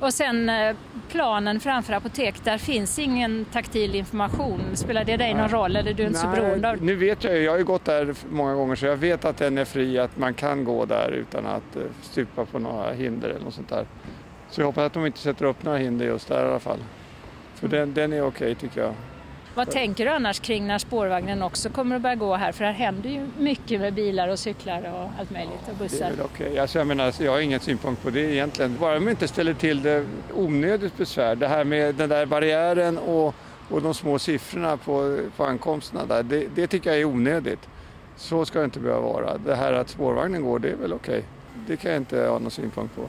Och 0.00 0.14
sen 0.14 0.48
eh, 0.48 0.76
planen 1.08 1.60
framför 1.60 1.92
apotek, 1.92 2.44
där 2.44 2.58
finns 2.58 2.98
ingen 2.98 3.44
taktil 3.44 3.94
information. 3.94 4.60
Spelar 4.74 5.04
det 5.04 5.16
dig 5.16 5.34
någon 5.34 5.48
roll 5.48 5.76
eller 5.76 5.90
är 5.90 5.94
du 5.94 6.02
inte 6.02 6.18
så 6.18 6.26
beroende 6.26 6.70
av 6.70 6.82
Nu 6.82 6.96
vet 6.96 7.24
jag 7.24 7.36
ju, 7.36 7.42
jag 7.42 7.52
har 7.52 7.58
ju 7.58 7.64
gått 7.64 7.84
där 7.84 8.14
många 8.30 8.54
gånger 8.54 8.76
så 8.76 8.86
jag 8.86 8.96
vet 8.96 9.24
att 9.24 9.36
den 9.36 9.58
är 9.58 9.64
fri, 9.64 9.98
att 9.98 10.18
man 10.18 10.34
kan 10.34 10.64
gå 10.64 10.84
där 10.84 11.10
utan 11.10 11.46
att 11.46 11.76
eh, 11.76 11.82
stupa 12.02 12.44
på 12.44 12.58
några 12.58 12.92
hinder 12.92 13.28
eller 13.28 13.44
något 13.44 13.54
sånt 13.54 13.68
där. 13.68 13.86
Så 14.50 14.60
jag 14.60 14.66
hoppas 14.66 14.82
att 14.86 14.92
de 14.92 15.06
inte 15.06 15.18
sätter 15.18 15.44
upp 15.44 15.64
några 15.64 15.78
hinder 15.78 16.06
just 16.06 16.28
där 16.28 16.46
i 16.46 16.48
alla 16.48 16.60
fall. 16.60 16.78
För 17.54 17.68
den, 17.68 17.94
den 17.94 18.12
är 18.12 18.22
okej 18.22 18.52
okay, 18.52 18.54
tycker 18.54 18.80
jag. 18.80 18.94
Vad 19.54 19.70
tänker 19.70 20.04
du 20.04 20.10
annars 20.10 20.40
kring 20.40 20.66
när 20.66 20.78
spårvagnen 20.78 21.42
också 21.42 21.70
kommer 21.70 21.96
att 21.96 22.02
börja 22.02 22.14
gå 22.14 22.34
här? 22.34 22.52
För 22.52 22.64
här 22.64 22.72
händer 22.72 23.10
ju 23.10 23.26
mycket 23.38 23.80
med 23.80 23.94
bilar 23.94 24.28
och 24.28 24.38
cyklar 24.38 24.92
och 24.94 25.20
allt 25.20 25.30
möjligt 25.30 25.68
och 25.70 25.76
bussar. 25.76 25.98
Det 25.98 26.04
är 26.04 26.10
väl 26.10 26.20
okej. 26.20 26.46
Okay. 26.46 26.58
Alltså 26.58 26.78
jag, 26.78 26.86
menar, 26.86 27.14
jag 27.22 27.32
har 27.32 27.40
ingen 27.40 27.60
synpunkt 27.60 28.02
på 28.02 28.10
det 28.10 28.20
egentligen. 28.20 28.76
Bara 28.80 28.94
de 28.94 29.08
inte 29.08 29.28
ställer 29.28 29.54
till 29.54 29.82
det 29.82 30.06
onödigt 30.34 30.96
besvär. 30.96 31.36
Det 31.36 31.48
här 31.48 31.64
med 31.64 31.94
den 31.94 32.08
där 32.08 32.26
barriären 32.26 32.98
och, 32.98 33.34
och 33.68 33.82
de 33.82 33.94
små 33.94 34.18
siffrorna 34.18 34.76
på, 34.76 35.18
på 35.36 35.44
ankomsterna 35.44 36.06
där, 36.06 36.22
det, 36.22 36.46
det 36.54 36.66
tycker 36.66 36.90
jag 36.90 37.00
är 37.00 37.04
onödigt. 37.04 37.68
Så 38.16 38.44
ska 38.44 38.58
det 38.58 38.64
inte 38.64 38.80
behöva 38.80 39.00
vara. 39.00 39.38
Det 39.38 39.54
här 39.54 39.72
att 39.72 39.88
spårvagnen 39.88 40.42
går, 40.42 40.58
det 40.58 40.70
är 40.70 40.76
väl 40.76 40.92
okej. 40.92 41.18
Okay. 41.18 41.22
Det 41.66 41.76
kan 41.76 41.90
jag 41.90 42.00
inte 42.00 42.26
ha 42.26 42.38
någon 42.38 42.50
synpunkt 42.50 42.96
på. 42.96 43.02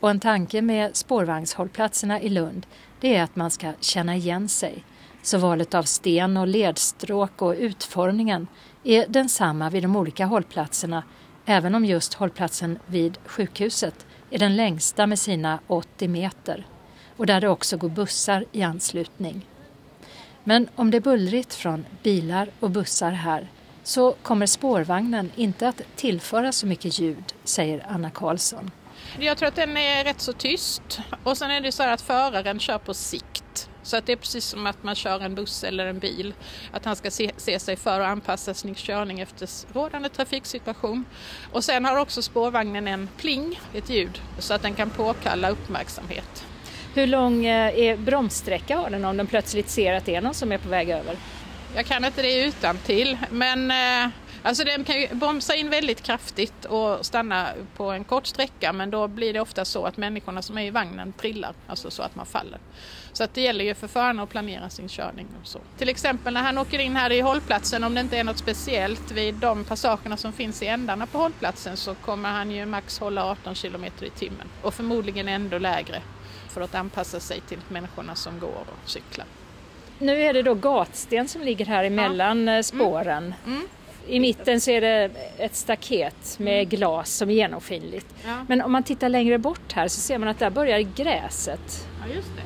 Och 0.00 0.10
en 0.10 0.20
tanke 0.20 0.62
med 0.62 0.96
spårvagnshållplatserna 0.96 2.20
i 2.20 2.28
Lund, 2.28 2.66
det 3.00 3.16
är 3.16 3.22
att 3.22 3.36
man 3.36 3.50
ska 3.50 3.72
känna 3.80 4.16
igen 4.16 4.48
sig. 4.48 4.84
Så 5.26 5.38
valet 5.38 5.74
av 5.74 5.82
sten 5.82 6.36
och 6.36 6.46
ledstråk 6.46 7.42
och 7.42 7.54
utformningen 7.58 8.46
är 8.84 9.06
densamma 9.08 9.70
vid 9.70 9.82
de 9.82 9.96
olika 9.96 10.26
hållplatserna, 10.26 11.02
även 11.46 11.74
om 11.74 11.84
just 11.84 12.14
hållplatsen 12.14 12.78
vid 12.86 13.18
sjukhuset 13.24 14.06
är 14.30 14.38
den 14.38 14.56
längsta 14.56 15.06
med 15.06 15.18
sina 15.18 15.58
80 15.66 16.08
meter 16.08 16.66
och 17.16 17.26
där 17.26 17.40
det 17.40 17.48
också 17.48 17.76
går 17.76 17.88
bussar 17.88 18.44
i 18.52 18.62
anslutning. 18.62 19.46
Men 20.44 20.68
om 20.74 20.90
det 20.90 20.96
är 20.96 21.00
bullrigt 21.00 21.54
från 21.54 21.86
bilar 22.02 22.48
och 22.60 22.70
bussar 22.70 23.10
här 23.10 23.48
så 23.82 24.14
kommer 24.22 24.46
spårvagnen 24.46 25.30
inte 25.36 25.68
att 25.68 25.80
tillföra 25.96 26.52
så 26.52 26.66
mycket 26.66 26.98
ljud, 26.98 27.34
säger 27.44 27.86
Anna 27.88 28.10
Karlsson. 28.10 28.70
Jag 29.20 29.38
tror 29.38 29.48
att 29.48 29.56
den 29.56 29.76
är 29.76 30.04
rätt 30.04 30.20
så 30.20 30.32
tyst. 30.32 31.00
Och 31.24 31.38
sen 31.38 31.50
är 31.50 31.60
det 31.60 31.72
så 31.72 31.82
att 31.82 32.00
föraren 32.00 32.60
kör 32.60 32.78
på 32.78 32.94
sikt. 32.94 33.68
Så 33.82 33.96
att 33.96 34.06
det 34.06 34.12
är 34.12 34.16
precis 34.16 34.44
som 34.44 34.66
att 34.66 34.82
man 34.82 34.94
kör 34.94 35.20
en 35.20 35.34
buss 35.34 35.64
eller 35.64 35.86
en 35.86 35.98
bil. 35.98 36.34
Att 36.72 36.84
han 36.84 36.96
ska 36.96 37.10
se, 37.10 37.30
se 37.36 37.58
sig 37.58 37.76
för 37.76 38.00
och 38.00 38.06
anpassa 38.06 38.54
sin 38.54 38.74
körning 38.74 39.20
efter 39.20 39.48
rådande 39.74 40.08
trafiksituation. 40.08 41.04
Och 41.52 41.64
sen 41.64 41.84
har 41.84 41.98
också 41.98 42.22
spårvagnen 42.22 42.88
en 42.88 43.08
pling, 43.16 43.60
ett 43.74 43.90
ljud, 43.90 44.20
så 44.38 44.54
att 44.54 44.62
den 44.62 44.74
kan 44.74 44.90
påkalla 44.90 45.50
uppmärksamhet. 45.50 46.44
Hur 46.94 47.06
lång 47.06 47.46
eh, 47.46 47.78
är 47.78 47.96
bromssträcka 47.96 48.76
har 48.76 48.90
den 48.90 49.04
om 49.04 49.16
den 49.16 49.26
plötsligt 49.26 49.70
ser 49.70 49.94
att 49.94 50.04
det 50.04 50.14
är 50.14 50.20
någon 50.20 50.34
som 50.34 50.52
är 50.52 50.58
på 50.58 50.68
väg 50.68 50.90
över? 50.90 51.16
Jag 51.74 51.86
kan 51.86 52.04
inte 52.04 52.22
det 52.22 52.44
utan 52.44 52.78
till, 52.78 53.18
men 53.30 53.70
eh, 53.70 54.10
Alltså 54.46 54.64
den 54.64 54.84
kan 54.84 55.00
ju 55.00 55.08
bromsa 55.14 55.54
in 55.54 55.70
väldigt 55.70 56.02
kraftigt 56.02 56.64
och 56.64 57.06
stanna 57.06 57.48
på 57.76 57.90
en 57.90 58.04
kort 58.04 58.26
sträcka 58.26 58.72
men 58.72 58.90
då 58.90 59.08
blir 59.08 59.32
det 59.32 59.40
ofta 59.40 59.64
så 59.64 59.86
att 59.86 59.96
människorna 59.96 60.42
som 60.42 60.58
är 60.58 60.62
i 60.62 60.70
vagnen 60.70 61.12
trillar, 61.12 61.54
alltså 61.66 61.90
så 61.90 62.02
att 62.02 62.14
man 62.14 62.26
faller. 62.26 62.58
Så 63.12 63.24
att 63.24 63.34
det 63.34 63.40
gäller 63.40 63.64
ju 63.64 63.74
för 63.74 63.88
förarna 63.88 64.22
att 64.22 64.28
planera 64.28 64.70
sin 64.70 64.88
körning. 64.88 65.26
Och 65.40 65.46
så. 65.48 65.58
Till 65.78 65.88
exempel 65.88 66.34
när 66.34 66.42
han 66.42 66.58
åker 66.58 66.78
in 66.78 66.96
här 66.96 67.12
i 67.12 67.20
hållplatsen, 67.20 67.84
om 67.84 67.94
det 67.94 68.00
inte 68.00 68.18
är 68.18 68.24
något 68.24 68.38
speciellt 68.38 69.10
vid 69.10 69.34
de 69.34 69.64
passagerna 69.64 70.16
som 70.16 70.32
finns 70.32 70.62
i 70.62 70.66
ändarna 70.66 71.06
på 71.06 71.18
hållplatsen 71.18 71.76
så 71.76 71.94
kommer 71.94 72.28
han 72.28 72.50
ju 72.50 72.66
max 72.66 72.98
hålla 72.98 73.24
18 73.24 73.54
km 73.54 73.84
i 73.84 74.10
timmen 74.10 74.48
och 74.62 74.74
förmodligen 74.74 75.28
ändå 75.28 75.58
lägre 75.58 76.02
för 76.48 76.60
att 76.60 76.74
anpassa 76.74 77.20
sig 77.20 77.40
till 77.40 77.58
människorna 77.68 78.14
som 78.14 78.40
går 78.40 78.64
och 78.82 78.90
cyklar. 78.90 79.26
Nu 79.98 80.20
är 80.22 80.34
det 80.34 80.42
då 80.42 80.54
gatsten 80.54 81.28
som 81.28 81.42
ligger 81.42 81.66
här 81.66 81.84
emellan 81.84 82.46
ja. 82.46 82.56
Eh, 82.56 82.62
spåren. 82.62 83.34
Mm. 83.44 83.56
Mm. 83.56 83.68
I 84.08 84.20
mitten 84.20 84.60
så 84.60 84.70
är 84.70 84.80
det 84.80 85.10
ett 85.38 85.54
staket 85.54 86.38
med 86.38 86.68
glas 86.70 87.10
som 87.10 87.30
är 87.30 87.34
genomskinligt. 87.34 88.06
Ja. 88.24 88.44
Men 88.48 88.62
om 88.62 88.72
man 88.72 88.82
tittar 88.82 89.08
längre 89.08 89.38
bort 89.38 89.72
här 89.72 89.88
så 89.88 90.00
ser 90.00 90.18
man 90.18 90.28
att 90.28 90.38
där 90.38 90.50
börjar 90.50 90.80
gräset. 90.80 91.88
Ja, 92.00 92.14
just 92.14 92.28
det. 92.36 92.42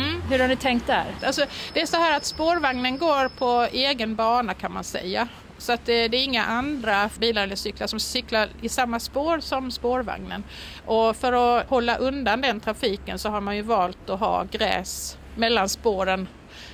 Mm. 0.00 0.22
Hur 0.30 0.38
har 0.38 0.48
ni 0.48 0.56
tänkt 0.56 0.86
där? 0.86 1.06
Alltså, 1.22 1.44
det 1.74 1.80
är 1.80 1.86
så 1.86 1.96
här 1.96 2.16
att 2.16 2.24
spårvagnen 2.24 2.98
går 2.98 3.28
på 3.28 3.68
egen 3.72 4.14
bana 4.14 4.54
kan 4.54 4.72
man 4.72 4.84
säga. 4.84 5.28
Så 5.58 5.72
att 5.72 5.86
det, 5.86 6.08
det, 6.08 6.16
är 6.16 6.24
inga 6.24 6.44
andra 6.44 7.10
bilar 7.18 7.42
eller 7.42 7.56
cyklar 7.56 7.86
som 7.86 8.00
cyklar 8.00 8.48
i 8.60 8.68
samma 8.68 9.00
spår 9.00 9.40
som 9.40 9.70
spårvagnen. 9.70 10.44
Och 10.86 11.16
för 11.16 11.32
att 11.58 11.68
hålla 11.68 11.96
undan 11.96 12.40
den 12.40 12.60
trafiken 12.60 13.18
så 13.18 13.28
har 13.28 13.40
man 13.40 13.56
ju 13.56 13.62
valt 13.62 14.10
att 14.10 14.20
ha 14.20 14.44
gräs 14.50 15.18
mellan 15.36 15.68
spåren 15.68 16.28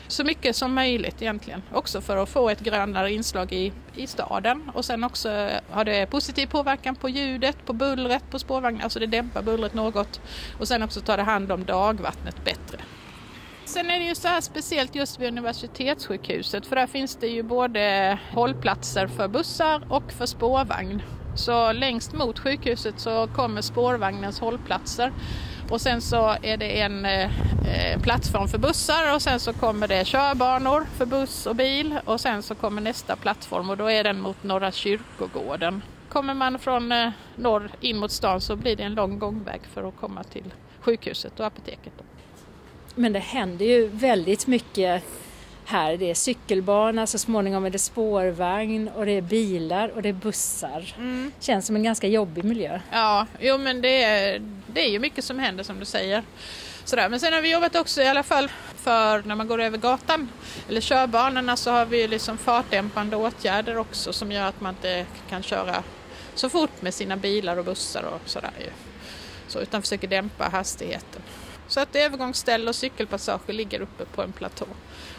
så 0.08 0.24
mycket 0.24 0.56
som 0.56 0.74
möjligt 0.74 1.22
egentligen. 1.22 1.62
Också 1.72 2.00
för 2.00 2.16
att 2.16 2.28
få 2.28 2.50
ett 2.50 2.60
grönare 2.60 3.12
inslag 3.12 3.52
i, 3.52 3.72
i 3.94 4.06
staden 4.06 4.70
och 4.74 4.84
sen 4.84 5.04
också 5.04 5.30
eh, 5.30 5.60
har 5.70 5.84
det 5.84 6.06
positiv 6.06 6.46
påverkan 6.46 6.94
på 6.94 7.08
ljudet, 7.08 7.66
på 7.66 7.72
bullret 7.72 8.30
på 8.30 8.38
spårvagnen, 8.38 8.82
alltså 8.82 8.98
det 8.98 9.06
dämpar 9.06 9.42
bullret 9.42 9.74
något 9.74 10.20
och 10.58 10.68
sen 10.68 10.82
också 10.82 11.00
tar 11.00 11.16
det 11.16 11.22
hand 11.22 11.52
om 11.52 11.64
dagvattnet 11.64 12.44
bättre. 12.44 12.78
Sen 13.64 13.90
är 13.90 13.98
det 13.98 14.04
ju 14.04 14.14
så 14.14 14.28
här 14.28 14.40
speciellt 14.40 14.94
just 14.94 15.20
vid 15.20 15.28
universitetssjukhuset 15.28 16.66
för 16.66 16.76
där 16.76 16.86
finns 16.86 17.16
det 17.16 17.28
ju 17.28 17.42
både 17.42 18.18
hållplatser 18.32 19.06
för 19.06 19.28
bussar 19.28 19.82
och 19.88 20.12
för 20.12 20.26
spårvagn. 20.26 21.02
Så 21.36 21.72
längst 21.72 22.12
mot 22.12 22.38
sjukhuset 22.38 23.00
så 23.00 23.26
kommer 23.26 23.62
spårvagnens 23.62 24.40
hållplatser 24.40 25.12
och 25.70 25.80
sen 25.80 26.00
så 26.00 26.36
är 26.42 26.56
det 26.56 26.80
en 26.80 27.04
eh, 27.04 27.30
plattform 28.02 28.48
för 28.48 28.58
bussar 28.58 29.14
och 29.14 29.22
sen 29.22 29.40
så 29.40 29.52
kommer 29.52 29.88
det 29.88 30.06
körbanor 30.06 30.86
för 30.96 31.06
buss 31.06 31.46
och 31.46 31.56
bil 31.56 31.98
och 32.04 32.20
sen 32.20 32.42
så 32.42 32.54
kommer 32.54 32.82
nästa 32.82 33.16
plattform 33.16 33.70
och 33.70 33.76
då 33.76 33.90
är 33.90 34.04
den 34.04 34.20
mot 34.20 34.42
Norra 34.42 34.72
kyrkogården. 34.72 35.82
Kommer 36.08 36.34
man 36.34 36.58
från 36.58 36.92
eh, 36.92 37.10
norr 37.36 37.70
in 37.80 37.98
mot 37.98 38.12
stan 38.12 38.40
så 38.40 38.56
blir 38.56 38.76
det 38.76 38.82
en 38.82 38.94
lång 38.94 39.18
gångväg 39.18 39.60
för 39.74 39.88
att 39.88 39.96
komma 39.96 40.24
till 40.24 40.54
sjukhuset 40.80 41.40
och 41.40 41.46
apoteket. 41.46 41.92
Men 42.94 43.12
det 43.12 43.18
händer 43.18 43.66
ju 43.66 43.88
väldigt 43.88 44.46
mycket 44.46 45.02
här. 45.64 45.96
Det 45.96 46.10
är 46.10 46.14
cykelbana, 46.14 47.06
så 47.06 47.18
småningom 47.18 47.64
är 47.64 47.70
det 47.70 47.78
spårvagn 47.78 48.88
och 48.88 49.06
det 49.06 49.12
är 49.12 49.22
bilar 49.22 49.88
och 49.88 50.02
det 50.02 50.08
är 50.08 50.12
bussar. 50.12 50.94
Mm. 50.98 51.32
Känns 51.40 51.66
som 51.66 51.76
en 51.76 51.82
ganska 51.82 52.06
jobbig 52.06 52.44
miljö. 52.44 52.80
Ja, 52.92 53.26
jo 53.40 53.58
men 53.58 53.80
det 53.80 54.02
är, 54.02 54.42
det 54.78 54.84
är 54.84 54.88
ju 54.88 54.98
mycket 54.98 55.24
som 55.24 55.38
händer 55.38 55.64
som 55.64 55.78
du 55.78 55.84
säger. 55.84 56.22
Sådär. 56.84 57.08
Men 57.08 57.20
sen 57.20 57.32
har 57.32 57.40
vi 57.40 57.52
jobbat 57.52 57.76
också 57.76 58.02
i 58.02 58.06
alla 58.06 58.22
fall 58.22 58.50
för 58.76 59.22
när 59.22 59.34
man 59.34 59.48
går 59.48 59.60
över 59.60 59.78
gatan 59.78 60.28
eller 60.68 60.80
körbanorna 60.80 61.56
så 61.56 61.70
har 61.70 61.86
vi 61.86 62.08
liksom 62.08 62.38
fartdämpande 62.38 63.16
åtgärder 63.16 63.78
också 63.78 64.12
som 64.12 64.32
gör 64.32 64.46
att 64.46 64.60
man 64.60 64.74
inte 64.74 65.06
kan 65.28 65.42
köra 65.42 65.82
så 66.34 66.48
fort 66.48 66.82
med 66.82 66.94
sina 66.94 67.16
bilar 67.16 67.56
och 67.56 67.64
bussar 67.64 68.02
och 68.02 68.20
sådär 68.24 68.50
ju. 68.58 68.70
Så, 69.48 69.60
utan 69.60 69.82
försöker 69.82 70.08
dämpa 70.08 70.44
hastigheten. 70.44 71.22
Så 71.68 71.80
att 71.80 71.96
övergångsställ 71.96 72.68
och 72.68 72.74
cykelpassager 72.74 73.52
ligger 73.52 73.80
uppe 73.80 74.04
på 74.04 74.22
en 74.22 74.32
platå. 74.32 74.66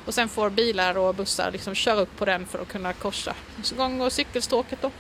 Och 0.05 0.14
sen 0.14 0.30
får 0.30 0.49
bilar 0.49 0.97
och 0.97 1.16
bussar 1.16 1.51
liksom 1.51 1.76
köra 1.76 1.99
upp 1.99 2.18
på 2.18 2.26
den 2.26 2.45
för 2.45 2.62
att 2.62 2.68
kunna 2.68 2.93
korsa 2.93 3.36
gång 3.78 4.01
och 4.01 4.14
cykelstråket 4.14 4.82
då. 4.82 4.91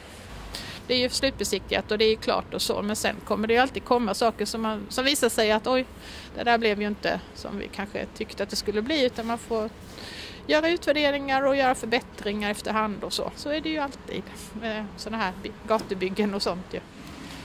Det 0.89 0.95
är 0.95 0.99
ju 0.99 1.09
slutbesiktigat 1.09 1.91
och 1.91 1.97
det 1.97 2.05
är 2.05 2.15
klart 2.15 2.53
och 2.53 2.61
så 2.61 2.81
men 2.81 2.95
sen 2.95 3.15
kommer 3.25 3.47
det 3.47 3.53
ju 3.53 3.59
alltid 3.59 3.83
komma 3.83 4.13
saker 4.13 4.45
som, 4.45 4.61
man, 4.61 4.85
som 4.89 5.05
visar 5.05 5.29
sig 5.29 5.51
att 5.51 5.67
oj, 5.67 5.85
det 6.35 6.43
där 6.43 6.57
blev 6.57 6.81
ju 6.81 6.87
inte 6.87 7.19
som 7.35 7.59
vi 7.59 7.67
kanske 7.67 8.05
tyckte 8.05 8.43
att 8.43 8.49
det 8.49 8.55
skulle 8.55 8.81
bli 8.81 9.05
utan 9.05 9.27
man 9.27 9.37
får 9.37 9.69
göra 10.47 10.69
utvärderingar 10.69 11.45
och 11.45 11.55
göra 11.55 11.75
förbättringar 11.75 12.51
efterhand 12.51 13.03
och 13.03 13.13
så. 13.13 13.31
Så 13.35 13.49
är 13.49 13.61
det 13.61 13.69
ju 13.69 13.77
alltid 13.77 14.23
med 14.61 14.85
sådana 14.97 15.23
här 15.23 15.33
gatubyggen 15.67 16.33
och 16.33 16.41
sånt 16.41 16.73
ju. 16.73 16.79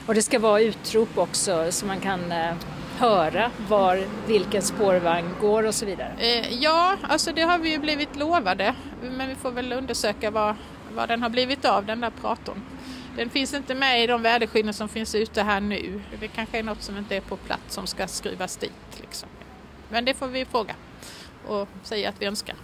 Och 0.06 0.14
det 0.14 0.22
ska 0.22 0.38
vara 0.38 0.60
utrop 0.60 1.18
också 1.18 1.72
så 1.72 1.86
man 1.86 2.00
kan 2.00 2.32
eh, 2.32 2.54
höra 2.98 3.50
var 3.68 4.04
vilken 4.26 4.62
spårvagn 4.62 5.28
går 5.40 5.66
och 5.66 5.74
så 5.74 5.86
vidare? 5.86 6.12
Eh, 6.18 6.62
ja, 6.62 6.96
alltså 7.02 7.32
det 7.32 7.42
har 7.42 7.58
vi 7.58 7.70
ju 7.70 7.78
blivit 7.78 8.16
lovade 8.16 8.74
men 9.02 9.28
vi 9.28 9.34
får 9.34 9.50
väl 9.50 9.72
undersöka 9.72 10.30
vad, 10.30 10.54
vad 10.94 11.08
den 11.08 11.22
har 11.22 11.28
blivit 11.28 11.64
av 11.64 11.86
den 11.86 12.00
där 12.00 12.12
pratorn. 12.20 12.62
Den 13.16 13.30
finns 13.30 13.54
inte 13.54 13.74
med 13.74 14.04
i 14.04 14.06
de 14.06 14.22
väderskynor 14.22 14.72
som 14.72 14.88
finns 14.88 15.14
ute 15.14 15.42
här 15.42 15.60
nu. 15.60 16.02
Det 16.20 16.28
kanske 16.28 16.58
är 16.58 16.62
något 16.62 16.82
som 16.82 16.96
inte 16.98 17.16
är 17.16 17.20
på 17.20 17.36
plats 17.36 17.74
som 17.74 17.86
ska 17.86 18.06
skruvas 18.06 18.56
dit. 18.56 18.72
Liksom. 19.00 19.28
Men 19.90 20.04
det 20.04 20.14
får 20.14 20.28
vi 20.28 20.44
fråga 20.44 20.76
och 21.46 21.68
säga 21.82 22.08
att 22.08 22.22
vi 22.22 22.26
önskar. 22.26 22.56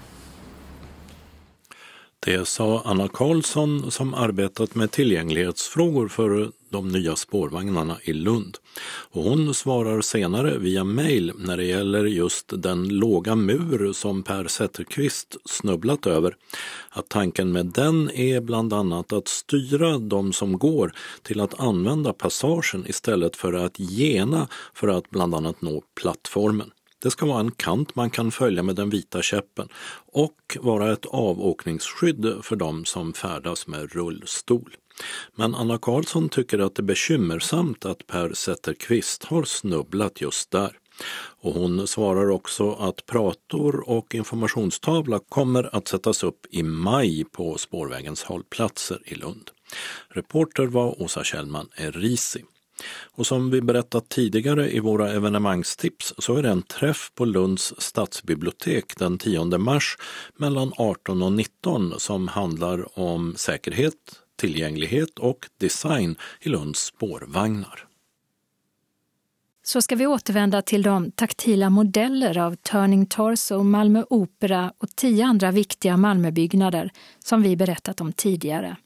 Det 2.20 2.48
sa 2.48 2.82
Anna 2.84 3.09
Karlsson 3.09 3.90
som 3.90 4.14
arbetat 4.14 4.74
med 4.74 4.90
tillgänglighetsfrågor 4.90 6.09
för 6.09 6.51
de 6.70 6.88
nya 6.88 7.16
spårvagnarna 7.16 7.96
i 8.02 8.12
Lund. 8.12 8.56
Och 9.10 9.22
hon 9.22 9.54
svarar 9.54 10.00
senare 10.00 10.58
via 10.58 10.84
mejl 10.84 11.32
när 11.38 11.56
det 11.56 11.64
gäller 11.64 12.04
just 12.04 12.52
den 12.62 12.88
låga 12.88 13.34
mur 13.34 13.92
som 13.92 14.22
Per 14.22 14.48
Zetterqvist 14.48 15.36
snubblat 15.44 16.06
över. 16.06 16.36
Att 16.90 17.08
tanken 17.08 17.52
med 17.52 17.66
den 17.66 18.10
är 18.10 18.40
bland 18.40 18.72
annat 18.72 19.12
att 19.12 19.28
styra 19.28 19.98
de 19.98 20.32
som 20.32 20.58
går 20.58 20.92
till 21.22 21.40
att 21.40 21.60
använda 21.60 22.12
passagen 22.12 22.84
istället 22.88 23.36
för 23.36 23.52
att 23.52 23.78
gena 23.78 24.48
för 24.74 24.88
att 24.88 25.10
bland 25.10 25.34
annat 25.34 25.62
nå 25.62 25.82
plattformen. 26.00 26.70
Det 27.02 27.10
ska 27.10 27.26
vara 27.26 27.40
en 27.40 27.50
kant 27.50 27.94
man 27.94 28.10
kan 28.10 28.30
följa 28.30 28.62
med 28.62 28.76
den 28.76 28.90
vita 28.90 29.22
käppen 29.22 29.68
och 30.12 30.56
vara 30.60 30.92
ett 30.92 31.06
avåkningsskydd 31.06 32.34
för 32.42 32.56
de 32.56 32.84
som 32.84 33.12
färdas 33.12 33.66
med 33.66 33.92
rullstol. 33.92 34.76
Men 35.34 35.55
Anna 35.55 35.78
Karlsson 35.78 36.28
tycker 36.28 36.59
att 36.59 36.74
det 36.74 36.80
är 36.80 36.84
bekymmersamt 36.84 37.86
att 37.86 38.07
Per 38.07 38.32
Zetterqvist 38.32 39.24
har 39.24 39.44
snubblat 39.44 40.20
just 40.20 40.51
där. 40.51 40.76
Och 41.42 41.55
hon 41.55 41.86
svarar 41.86 42.30
också 42.30 42.72
att 42.72 43.07
prator 43.07 43.88
och 43.90 44.14
informationstavla 44.14 45.20
kommer 45.28 45.76
att 45.76 45.88
sättas 45.88 46.22
upp 46.22 46.46
i 46.51 46.62
maj 46.62 47.24
på 47.24 47.59
spårvägens 47.59 48.22
hållplatser 48.22 49.03
i 49.05 49.14
Lund. 49.14 49.51
Reporter 50.09 50.66
var 50.66 51.03
Åsa 51.03 51.24
Kjellman 51.24 51.68
Erisi. 51.76 52.44
Och 53.12 53.26
som 53.26 53.51
vi 53.51 53.61
berättat 53.61 54.09
tidigare 54.09 54.70
i 54.70 54.80
våra 54.80 55.12
evenemangstips 55.12 56.14
så 56.18 56.36
är 56.36 56.42
det 56.42 56.48
en 56.48 56.62
träff 56.62 57.12
på 57.14 57.24
Lunds 57.24 57.74
stadsbibliotek 57.78 58.96
den 58.98 59.18
10 59.18 59.44
mars 59.59 59.96
mellan 60.36 60.72
18 60.76 61.22
och 61.22 61.32
19 61.32 61.94
som 62.01 62.28
handlar 62.28 62.98
om 62.98 63.34
säkerhet, 63.36 64.19
tillgänglighet 64.41 65.18
och 65.18 65.49
design 65.59 66.16
i 66.41 66.49
Lunds 66.49 66.80
spårvagnar. 66.80 67.86
Så 69.62 69.82
ska 69.82 69.97
vi 69.97 70.07
återvända 70.07 70.62
till 70.62 70.82
de 70.82 71.11
taktila 71.11 71.70
modeller 71.70 72.38
av 72.38 72.55
Turning 72.55 73.07
Torso, 73.07 73.62
Malmö 73.62 74.05
Opera 74.11 74.72
och 74.78 74.97
tio 74.97 75.26
andra 75.26 75.51
viktiga 75.51 75.97
Malmöbyggnader 75.97 76.91
som 77.24 77.43
vi 77.43 77.57
berättat 77.57 78.01
om 78.01 78.12
tidigare. 78.12 78.76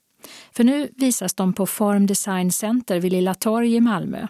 För 0.52 0.64
nu 0.64 0.88
visas 0.96 1.34
de 1.34 1.52
på 1.52 1.66
Form 1.66 2.06
Design 2.06 2.52
Center 2.52 3.00
vid 3.00 3.12
Lilla 3.12 3.34
Torg 3.34 3.74
i 3.74 3.80
Malmö. 3.80 4.26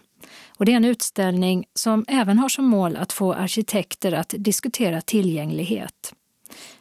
Och 0.58 0.64
det 0.64 0.72
är 0.72 0.76
en 0.76 0.84
utställning 0.84 1.64
som 1.74 2.04
även 2.08 2.38
har 2.38 2.48
som 2.48 2.64
mål 2.64 2.96
att 2.96 3.12
få 3.12 3.32
arkitekter 3.32 4.12
att 4.12 4.34
diskutera 4.38 5.00
tillgänglighet. 5.00 6.14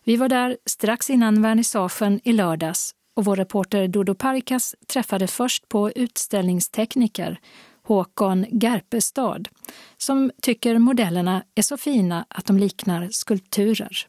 Vi 0.04 0.16
var 0.16 0.30
där 0.30 0.58
strax 0.66 1.10
innan 1.10 1.42
vernissagen 1.42 2.20
i 2.24 2.34
lördags 2.34 2.96
och 3.14 3.26
vår 3.26 3.36
reporter 3.36 3.88
Dodo 3.88 4.16
Parikas 4.16 4.76
träffade 4.88 5.28
först 5.28 5.70
på 5.70 5.92
utställningstekniker 5.92 7.40
Håkon 7.84 8.46
Garpestad 8.50 9.48
som 9.98 10.32
tycker 10.42 10.78
modellerna 10.78 11.44
är 11.56 11.62
så 11.62 11.78
fina 11.78 12.26
att 12.30 12.46
de 12.46 12.58
liknar 12.58 13.10
skulpturer. 13.12 14.08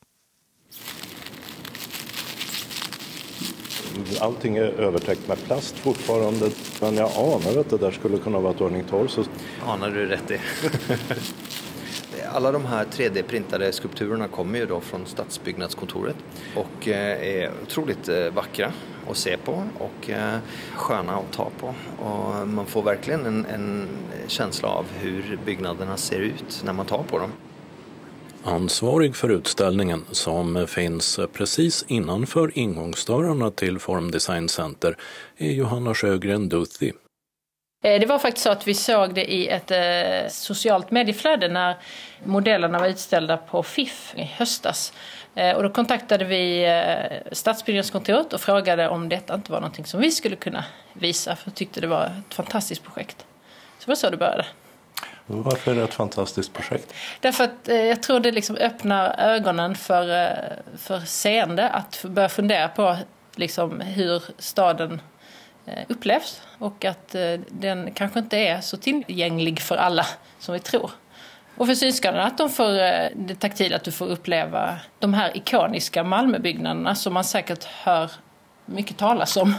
Allting 4.21 4.57
är 4.57 4.63
övertäckt 4.63 5.29
med 5.29 5.45
plast 5.45 5.79
fortfarande 5.79 6.51
men 6.81 6.95
jag 6.95 7.11
anar 7.17 7.61
att 7.61 7.71
det 7.71 7.79
där 7.79 7.91
skulle 7.91 8.19
kunna 8.19 8.39
vara 8.39 8.79
ett 8.79 8.89
Torso. 8.91 9.25
Anar 9.67 9.91
du 9.91 10.07
rätt 10.07 10.31
i. 10.31 10.39
alla 12.35 12.53
de 12.53 12.67
här 12.67 12.85
3D-printade 12.85 13.73
skulpturerna 13.73 14.29
kommer 14.29 14.59
ju 14.59 14.67
då 14.67 14.81
från 14.81 15.07
Stadsbyggnadskontoret 15.07 16.17
och 16.57 16.89
eh, 16.89 17.43
är 17.43 17.51
otroligt 17.63 18.09
eh, 18.09 18.31
vackra 18.35 18.73
att 19.11 19.17
se 19.17 19.37
på 19.37 19.65
och 19.79 20.11
eh, 20.11 20.39
sköna 20.77 21.17
att 21.17 21.33
ta 21.33 21.51
på. 21.61 21.75
Och 22.05 22.49
man 22.49 22.67
får 22.67 22.83
verkligen 22.83 23.27
en, 23.27 23.47
en 23.47 23.89
känsla 24.27 24.69
av 24.69 24.87
hur 25.01 25.39
byggnaderna 25.47 25.97
ser 25.97 26.21
ut 26.21 26.63
när 26.65 26.73
man 26.73 26.87
tar 26.87 27.03
på 27.03 27.19
dem. 27.19 27.33
Ansvarig 28.43 29.17
för 29.17 29.29
utställningen, 29.29 30.05
som 30.11 30.67
finns 30.67 31.21
precis 31.33 31.85
innanför 31.89 32.59
ingångsdörrarna 32.59 33.51
till 33.51 33.79
Form 33.79 34.11
Design 34.11 34.49
Center, 34.49 34.97
är 35.37 35.53
Johanna 35.53 35.95
Sjögren 35.95 36.49
Duthi. 36.49 36.93
Eh, 37.85 38.01
det 38.01 38.07
var 38.07 38.19
faktiskt 38.19 38.45
så 38.45 38.51
att 38.51 38.69
vi 38.69 38.75
såg 38.75 39.15
det 39.15 39.33
i 39.33 39.49
ett 39.49 39.71
eh, 39.71 40.31
socialt 40.31 40.91
medieflöde 40.91 41.49
när 41.49 41.77
modellerna 42.25 42.79
var 42.79 42.87
utställda 42.87 43.37
på 43.37 43.63
FIF 43.63 44.15
i 44.17 44.23
höstas. 44.23 44.93
Och 45.57 45.63
då 45.63 45.69
kontaktade 45.69 46.25
vi 46.25 46.67
Stadsbyggnadskontoret 47.33 48.33
och 48.33 48.41
frågade 48.41 48.89
om 48.89 49.09
detta 49.09 49.35
inte 49.35 49.53
var 49.53 49.61
någonting 49.61 49.85
som 49.85 50.01
vi 50.01 50.11
skulle 50.11 50.37
kunna 50.37 50.65
visa, 50.93 51.37
för 51.37 51.51
vi 51.51 51.55
tyckte 51.55 51.81
det 51.81 51.87
var 51.87 52.05
ett 52.05 52.35
fantastiskt 52.35 52.83
projekt. 52.85 53.17
Så 53.79 53.85
det 53.85 53.89
var 53.89 53.95
så 53.95 54.11
det 54.11 54.17
började. 54.17 54.45
Varför 55.27 55.71
är 55.71 55.77
det 55.77 55.83
ett 55.83 55.95
fantastiskt 55.95 56.53
projekt? 56.53 56.95
Därför 57.21 57.45
att 57.45 57.69
eh, 57.69 57.77
jag 57.77 58.03
tror 58.03 58.21
det 58.21 58.33
liksom 58.33 58.57
öppnar 58.57 59.15
ögonen 59.19 59.75
för, 59.75 60.23
eh, 60.23 60.29
för 60.79 61.01
seende 61.01 61.69
att 61.69 62.05
börja 62.09 62.29
fundera 62.29 62.69
på 62.69 62.97
liksom 63.35 63.81
hur 63.81 64.23
staden 64.39 64.93
eh, 64.93 64.99
Eh, 65.67 65.85
upplevs 65.89 66.43
och 66.59 66.85
att 66.85 67.15
eh, 67.15 67.41
den 67.49 67.91
kanske 67.95 68.19
inte 68.19 68.37
är 68.37 68.61
så 68.61 68.77
tillgänglig 68.77 69.61
för 69.61 69.77
alla 69.77 70.07
som 70.39 70.53
vi 70.53 70.61
tror. 70.61 70.91
Och 71.57 71.67
för 71.67 71.75
synskadade 71.75 72.25
att 72.25 72.39
de 72.39 72.51
får 72.51 72.83
eh, 72.83 73.09
det 73.17 73.35
taktila, 73.35 73.77
att 73.77 73.85
du 73.85 73.93
får 73.93 74.07
uppleva 74.07 74.79
de 74.99 75.15
här 75.15 75.37
ikoniska 75.37 76.05
Malmöbyggnaderna 76.05 76.95
som 76.95 77.15
man 77.15 77.25
säkert 77.25 77.65
hör 77.65 78.11
mycket 78.67 78.97
talas 78.97 79.37
om. 79.37 79.55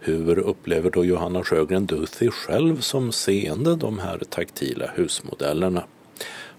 Hur 0.00 0.38
upplever 0.38 0.90
då 0.90 1.04
Johanna 1.04 1.44
Sjögren 1.44 1.86
Duthie 1.86 2.30
själv 2.30 2.80
som 2.80 3.12
seende 3.12 3.76
de 3.76 3.98
här 3.98 4.18
taktila 4.30 4.90
husmodellerna? 4.94 5.82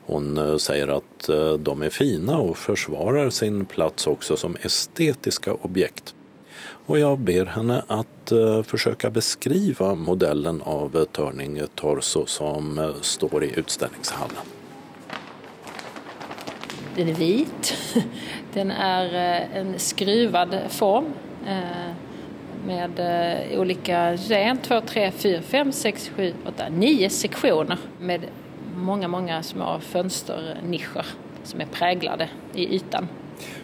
Hon 0.05 0.59
säger 0.59 0.88
att 0.88 1.30
de 1.59 1.82
är 1.82 1.89
fina 1.89 2.38
och 2.38 2.57
försvarar 2.57 3.30
sin 3.30 3.65
plats 3.65 4.07
också 4.07 4.38
som 4.38 4.57
estetiska 4.61 5.53
objekt. 5.53 6.15
Och 6.89 6.99
jag 6.99 7.19
ber 7.19 7.45
henne 7.45 7.83
att 7.87 8.31
eh, 8.31 8.63
försöka 8.63 9.09
beskriva 9.09 9.95
modellen 9.95 10.61
av 10.61 10.95
eh, 10.95 11.03
Törning 11.03 11.61
Torso 11.75 12.25
som 12.25 12.77
eh, 12.77 12.93
står 13.01 13.43
i 13.43 13.59
utställningshallen. 13.59 14.37
Den 16.95 17.07
är 17.07 17.13
vit. 17.13 17.77
Den 18.53 18.71
är 18.71 19.13
en 19.53 19.79
skruvad 19.79 20.59
form 20.69 21.05
med 22.65 22.91
olika, 23.57 24.13
1, 24.13 24.63
2, 24.63 24.81
3, 24.81 25.11
4, 25.11 25.41
5, 25.41 25.71
6, 25.71 26.11
7, 26.15 26.33
8, 26.47 26.69
9 26.69 27.09
sektioner 27.09 27.77
med 27.99 28.21
många, 28.75 29.07
många 29.07 29.43
små 29.43 29.79
fönsternischer 29.79 31.05
som 31.43 31.61
är 31.61 31.65
präglade 31.65 32.29
i 32.53 32.75
ytan. 32.75 33.07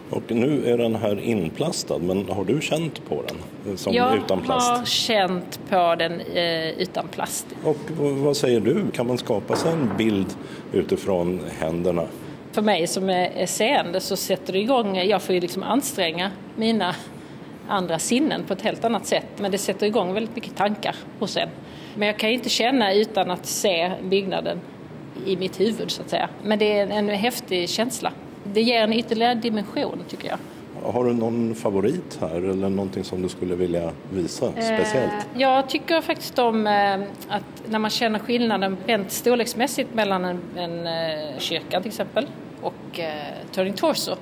Och 0.10 0.24
nu 0.28 0.72
är 0.72 0.78
den 0.78 0.96
här 0.96 1.20
inplastad, 1.20 1.98
men 1.98 2.30
har 2.30 2.44
du 2.44 2.62
känt 2.62 3.06
på 3.10 3.24
den 3.64 3.78
som 3.78 3.94
jag 3.94 4.18
utan 4.18 4.42
plast? 4.42 4.70
Jag 4.70 4.78
har 4.78 4.86
känt 4.86 5.60
på 5.70 5.96
den 5.96 6.22
eh, 6.22 6.70
utan 6.70 7.08
plast. 7.08 7.46
Och 7.64 7.78
vad 7.98 8.38
säger 8.38 8.60
du, 8.60 8.92
kan 8.92 9.08
man 9.08 9.18
skapa 9.18 9.56
sig 9.56 9.72
en 9.72 9.90
bild 9.98 10.36
utifrån 10.74 11.40
händerna? 11.60 12.04
För 12.52 12.62
mig 12.62 12.88
som 12.88 13.10
är 13.10 13.46
seende 13.46 14.00
så 14.00 14.16
sätter 14.16 14.54
det 14.54 14.60
igång, 14.60 14.98
jag 14.98 15.22
får 15.22 15.36
ju 15.36 15.42
liksom 15.42 15.64
anstränga 15.64 16.32
mina 16.56 16.96
andra 17.68 18.00
sinnen 18.00 18.44
på 18.44 18.54
ett 18.54 18.62
helt 18.62 18.86
annat 18.86 19.06
sätt. 19.06 19.28
Men 19.38 19.52
det 19.52 19.58
sätter 19.58 19.88
igång 19.88 20.14
väldigt 20.14 20.36
mycket 20.36 20.56
tankar 20.56 20.96
hos 21.20 21.38
en. 21.38 21.50
Men 21.96 22.08
jag 22.08 22.18
kan 22.18 22.30
ju 22.30 22.36
inte 22.36 22.50
känna 22.50 22.94
utan 22.94 23.32
att 23.32 23.46
se 23.46 23.92
byggnaden 24.04 24.60
i 25.26 25.38
mitt 25.38 25.60
huvud 25.60 25.92
så 25.92 26.02
att 26.02 26.10
säga. 26.10 26.30
Men 26.44 26.60
det 26.60 26.80
är 26.80 26.88
en 26.88 27.10
häftig 27.10 27.70
känsla. 27.70 28.12
Det 28.54 28.62
ger 28.62 28.82
en 28.82 28.94
ytterligare 28.94 29.36
dimension 29.36 30.04
tycker 30.08 30.28
jag. 30.28 30.38
Har 30.84 31.06
du 31.06 31.14
någon 31.14 31.56
favorit 31.56 32.18
här 32.22 32.36
eller 32.36 32.70
någonting 32.70 33.04
som 33.04 33.22
du 33.22 33.30
skulle 33.30 33.56
vilja 33.56 33.92
visa 34.14 34.52
speciellt? 34.52 35.14
Eh, 35.14 35.42
jag 35.42 35.70
tycker 35.70 36.02
faktiskt 36.02 36.40
om 36.40 36.68
eh, 36.68 36.94
att 37.28 37.64
när 37.70 37.80
man 37.80 37.90
känner 37.90 38.20
skillnaden 38.20 38.78
rent 38.86 39.12
storleksmässigt 39.12 39.94
mellan 39.94 40.26
en, 40.26 40.40
en 40.56 40.88
eh, 40.88 41.40
kyrka 41.40 41.82
till 41.82 41.90
exempel 41.90 42.28
och 42.62 43.00
eh, 43.00 43.12
Turning 43.52 43.74
Torso 43.74 44.16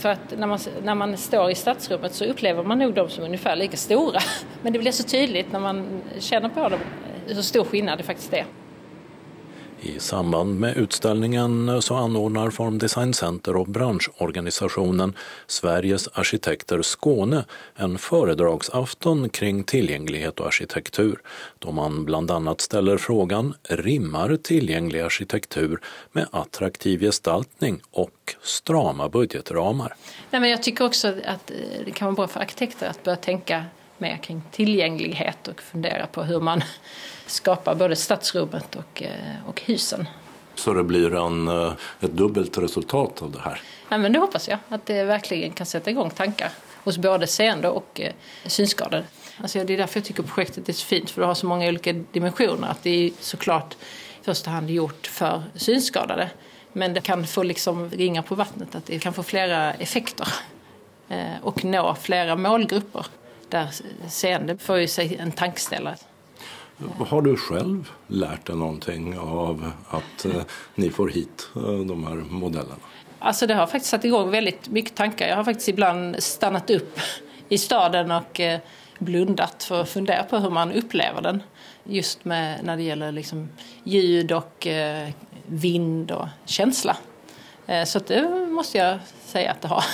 för 0.00 0.08
att 0.08 0.38
när 0.38 0.46
man, 0.46 0.58
när 0.82 0.94
man 0.94 1.16
står 1.16 1.50
i 1.50 1.54
stadsrummet 1.54 2.14
så 2.14 2.24
upplever 2.24 2.64
man 2.64 2.78
nog 2.78 2.94
dem 2.94 3.08
som 3.08 3.24
ungefär 3.24 3.56
lika 3.56 3.76
stora. 3.76 4.20
Men 4.62 4.72
det 4.72 4.78
blir 4.78 4.92
så 4.92 5.02
tydligt 5.02 5.52
när 5.52 5.60
man 5.60 6.02
känner 6.18 6.48
på 6.48 6.68
dem 6.68 6.80
hur 7.26 7.42
stor 7.42 7.64
skillnad 7.64 7.98
det 7.98 8.04
faktiskt 8.04 8.32
är. 8.32 8.44
I 9.82 9.98
samband 9.98 10.60
med 10.60 10.76
utställningen 10.76 11.82
så 11.82 11.94
anordnar 11.94 12.50
Formdesign 12.50 13.14
Center 13.14 13.56
och 13.56 13.66
branschorganisationen 13.66 15.16
Sveriges 15.46 16.08
arkitekter 16.08 16.82
Skåne 16.82 17.44
en 17.76 17.98
föredragsafton 17.98 19.28
kring 19.28 19.64
tillgänglighet 19.64 20.40
och 20.40 20.46
arkitektur 20.46 21.18
då 21.58 21.72
man 21.72 22.04
bland 22.04 22.30
annat 22.30 22.60
ställer 22.60 22.98
frågan 22.98 23.54
rimmar 23.68 24.36
tillgänglig 24.36 25.00
arkitektur 25.00 25.80
med 26.12 26.26
attraktiv 26.30 27.00
gestaltning 27.00 27.80
och 27.90 28.34
strama 28.42 29.08
budgetramar? 29.08 29.94
Nej, 30.30 30.40
men 30.40 30.50
jag 30.50 30.62
tycker 30.62 30.84
också 30.84 31.08
att 31.08 31.50
eh, 31.50 31.56
det 31.84 31.90
kan 31.90 32.06
vara 32.06 32.16
bra 32.16 32.28
för 32.28 32.40
arkitekter 32.40 32.88
att 32.88 33.02
börja 33.02 33.16
tänka 33.16 33.64
mer 33.98 34.16
kring 34.16 34.42
tillgänglighet 34.50 35.48
och 35.48 35.62
fundera 35.62 36.06
på 36.06 36.22
hur 36.22 36.40
man 36.40 36.62
skapar 37.30 37.74
både 37.74 37.96
stadsrummet 37.96 38.76
och, 38.76 39.02
eh, 39.02 39.46
och 39.46 39.60
husen. 39.60 40.08
Så 40.54 40.72
det 40.72 40.84
blir 40.84 41.14
en, 41.14 41.48
eh, 41.48 41.72
ett 42.00 42.12
dubbelt 42.12 42.58
resultat 42.58 43.22
av 43.22 43.30
det 43.30 43.40
här? 43.40 43.60
Ja, 43.88 43.98
men 43.98 44.12
det 44.12 44.18
hoppas 44.18 44.48
jag, 44.48 44.58
att 44.68 44.86
det 44.86 45.04
verkligen 45.04 45.52
kan 45.52 45.66
sätta 45.66 45.90
igång 45.90 46.10
tankar 46.10 46.50
hos 46.84 46.98
både 46.98 47.26
seende 47.26 47.68
och 47.68 48.00
eh, 48.00 48.12
synskadade. 48.46 49.04
Alltså 49.36 49.64
det 49.64 49.74
är 49.74 49.78
därför 49.78 50.00
jag 50.00 50.04
tycker 50.04 50.22
projektet 50.22 50.68
är 50.68 50.72
så 50.72 50.86
fint, 50.86 51.10
för 51.10 51.20
det 51.20 51.26
har 51.26 51.34
så 51.34 51.46
många 51.46 51.68
olika 51.68 51.92
dimensioner. 51.92 52.68
Att 52.68 52.82
det 52.82 52.90
är 52.90 53.10
såklart 53.20 53.76
i 54.20 54.24
första 54.24 54.50
hand 54.50 54.70
gjort 54.70 55.06
för 55.06 55.42
synskadade. 55.54 56.30
Men 56.72 56.94
det 56.94 57.00
kan 57.00 57.26
få 57.26 57.42
liksom 57.42 57.90
ringa 57.90 58.22
på 58.22 58.34
vattnet, 58.34 58.74
att 58.74 58.86
det 58.86 58.98
kan 58.98 59.12
få 59.12 59.22
flera 59.22 59.72
effekter 59.72 60.28
och 61.42 61.64
nå 61.64 61.94
flera 61.94 62.36
målgrupper 62.36 63.06
där 63.48 63.68
seende 64.08 64.58
får 64.58 64.78
ju 64.78 64.88
sig 64.88 65.16
en 65.16 65.32
tankeställare. 65.32 65.96
Har 66.98 67.22
du 67.22 67.36
själv 67.36 67.90
lärt 68.06 68.46
dig 68.46 68.56
någonting 68.56 69.18
av 69.18 69.72
att 69.88 70.24
eh, 70.24 70.42
ni 70.74 70.90
får 70.90 71.08
hit 71.08 71.48
eh, 71.56 71.62
de 71.62 72.06
här 72.06 72.14
modellerna? 72.14 72.76
Alltså 73.18 73.46
det 73.46 73.54
har 73.54 73.66
faktiskt 73.66 73.90
satt 73.90 74.04
igång 74.04 74.30
väldigt 74.30 74.68
mycket 74.68 74.94
tankar. 74.94 75.28
Jag 75.28 75.36
har 75.36 75.44
faktiskt 75.44 75.68
ibland 75.68 76.22
stannat 76.22 76.70
upp 76.70 76.98
i 77.48 77.58
staden 77.58 78.10
och 78.10 78.40
eh, 78.40 78.60
blundat 78.98 79.62
för 79.62 79.80
att 79.80 79.88
fundera 79.88 80.24
på 80.24 80.38
hur 80.38 80.50
man 80.50 80.72
upplever 80.72 81.22
den. 81.22 81.42
Just 81.84 82.24
med, 82.24 82.64
när 82.64 82.76
det 82.76 82.82
gäller 82.82 83.12
liksom 83.12 83.48
ljud 83.84 84.32
och 84.32 84.66
eh, 84.66 85.08
vind 85.46 86.10
och 86.10 86.26
känsla. 86.44 86.96
Eh, 87.66 87.84
så 87.84 87.98
det 87.98 88.46
måste 88.48 88.78
jag 88.78 88.98
säga 89.26 89.50
att 89.50 89.60
det 89.60 89.68
har. 89.68 89.84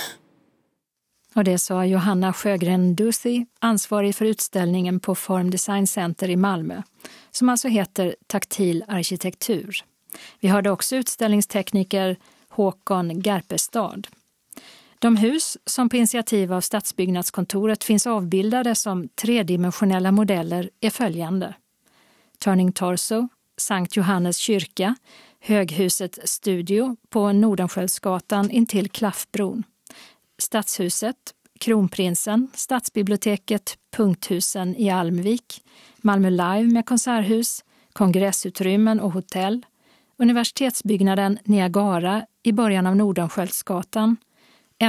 Och 1.37 1.43
det 1.43 1.57
sa 1.57 1.85
Johanna 1.85 2.33
Sjögren 2.33 2.95
Duthie, 2.95 3.45
ansvarig 3.59 4.15
för 4.15 4.25
utställningen 4.25 4.99
på 4.99 5.15
Form 5.15 5.49
Design 5.49 5.87
Center 5.87 6.29
i 6.29 6.35
Malmö, 6.35 6.81
som 7.31 7.49
alltså 7.49 7.67
heter 7.67 8.15
Taktil 8.27 8.83
arkitektur. 8.87 9.83
Vi 10.39 10.47
hörde 10.47 10.71
också 10.71 10.95
utställningstekniker 10.95 12.17
Håkon 12.49 13.21
Garpestad. 13.21 14.07
De 14.99 15.17
hus 15.17 15.57
som 15.65 15.89
på 15.89 15.97
initiativ 15.97 16.53
av 16.53 16.61
Stadsbyggnadskontoret 16.61 17.83
finns 17.83 18.07
avbildade 18.07 18.75
som 18.75 19.07
tredimensionella 19.07 20.11
modeller 20.11 20.69
är 20.81 20.89
följande. 20.89 21.53
Turning 22.43 22.71
Torso, 22.71 23.27
Sankt 23.57 23.95
Johannes 23.95 24.37
kyrka, 24.37 24.95
Höghuset 25.39 26.19
Studio 26.29 26.97
på 27.09 27.31
Nordenskiöldsgatan 27.31 28.51
intill 28.51 28.89
Klaffbron. 28.89 29.63
Stadshuset, 30.41 31.15
Kronprinsen, 31.59 32.47
Stadsbiblioteket, 32.53 33.77
Punkthusen 33.91 34.75
i 34.75 34.89
Almvik, 34.89 35.61
Malmö 35.97 36.29
Live 36.29 36.63
med 36.63 36.85
konserthus, 36.85 37.63
kongressutrymmen 37.93 38.99
och 38.99 39.11
hotell, 39.11 39.65
universitetsbyggnaden 40.17 41.39
Niagara 41.43 42.25
i 42.43 42.51
början 42.51 42.87
av 42.87 42.95
Nordenskiöldsgatan, 42.95 44.17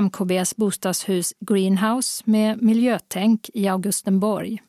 MKBs 0.03 0.57
bostadshus 0.57 1.35
Greenhouse 1.41 2.23
med 2.27 2.63
miljötänk 2.63 3.51
i 3.55 3.69
Augustenborg, 3.69 4.63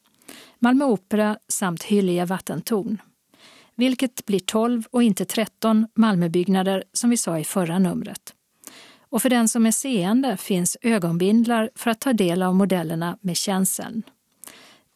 Malmö 0.59 0.85
Opera 0.85 1.37
samt 1.47 1.83
Hyllie 1.83 2.25
vattentorn. 2.25 3.01
Vilket 3.75 4.25
blir 4.25 4.39
12 4.39 4.83
och 4.91 5.03
inte 5.03 5.25
13 5.25 5.87
Malmöbyggnader 5.95 6.83
som 6.93 7.09
vi 7.09 7.17
sa 7.17 7.39
i 7.39 7.43
förra 7.43 7.79
numret. 7.79 8.33
Och 9.11 9.21
för 9.21 9.29
den 9.29 9.47
som 9.47 9.65
är 9.65 9.71
seende 9.71 10.37
finns 10.37 10.77
ögonbindlar 10.81 11.69
för 11.75 11.91
att 11.91 11.99
ta 11.99 12.13
del 12.13 12.43
av 12.43 12.55
modellerna 12.55 13.17
med 13.21 13.37
känseln. 13.37 14.03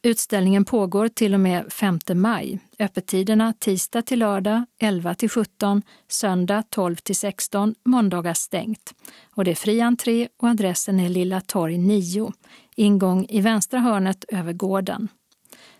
Utställningen 0.05 0.66
pågår 0.66 1.07
till 1.07 1.34
och 1.34 1.39
med 1.39 1.74
5 1.74 1.99
maj. 2.14 2.59
Öppettiderna 2.80 3.53
tisdag 3.53 4.01
till 4.01 4.20
lördag 4.20 4.66
11 4.80 5.16
till 5.16 5.30
17, 5.30 5.82
söndag 6.07 6.64
12 6.70 6.95
till 6.95 7.16
16, 7.16 7.76
måndagar 7.86 8.34
stängt. 8.34 8.93
Och 9.36 9.45
det 9.45 9.51
är 9.51 9.55
fri 9.55 9.82
entré 9.82 10.28
och 10.38 10.49
adressen 10.49 10.99
är 10.99 11.09
Lilla 11.09 11.41
torg 11.41 11.78
9, 11.78 12.32
ingång 12.76 13.26
i 13.30 13.41
vänstra 13.41 13.80
hörnet 13.80 14.26
över 14.28 14.53
gården. 14.53 15.07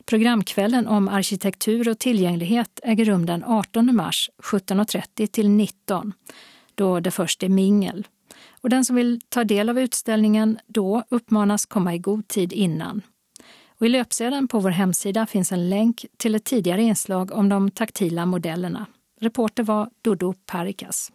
Programkvällen 0.06 0.88
om 0.88 1.08
arkitektur 1.08 1.90
och 1.90 2.00
tillgänglighet 2.00 2.80
äger 2.84 3.06
rum 3.06 3.26
den 3.26 3.44
18 3.44 3.96
mars 3.96 4.30
17.30 4.44 5.28
till 5.28 5.50
19, 5.50 6.14
då 6.76 7.00
det 7.00 7.12
först 7.12 7.44
är 7.44 7.50
mingel 7.50 8.08
och 8.64 8.70
den 8.70 8.86
som 8.86 8.96
vill 8.96 9.22
ta 9.30 9.44
del 9.44 9.70
av 9.70 9.80
utställningen 9.80 10.60
då 10.68 11.04
uppmanas 11.10 11.66
komma 11.66 11.96
i 11.96 12.00
god 12.00 12.28
tid 12.28 12.54
innan. 12.54 13.02
Och 13.80 13.86
I 13.86 13.90
löpsedeln 13.90 14.48
på 14.48 14.60
vår 14.60 14.70
hemsida 14.70 15.26
finns 15.26 15.52
en 15.52 15.70
länk 15.70 16.06
till 16.18 16.36
ett 16.36 16.44
tidigare 16.44 16.82
inslag 16.82 17.32
om 17.32 17.50
de 17.50 17.72
taktila 17.72 18.26
modellerna. 18.26 18.86
Reporter 19.20 19.64
var 19.64 19.90
Dodo 20.02 20.34
Parikas. 20.46 21.12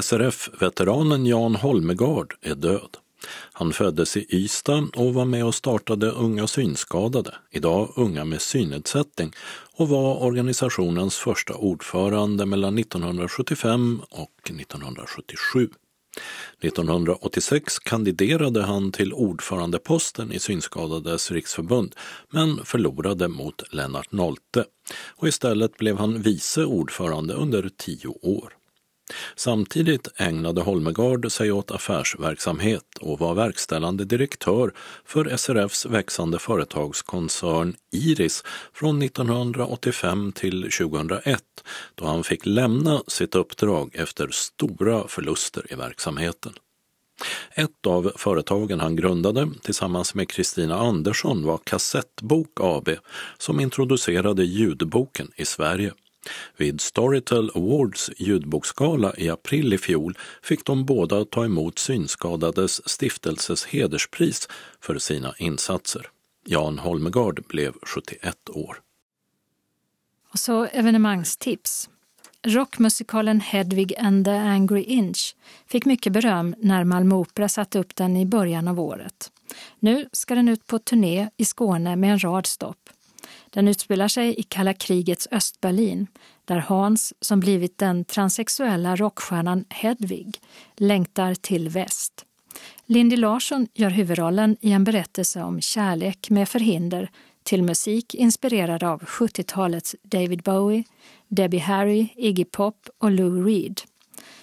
SRF-veteranen 0.00 1.26
Jan 1.26 1.54
Holmegard 1.54 2.34
är 2.40 2.54
död. 2.54 2.96
Han 3.52 3.72
föddes 3.72 4.16
i 4.16 4.26
Ystad 4.28 4.88
och 4.96 5.14
var 5.14 5.24
med 5.24 5.44
och 5.44 5.54
startade 5.54 6.10
Unga 6.10 6.46
synskadade, 6.46 7.34
idag 7.50 7.92
Unga 7.96 8.24
med 8.24 8.42
synnedsättning, 8.42 9.32
och 9.76 9.88
var 9.88 10.22
organisationens 10.22 11.16
första 11.16 11.54
ordförande 11.54 12.46
mellan 12.46 12.78
1975 12.78 14.02
och 14.10 14.50
1977. 14.50 15.68
1986 16.60 17.78
kandiderade 17.78 18.62
han 18.62 18.92
till 18.92 19.12
ordförandeposten 19.12 20.32
i 20.32 20.38
Synskadades 20.38 21.30
riksförbund 21.30 21.94
men 22.30 22.64
förlorade 22.64 23.28
mot 23.28 23.72
Lennart 23.72 24.12
Nolte 24.12 24.64
och 25.16 25.28
istället 25.28 25.76
blev 25.76 25.98
han 25.98 26.22
vice 26.22 26.64
ordförande 26.64 27.34
under 27.34 27.70
tio 27.76 28.08
år. 28.08 28.52
Samtidigt 29.36 30.08
ägnade 30.16 30.60
Holmegard 30.60 31.32
sig 31.32 31.52
åt 31.52 31.70
affärsverksamhet 31.70 32.98
och 33.00 33.18
var 33.18 33.34
verkställande 33.34 34.04
direktör 34.04 34.72
för 35.04 35.36
SRFs 35.36 35.86
växande 35.86 36.38
företagskoncern 36.38 37.76
Iris 37.92 38.44
från 38.72 39.02
1985 39.02 40.32
till 40.32 40.62
2001 40.62 41.42
då 41.94 42.06
han 42.06 42.24
fick 42.24 42.46
lämna 42.46 43.02
sitt 43.06 43.34
uppdrag 43.34 43.94
efter 43.94 44.28
stora 44.30 45.08
förluster 45.08 45.72
i 45.72 45.74
verksamheten. 45.74 46.52
Ett 47.54 47.86
av 47.86 48.12
företagen 48.16 48.80
han 48.80 48.96
grundade 48.96 49.48
tillsammans 49.62 50.14
med 50.14 50.28
Kristina 50.28 50.78
Andersson 50.78 51.46
var 51.46 51.58
Kassettbok 51.64 52.60
AB 52.60 52.88
som 53.38 53.60
introducerade 53.60 54.44
ljudboken 54.44 55.30
i 55.36 55.44
Sverige. 55.44 55.92
Vid 56.56 56.80
Storytel 56.80 57.50
Awards 57.54 58.10
ljudboksgala 58.16 59.14
i 59.16 59.30
april 59.30 59.72
i 59.72 59.78
fjol 59.78 60.18
fick 60.42 60.64
de 60.64 60.84
båda 60.84 61.24
ta 61.24 61.44
emot 61.44 61.78
Synskadades 61.78 62.88
stiftelses 62.88 63.64
hederspris 63.64 64.48
för 64.80 64.98
sina 64.98 65.34
insatser. 65.38 66.10
Jan 66.46 66.78
Holmegard 66.78 67.46
blev 67.48 67.74
71 67.82 68.50
år. 68.50 68.80
Och 70.32 70.38
så 70.38 70.64
evenemangstips. 70.64 71.88
Rockmusikalen 72.46 73.40
Hedwig 73.40 73.94
and 73.98 74.24
the 74.24 74.30
Angry 74.30 74.82
Inch 74.82 75.36
fick 75.66 75.84
mycket 75.84 76.12
beröm 76.12 76.54
när 76.58 76.84
Malmö 76.84 77.14
Opera 77.14 77.48
satte 77.48 77.78
upp 77.78 77.96
den 77.96 78.16
i 78.16 78.26
början 78.26 78.68
av 78.68 78.80
året. 78.80 79.32
Nu 79.80 80.08
ska 80.12 80.34
den 80.34 80.48
ut 80.48 80.66
på 80.66 80.78
turné 80.78 81.30
i 81.36 81.44
Skåne 81.44 81.96
med 81.96 82.12
en 82.12 82.18
rad 82.18 82.46
stopp. 82.46 82.90
Den 83.54 83.68
utspelar 83.68 84.08
sig 84.08 84.40
i 84.40 84.42
kalla 84.42 84.74
krigets 84.74 85.28
Östberlin 85.30 86.06
där 86.44 86.56
Hans, 86.56 87.14
som 87.20 87.40
blivit 87.40 87.78
den 87.78 88.04
transsexuella 88.04 88.96
rockstjärnan 88.96 89.64
Hedvig, 89.68 90.40
längtar 90.76 91.34
till 91.34 91.68
väst. 91.68 92.24
Lindy 92.86 93.16
Larsson 93.16 93.66
gör 93.74 93.90
huvudrollen 93.90 94.56
i 94.60 94.72
en 94.72 94.84
berättelse 94.84 95.42
om 95.42 95.60
kärlek 95.60 96.30
med 96.30 96.48
förhinder 96.48 97.10
till 97.42 97.62
musik 97.62 98.14
inspirerad 98.14 98.82
av 98.82 99.00
70-talets 99.00 99.96
David 100.02 100.42
Bowie, 100.42 100.84
Debbie 101.28 101.58
Harry, 101.58 102.08
Iggy 102.16 102.44
Pop 102.44 102.88
och 102.98 103.10
Lou 103.10 103.44
Reed. 103.44 103.80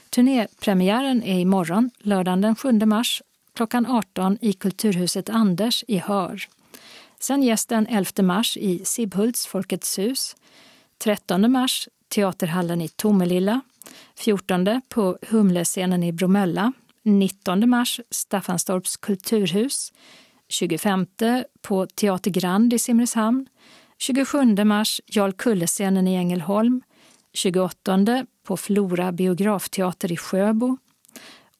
Turnépremiären 0.09 1.23
är 1.23 1.39
imorgon, 1.39 1.89
lördagen 1.99 2.41
den 2.41 2.55
7 2.55 2.71
mars 2.71 3.21
klockan 3.55 3.85
18 3.85 4.37
i 4.41 4.53
Kulturhuset 4.53 5.29
Anders 5.29 5.83
i 5.87 5.97
Hör. 5.97 6.47
Sen 7.21 7.43
gästen 7.43 7.87
11 7.87 8.23
mars 8.23 8.57
i 8.57 8.85
Sibbhults 8.85 9.47
Folkets 9.47 9.99
hus. 9.99 10.35
13 10.97 11.51
mars 11.51 11.87
Teaterhallen 12.07 12.81
i 12.81 12.87
Tomelilla. 12.87 13.61
14 14.15 14.81
på 14.89 15.17
Humlescenen 15.29 16.03
i 16.03 16.11
Bromölla. 16.11 16.73
19 17.03 17.69
mars 17.69 17.99
Staffanstorps 18.09 18.97
kulturhus. 18.97 19.93
25 20.49 21.07
på 21.61 21.87
Teater 21.87 22.31
Grand 22.31 22.73
i 22.73 22.79
Simrishamn. 22.79 23.47
27 23.97 24.65
mars 24.65 25.01
Jarl 25.05 25.31
Kulle-scenen 25.31 26.07
i 26.07 26.15
Ängelholm. 26.15 26.81
28 27.33 28.25
på 28.43 28.57
Flora 28.57 29.11
biografteater 29.11 30.11
i 30.11 30.17
Sjöbo. 30.17 30.77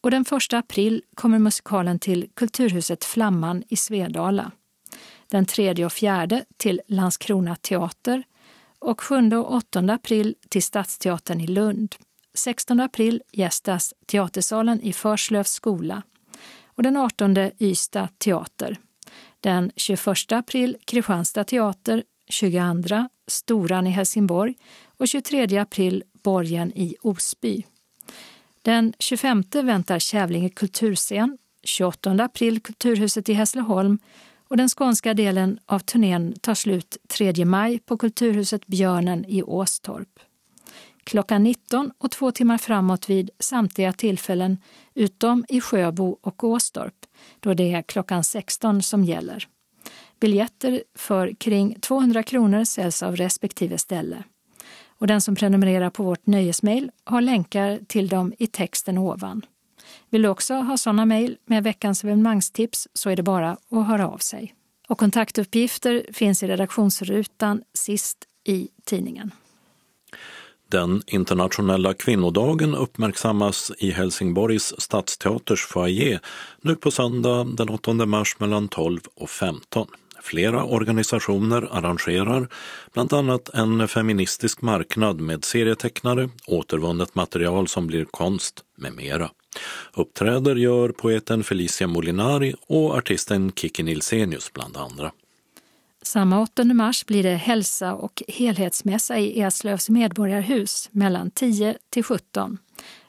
Och 0.02 0.12
den 0.12 0.22
1 0.22 0.54
april 0.54 1.04
kommer 1.16 1.40
musikalen 1.40 2.00
till 2.00 2.30
Kulturhuset 2.34 3.04
Flamman 3.04 3.64
i 3.70 3.76
Svedala 3.76 4.52
den 5.32 5.46
3 5.46 5.86
och 5.86 5.94
4 5.94 6.28
till 6.58 6.82
Landskrona 6.88 7.56
teater 7.56 8.24
och 8.80 9.02
7 9.02 9.16
och 9.36 9.54
8 9.54 9.80
april 9.80 10.36
till 10.50 10.64
Stadsteatern 10.64 11.42
i 11.42 11.48
Lund. 11.48 11.96
16 12.34 12.80
april 12.80 13.22
gästas 13.32 13.94
Teatersalen 14.06 14.82
i 14.82 14.94
Förslövs 14.94 15.52
skola 15.52 16.02
och 16.66 16.84
den 16.84 16.98
18 16.98 17.38
Ystad 17.60 18.08
teater. 18.18 18.78
Den 19.40 19.72
21 19.76 20.32
april 20.32 20.78
Kristianstad 20.86 21.44
teater, 21.44 22.04
22 22.30 23.10
Storan 23.28 23.88
i 23.88 23.90
Helsingborg 23.90 24.56
och 24.98 25.08
23 25.08 25.58
april 25.58 26.04
Borgen 26.24 26.72
i 26.76 26.96
Osby. 27.02 27.66
Den 28.62 28.94
25 29.00 29.44
väntar 29.54 30.00
Kävlinge 30.00 30.50
kulturscen, 30.50 31.38
28 31.64 32.12
april 32.12 32.60
Kulturhuset 32.60 33.30
i 33.30 33.34
Hässleholm 33.34 34.00
och 34.52 34.58
den 34.58 34.70
skånska 34.70 35.14
delen 35.14 35.60
av 35.66 35.80
turnén 35.80 36.34
tar 36.42 36.54
slut 36.54 36.98
3 37.08 37.46
maj 37.46 37.80
på 37.80 37.98
Kulturhuset 37.98 38.68
Björnen 38.68 39.26
i 39.26 39.44
Åstorp. 39.44 40.20
Klockan 41.04 41.44
19 41.44 41.92
och 41.98 42.12
två 42.12 42.32
timmar 42.32 42.58
framåt 42.58 43.10
vid 43.10 43.30
samtliga 43.40 43.94
tillfällen 43.94 44.58
utom 44.94 45.46
i 45.50 45.62
Sjöbo 45.62 46.18
och 46.22 46.44
Åstorp, 46.44 46.94
då 47.40 47.54
det 47.54 47.74
är 47.74 47.82
klockan 47.82 48.24
16 48.24 48.84
som 48.84 49.04
gäller. 49.04 49.48
Biljetter 50.20 50.84
för 50.96 51.34
kring 51.34 51.80
200 51.80 52.24
kronor 52.24 52.64
säljs 52.64 53.04
av 53.04 53.16
respektive 53.16 53.78
ställe. 53.78 54.24
Och 54.88 55.08
den 55.08 55.22
som 55.22 55.36
prenumererar 55.36 55.90
på 55.90 56.04
vårt 56.04 56.26
nöjesmail 56.26 56.92
har 57.04 57.22
länkar 57.22 57.80
till 57.88 58.08
dem 58.08 58.34
i 58.40 58.48
texten 58.48 58.98
ovan. 58.98 59.42
Vill 60.12 60.22
du 60.22 60.30
också 60.30 60.54
ha 60.54 60.78
sådana 60.78 61.06
mejl 61.06 61.38
med 61.46 61.64
veckans 61.64 62.04
evenemangstips 62.04 62.88
så 62.94 63.10
är 63.10 63.16
det 63.16 63.24
bara 63.24 63.52
att 63.52 63.88
höra 63.88 64.08
av 64.08 64.18
sig. 64.18 64.56
Och 64.88 64.98
kontaktuppgifter 64.98 66.06
finns 66.14 66.44
i 66.44 66.48
redaktionsrutan 66.48 67.62
sist 67.74 68.18
i 68.48 68.70
tidningen. 68.86 69.32
Den 70.72 71.02
internationella 71.08 71.94
kvinnodagen 71.94 72.76
uppmärksammas 72.76 73.72
i 73.78 73.92
Helsingborgs 73.92 74.74
stadsteaters 74.78 75.66
foyer 75.66 76.20
nu 76.62 76.76
på 76.76 76.92
söndag 76.92 77.44
den 77.58 77.70
8 77.70 77.94
mars 77.94 78.36
mellan 78.40 78.68
12 78.68 79.00
och 79.16 79.30
15. 79.30 79.88
Flera 80.22 80.64
organisationer 80.64 81.68
arrangerar 81.72 82.48
bland 82.94 83.14
annat 83.14 83.50
en 83.50 83.88
feministisk 83.88 84.62
marknad 84.62 85.22
med 85.22 85.46
serietecknare, 85.46 86.30
återvunnet 86.48 87.16
material 87.16 87.68
som 87.68 87.88
blir 87.88 88.06
konst 88.06 88.64
med 88.78 88.94
mera. 88.94 89.30
Uppträder 89.94 90.56
gör 90.56 90.90
poeten 90.90 91.44
Felicia 91.44 91.88
Molinari 91.88 92.56
och 92.68 92.96
artisten 92.96 93.52
Kikki 93.56 93.84
Nilsenius 93.84 94.54
bland 94.54 94.78
andra. 94.78 95.12
Samma 96.02 96.42
8 96.42 96.64
mars 96.64 97.06
blir 97.06 97.24
det 97.24 97.36
hälsa 97.36 97.94
och 97.94 98.24
helhetsmässa 98.28 99.20
i 99.20 99.42
Eslövs 99.42 99.90
medborgarhus 99.90 100.90
mellan 100.92 101.32
10 101.32 101.78
till 101.90 102.04
17. 102.04 102.58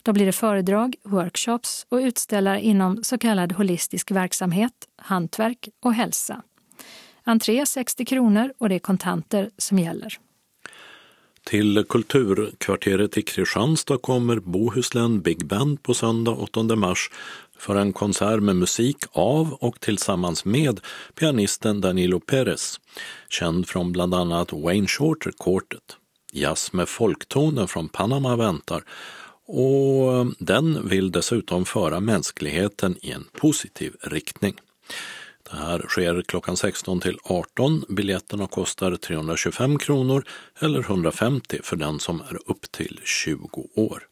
Då 0.03 0.13
blir 0.13 0.27
det 0.27 0.33
föredrag, 0.33 0.97
workshops 1.03 1.87
och 1.89 1.97
utställare 1.97 2.61
inom 2.61 3.05
så 3.05 3.19
kallad 3.19 3.53
holistisk 3.53 4.11
verksamhet, 4.11 4.73
hantverk 4.97 5.69
och 5.83 5.95
hälsa. 5.95 6.43
Entré 7.25 7.67
60 7.67 8.05
kronor 8.05 8.53
och 8.59 8.69
det 8.69 8.75
är 8.75 8.79
kontanter 8.79 9.51
som 9.59 9.79
gäller. 9.79 10.19
Till 11.45 11.85
Kulturkvarteret 11.89 13.19
i 13.19 13.23
Kristianstad 13.23 13.99
kommer 13.99 14.37
Bohuslän 14.37 15.21
Big 15.21 15.47
Band 15.47 15.83
på 15.83 15.95
söndag 15.95 16.33
8 16.33 16.63
mars 16.63 17.11
för 17.59 17.77
en 17.77 17.93
konsert 17.93 18.43
med 18.43 18.57
musik 18.57 18.97
av 19.13 19.53
och 19.53 19.81
tillsammans 19.81 20.45
med 20.45 20.81
pianisten 21.15 21.81
Danilo 21.81 22.21
Perez, 22.21 22.81
känd 23.29 23.69
från 23.69 23.93
bland 23.93 24.15
annat 24.15 24.53
Wayne 24.53 24.87
Shorter 24.87 25.33
Quartet. 25.39 25.97
Jazz 26.33 26.73
med 26.73 26.89
folktoner 26.89 27.67
från 27.67 27.89
Panama 27.89 28.37
väntar 28.37 28.85
och 29.47 30.27
den 30.39 30.89
vill 30.89 31.13
dessutom 31.13 31.65
föra 31.65 32.01
mänskligheten 32.01 32.97
i 33.03 33.11
en 33.11 33.25
positiv 33.33 33.97
riktning. 34.01 34.55
Det 35.53 35.59
här 35.59 35.85
sker 35.89 36.23
klockan 36.23 36.57
16 36.57 37.01
till 37.01 37.19
18. 37.25 37.85
Biljetterna 37.89 38.47
kostar 38.47 38.97
325 38.97 39.79
kronor 39.79 40.25
eller 40.61 40.81
150 40.81 41.61
för 41.63 41.77
den 41.77 42.01
som 42.01 42.21
är 42.21 42.51
upp 42.51 42.73
till 42.73 43.01
20 43.05 43.69
år. 43.75 44.03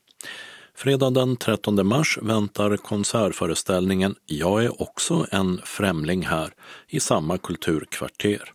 Fredag 0.74 1.10
den 1.10 1.36
13 1.36 1.86
mars 1.86 2.18
väntar 2.22 2.76
konsertföreställningen 2.76 4.14
Jag 4.26 4.64
är 4.64 4.82
också 4.82 5.26
en 5.30 5.60
främling 5.64 6.22
här 6.26 6.52
i 6.88 7.00
samma 7.00 7.38
kulturkvarter. 7.38 8.52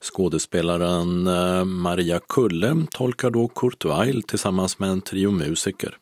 Skådespelaren 0.00 1.26
eh, 1.26 1.64
Maria 1.64 2.20
Kulle 2.28 2.86
tolkar 2.90 3.30
då 3.30 3.48
Kurt 3.48 3.84
Weill 3.84 4.22
tillsammans 4.22 4.78
med 4.78 4.90
en 4.90 5.00
trio 5.00 5.30
musiker. 5.30 5.98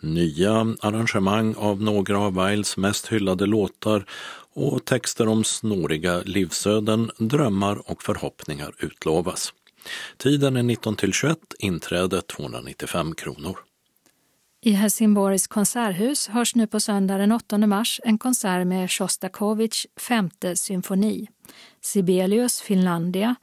Nya 0.00 0.74
arrangemang 0.80 1.54
av 1.58 1.82
några 1.82 2.18
av 2.18 2.34
Weils 2.34 2.76
mest 2.76 3.06
hyllade 3.06 3.46
låtar 3.46 4.06
och 4.56 4.84
texter 4.84 5.28
om 5.28 5.44
snåriga 5.44 6.22
livsöden, 6.24 7.10
drömmar 7.18 7.90
och 7.90 8.02
förhoppningar 8.02 8.74
utlovas. 8.78 9.52
Tiden 10.16 10.56
är 10.56 10.62
19 10.62 10.96
till 10.96 11.12
21, 11.12 11.38
inträde 11.58 12.22
295 12.22 13.14
kronor. 13.14 13.58
I 14.60 14.70
Helsingborgs 14.70 15.46
konserthus 15.46 16.28
hörs 16.28 16.54
nu 16.54 16.66
på 16.66 16.80
söndag 16.80 17.18
den 17.18 17.32
8 17.32 17.58
mars 17.58 18.00
en 18.04 18.18
konsert 18.18 18.66
med 18.66 18.90
Sjostakovitjs 18.90 19.86
femte 19.96 20.56
symfoni, 20.56 21.28
Sibelius 21.80 22.60
Finlandia, 22.60 23.34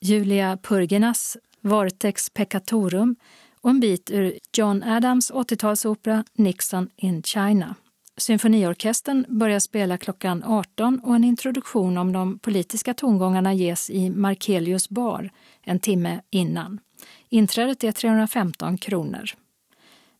Julia 0.00 0.58
Purginas 0.62 1.36
Vortex 1.60 2.30
Peccatorum 2.30 3.16
och 3.60 3.70
en 3.70 3.80
bit 3.80 4.10
ur 4.10 4.38
John 4.52 4.82
Adams 4.82 5.32
80-talsopera 5.32 6.24
Nixon 6.34 6.90
in 6.96 7.22
China. 7.22 7.74
Symfoniorkestern 8.18 9.24
börjar 9.28 9.58
spela 9.58 9.98
klockan 9.98 10.44
18 10.44 11.00
och 11.02 11.14
en 11.14 11.24
introduktion 11.24 11.98
om 11.98 12.12
de 12.12 12.38
politiska 12.38 12.94
tongångarna 12.94 13.54
ges 13.54 13.90
i 13.90 14.10
Markelius 14.10 14.88
bar 14.88 15.30
en 15.62 15.78
timme 15.78 16.20
innan. 16.30 16.80
Inträdet 17.28 17.84
är 17.84 17.92
315 17.92 18.78
kronor. 18.78 19.24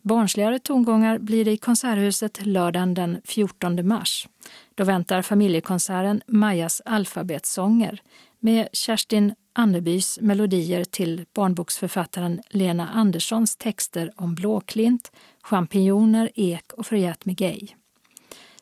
Barnsligare 0.02 0.58
tongångar 0.58 1.18
blir 1.18 1.44
det 1.44 1.50
i 1.50 1.56
Konserthuset 1.56 2.46
lördagen 2.46 2.94
den 2.94 3.20
14 3.24 3.88
mars. 3.88 4.28
Då 4.74 4.84
väntar 4.84 5.22
familjekonserten 5.22 6.22
Majas 6.26 6.82
alfabetsånger 6.84 8.02
med 8.40 8.68
Kerstin 8.72 9.34
Annebys 9.52 10.18
melodier 10.20 10.84
till 10.84 11.24
barnboksförfattaren 11.34 12.40
Lena 12.50 12.88
Anderssons 12.88 13.56
texter 13.56 14.12
om 14.16 14.34
blåklint, 14.34 15.12
champinjoner, 15.42 16.30
ek 16.34 16.72
och 16.72 16.86
förgät 16.86 17.24
gay. 17.24 17.68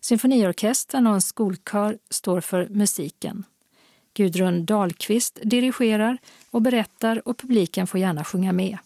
Symfoniorkestern 0.07 1.07
och 1.07 1.15
en 1.15 1.21
skolkör 1.21 1.99
står 2.11 2.41
för 2.41 2.69
musiken. 2.71 3.45
Gudrun 4.15 4.65
Dahlqvist 4.65 5.39
dirigerar 5.43 6.19
och 6.51 6.63
berättar 6.63 7.29
och 7.29 7.39
publiken 7.39 7.87
får 7.87 8.01
gärna 8.01 8.25
sjunga 8.25 8.53
med. 8.53 8.79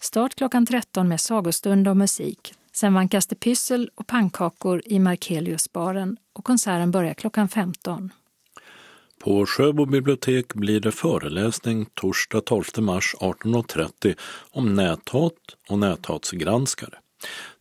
Start 0.00 0.34
klockan 0.34 0.66
13 0.66 1.08
med 1.08 1.20
sagostund 1.20 1.88
och 1.88 1.96
musik. 1.96 2.54
Sen 2.72 2.94
vankas 2.94 3.26
det 3.26 3.34
pyssel 3.36 3.90
och 3.94 4.06
pannkakor 4.06 4.82
i 4.84 4.98
Markeliusbaren 4.98 6.16
och 6.32 6.44
konserten 6.44 6.90
börjar 6.90 7.14
klockan 7.14 7.48
15. 7.48 8.12
På 9.18 9.46
Sjöbo 9.46 9.86
bibliotek 9.86 10.54
blir 10.54 10.80
det 10.80 10.92
föreläsning 10.92 11.86
torsdag 11.94 12.40
12 12.40 12.64
mars 12.78 13.14
18.30 13.20 14.14
om 14.50 14.74
näthat 14.74 15.34
och 15.68 15.78
näthatsgranskare. 15.78 16.98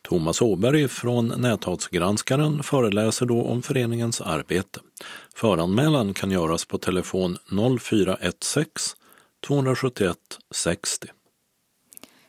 Thomas 0.01 0.41
Åberg 0.41 0.87
från 0.87 1.27
Näthatsgranskaren 1.27 2.63
föreläser 2.63 3.25
då 3.25 3.43
om 3.43 3.61
föreningens 3.61 4.21
arbete. 4.21 4.79
Föranmälan 5.35 6.13
kan 6.13 6.31
göras 6.31 6.65
på 6.65 6.77
telefon 6.77 7.37
0416 7.79 8.95
271 9.47 10.17
60. 10.55 11.07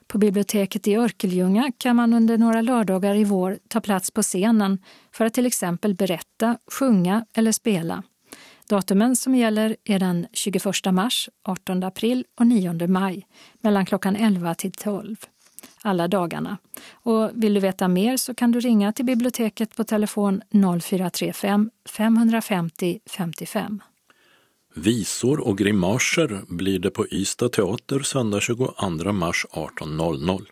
På 0.07 0.19
biblioteket 0.19 0.89
i 0.89 0.97
Örkelljunga 0.97 1.73
kan 1.79 1.97
man 1.97 2.13
under 2.13 2.39
några 2.39 2.61
lördagar 2.61 3.15
i 3.15 3.25
vår 3.25 3.59
ta 3.69 3.81
plats 3.81 4.11
på 4.11 4.23
scenen 4.23 4.79
för 5.13 5.25
att 5.25 5.35
till 5.35 5.47
exempel 5.47 5.95
berätta, 5.95 6.59
sjunga 6.73 7.27
eller 7.35 7.53
spela. 7.53 8.03
Datumen 8.69 9.17
som 9.17 9.35
gäller 9.35 9.77
är 9.85 9.99
den 9.99 10.27
21 10.33 10.65
mars, 10.93 11.29
18 11.45 11.83
april 11.83 12.25
och 12.41 12.47
9 12.47 12.87
maj 12.87 13.27
mellan 13.61 13.87
klockan 13.87 14.17
11 14.17 14.55
till 14.55 14.73
12 14.73 15.17
alla 15.89 16.09
dagarna. 16.09 16.59
Och 16.93 17.31
vill 17.35 17.55
du 17.55 17.61
veta 17.61 17.89
mer 17.89 18.17
så 18.17 18.35
kan 18.35 18.53
du 18.53 18.61
ringa 18.61 18.93
till 18.93 19.05
biblioteket 19.05 19.77
på 19.77 19.85
telefon 19.85 20.43
0435 20.81 21.71
550 21.89 22.99
55. 23.11 23.81
Visor 24.75 25.41
och 25.41 25.59
grimaser 25.59 26.41
blir 26.49 26.79
det 26.79 26.91
på 26.91 27.07
Ystad 27.07 27.49
teater 27.49 28.01
söndag 28.01 28.41
22 28.41 29.13
mars 29.13 29.47
18.00. 29.53 30.47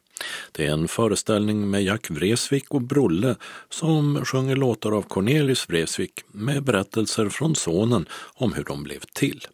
Det 0.53 0.67
är 0.67 0.73
en 0.73 0.89
föreställning 0.89 1.71
med 1.71 1.85
Jack 1.85 2.11
Vreeswijk 2.11 2.75
och 2.75 2.83
Brolle 2.83 3.37
som 3.71 4.25
sjunger 4.25 4.57
låtar 4.57 4.93
av 4.93 5.03
Cornelis 5.03 5.69
Vreeswijk 5.69 6.25
med 6.33 6.63
berättelser 6.63 7.29
från 7.29 7.55
sonen 7.55 8.07
om 8.35 8.53
hur 8.53 8.65
de 8.65 8.83
blev 8.83 9.01
till. 9.15 9.47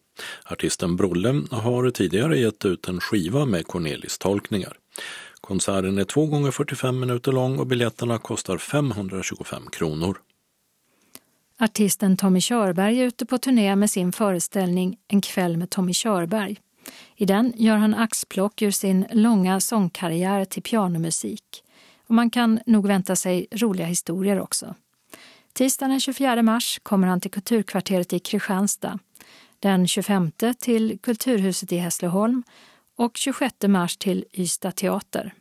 Artisten 0.45 0.95
Brolle 0.95 1.41
har 1.51 1.89
tidigare 1.89 2.39
gett 2.39 2.65
ut 2.65 2.87
en 2.87 2.99
skiva 2.99 3.45
med 3.45 3.67
Cornelis 3.67 4.17
tolkningar. 4.17 4.77
Konserten 5.47 5.97
är 5.97 6.03
2 6.03 6.25
gånger 6.25 6.51
45 6.51 6.99
minuter 6.99 7.31
lång 7.31 7.59
och 7.59 7.67
biljetterna 7.67 8.17
kostar 8.17 8.57
525 8.57 9.67
kronor. 9.71 10.17
Artisten 11.59 12.17
Tommy 12.17 12.41
Körberg 12.41 12.99
är 12.99 13.03
ute 13.03 13.25
på 13.25 13.37
turné 13.37 13.75
med 13.75 13.89
sin 13.89 14.11
föreställning 14.11 14.97
En 15.07 15.21
kväll 15.21 15.57
med 15.57 15.69
Tommy 15.69 15.93
Körberg. 15.93 16.59
I 17.15 17.25
den 17.25 17.53
gör 17.55 17.77
han 17.77 17.93
axplock 17.93 18.61
ur 18.61 18.71
sin 18.71 19.05
långa 19.11 19.59
sångkarriär 19.59 20.45
till 20.45 20.63
pianomusik. 20.63 21.63
Och 22.07 22.15
man 22.15 22.29
kan 22.29 22.59
nog 22.65 22.87
vänta 22.87 23.15
sig 23.15 23.47
roliga 23.51 23.85
historier 23.85 24.39
också. 24.39 24.75
Tisdagen 25.53 25.89
den 25.89 25.99
24 25.99 26.41
mars 26.41 26.79
kommer 26.83 27.07
han 27.07 27.21
till 27.21 27.31
Kulturkvarteret 27.31 28.13
i 28.13 28.19
Kristianstad. 28.19 28.99
Den 29.59 29.87
25 29.87 30.31
till 30.59 30.99
Kulturhuset 31.01 31.71
i 31.71 31.77
Hässleholm 31.77 32.43
och 32.97 33.17
26 33.17 33.55
mars 33.67 33.97
till 33.97 34.25
Ystad 34.33 34.71
teater. 34.71 35.33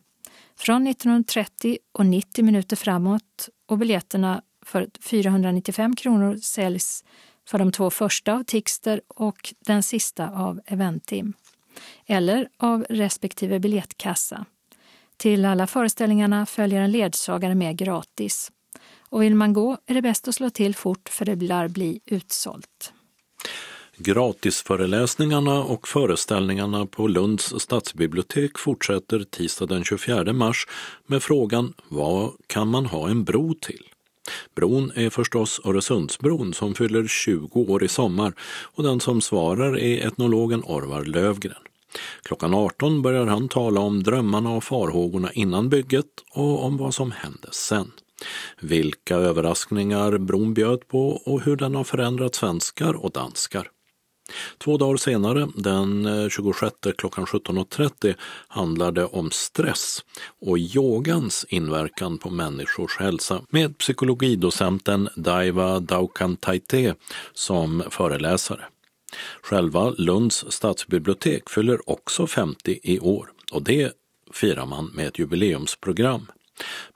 Från 0.56 0.86
1930 0.86 1.78
och 1.92 2.06
90 2.06 2.44
minuter 2.44 2.76
framåt 2.76 3.48
och 3.68 3.78
biljetterna 3.78 4.42
för 4.64 4.88
495 5.00 5.96
kronor 5.96 6.36
säljs 6.36 7.04
för 7.48 7.58
de 7.58 7.72
två 7.72 7.90
första 7.90 8.32
av 8.32 8.44
Tixter 8.44 9.00
och 9.08 9.54
den 9.60 9.82
sista 9.82 10.30
av 10.30 10.60
Eventim. 10.66 11.32
Eller 12.06 12.48
av 12.58 12.86
respektive 12.88 13.60
biljettkassa. 13.60 14.44
Till 15.16 15.44
alla 15.44 15.66
föreställningarna 15.66 16.46
följer 16.46 16.80
en 16.80 16.90
ledsagare 16.90 17.54
med 17.54 17.76
gratis. 17.76 18.52
Och 19.08 19.22
vill 19.22 19.34
man 19.34 19.52
gå 19.52 19.78
är 19.86 19.94
det 19.94 20.02
bäst 20.02 20.28
att 20.28 20.34
slå 20.34 20.50
till 20.50 20.74
fort 20.74 21.08
för 21.08 21.24
det 21.24 21.36
lär 21.36 21.68
bli 21.68 22.00
utsålt. 22.06 22.92
Gratisföreläsningarna 23.96 25.64
och 25.64 25.88
föreställningarna 25.88 26.86
på 26.86 27.08
Lunds 27.08 27.54
stadsbibliotek 27.58 28.58
fortsätter 28.58 29.24
tisdag 29.24 29.66
den 29.66 29.84
24 29.84 30.32
mars 30.32 30.66
med 31.06 31.22
frågan 31.22 31.74
Vad 31.88 32.32
kan 32.46 32.68
man 32.68 32.86
ha 32.86 33.08
en 33.08 33.24
bro 33.24 33.54
till? 33.54 33.82
Bron 34.54 34.92
är 34.94 35.10
förstås 35.10 35.60
Öresundsbron 35.64 36.54
som 36.54 36.74
fyller 36.74 37.06
20 37.06 37.60
år 37.60 37.84
i 37.84 37.88
sommar 37.88 38.34
och 38.74 38.82
den 38.82 39.00
som 39.00 39.20
svarar 39.20 39.78
är 39.78 40.06
etnologen 40.06 40.62
Orvar 40.64 41.04
Lövgren. 41.04 41.62
Klockan 42.22 42.54
18 42.54 43.02
börjar 43.02 43.26
han 43.26 43.48
tala 43.48 43.80
om 43.80 44.02
drömmarna 44.02 44.50
och 44.50 44.64
farhågorna 44.64 45.32
innan 45.32 45.68
bygget 45.68 46.06
och 46.30 46.64
om 46.64 46.76
vad 46.76 46.94
som 46.94 47.10
hände 47.10 47.48
sen. 47.50 47.92
Vilka 48.60 49.16
överraskningar 49.16 50.18
bron 50.18 50.54
bjöd 50.54 50.88
på 50.88 51.10
och 51.10 51.40
hur 51.40 51.56
den 51.56 51.74
har 51.74 51.84
förändrat 51.84 52.34
svenskar 52.34 53.04
och 53.04 53.10
danskar. 53.10 53.68
Två 54.58 54.76
dagar 54.76 54.96
senare, 54.96 55.48
den 55.54 56.06
eh, 56.06 56.28
26 56.28 56.74
klockan 56.98 57.24
17.30, 57.24 58.14
handlar 58.48 58.92
det 58.92 59.04
om 59.04 59.30
stress 59.30 60.04
och 60.46 60.58
yogans 60.58 61.46
inverkan 61.48 62.18
på 62.18 62.30
människors 62.30 62.98
hälsa 62.98 63.40
med 63.50 63.78
psykologidocenten 63.78 65.08
Daiva 65.16 65.80
Daukantaite 65.80 66.94
som 67.32 67.82
föreläsare. 67.90 68.64
Själva 69.42 69.90
Lunds 69.90 70.44
stadsbibliotek 70.48 71.50
fyller 71.50 71.90
också 71.90 72.26
50 72.26 72.78
i 72.82 73.00
år 73.00 73.32
och 73.52 73.62
det 73.62 73.92
firar 74.32 74.66
man 74.66 74.90
med 74.94 75.06
ett 75.06 75.18
jubileumsprogram. 75.18 76.26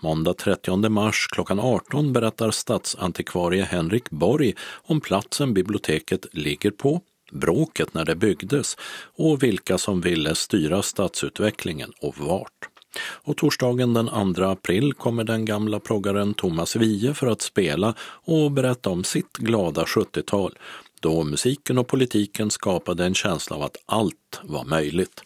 Måndag 0.02 0.34
30 0.34 0.88
mars 0.88 1.26
klockan 1.30 1.60
18 1.60 2.12
berättar 2.12 2.50
stadsantikvarie 2.50 3.64
Henrik 3.64 4.10
Borg 4.10 4.54
om 4.82 5.00
platsen 5.00 5.54
biblioteket 5.54 6.26
ligger 6.32 6.70
på 6.70 7.00
bråket 7.32 7.94
när 7.94 8.04
det 8.04 8.16
byggdes 8.16 8.76
och 9.16 9.42
vilka 9.42 9.78
som 9.78 10.00
ville 10.00 10.34
styra 10.34 10.82
stadsutvecklingen 10.82 11.92
och 12.00 12.18
vart. 12.18 12.68
Och 12.98 13.36
torsdagen 13.36 13.94
den 13.94 14.34
2 14.34 14.44
april 14.44 14.92
kommer 14.92 15.24
den 15.24 15.44
gamla 15.44 15.80
proggaren 15.80 16.34
Thomas 16.34 16.76
Wiehe 16.76 17.14
för 17.14 17.26
att 17.26 17.42
spela 17.42 17.94
och 18.00 18.52
berätta 18.52 18.90
om 18.90 19.04
sitt 19.04 19.36
glada 19.36 19.84
70-tal 19.84 20.58
då 21.00 21.24
musiken 21.24 21.78
och 21.78 21.88
politiken 21.88 22.50
skapade 22.50 23.04
en 23.04 23.14
känsla 23.14 23.56
av 23.56 23.62
att 23.62 23.76
allt 23.86 24.40
var 24.42 24.64
möjligt. 24.64 25.22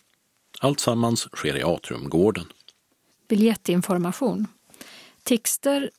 Allt 0.61 0.81
sammans 0.81 1.21
sker 1.21 1.57
i 1.57 1.63
Atriumgården. 1.63 2.45
Biljettinformation. 3.29 4.47
Tixter 5.23 5.91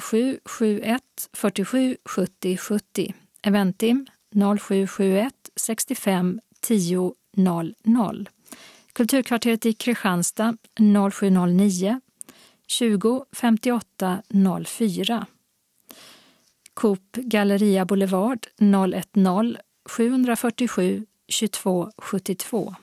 0771 0.00 1.02
47 1.32 1.96
70 2.04 2.56
70. 2.56 3.14
Eventim 3.42 4.06
0771 4.34 5.30
65 5.56 6.40
10 6.60 7.14
00. 7.36 8.28
Kulturkvarteret 8.96 9.66
i 9.66 9.72
Kristianstad 9.72 10.56
0709 10.80 12.00
20 12.66 13.24
58 13.32 14.22
04. 14.32 15.26
Coop 16.74 17.12
Galleria 17.12 17.84
Boulevard 17.84 18.46
010 18.58 19.56
747 19.88 21.06
22 21.26 21.90
72. 21.98 22.74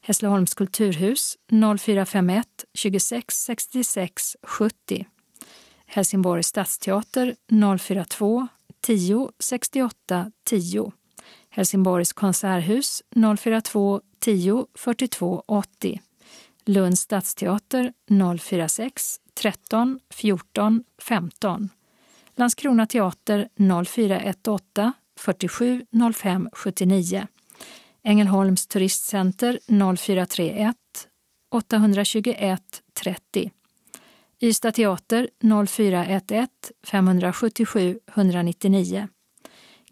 Hässleholms 0.00 0.54
kulturhus 0.54 1.38
0451 1.50 2.44
26 2.72 3.44
66 3.44 4.36
70. 4.58 5.04
Helsingborgs 5.86 6.46
stadsteater 6.46 7.34
042 7.48 8.48
10 8.80 9.28
68 9.38 10.30
10. 10.44 10.92
Helsingborgs 11.50 12.12
konserthus 12.12 13.02
042 13.14 14.00
10 14.18 14.66
42 14.74 15.42
80. 15.46 16.00
Lunds 16.64 17.00
stadsteater 17.00 17.92
046 18.38 19.20
13 19.34 20.00
14 20.10 20.84
15. 20.98 21.68
Landskrona 22.34 22.86
teater 22.86 23.48
0418 23.56 24.92
47 25.20 25.86
05 26.14 26.48
79. 26.52 27.26
Ängelholms 28.02 28.66
turistcenter 28.66 29.58
0431 29.96 30.74
821 31.50 32.82
30. 32.94 33.50
Ystad 34.42 34.74
teater 34.74 35.28
0411 35.66 36.72
577 36.82 37.98
199. 38.06 39.08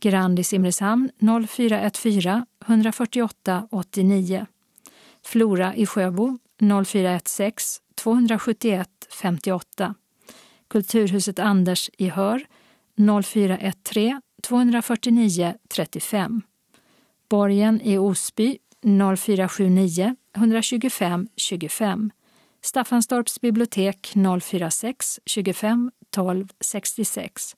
Grand 0.00 0.38
i 0.38 0.44
Simrishamn 0.44 1.10
0414 1.18 2.44
148 2.66 3.68
89. 3.70 4.46
Flora 5.22 5.74
i 5.74 5.86
Sjöbo 5.86 6.38
0416 6.60 7.82
271 7.94 8.88
58. 9.10 9.94
Kulturhuset 10.68 11.38
Anders 11.38 11.90
i 11.98 12.08
Hör 12.08 12.46
0413 12.96 14.20
249 14.42 15.54
35. 15.68 16.42
Borgen 17.28 17.80
i 17.80 17.98
Osby 17.98 18.58
0479 18.82 20.16
125 20.36 21.28
25. 21.36 22.10
Staffanstorps 22.62 23.40
bibliotek 23.40 24.12
046 24.40 25.20
25 25.26 25.90
12 26.10 26.48
66. 26.60 27.56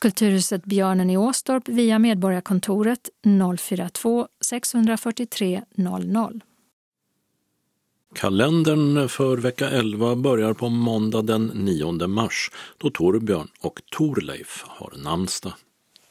Kulturhuset 0.00 0.64
Björnen 0.64 1.10
i 1.10 1.16
Åstorp 1.16 1.68
via 1.68 1.98
Medborgarkontoret 1.98 3.08
042 3.58 4.28
643 4.40 5.62
00. 5.74 6.42
Kalendern 8.14 9.08
för 9.08 9.36
vecka 9.36 9.70
11 9.70 10.16
börjar 10.16 10.54
på 10.54 10.68
måndag 10.68 11.22
den 11.22 11.46
9 11.54 12.06
mars 12.06 12.50
då 12.78 12.90
Torbjörn 12.90 13.48
och 13.60 13.82
Torleif 13.90 14.64
har 14.66 14.92
namnsdag. 15.04 15.52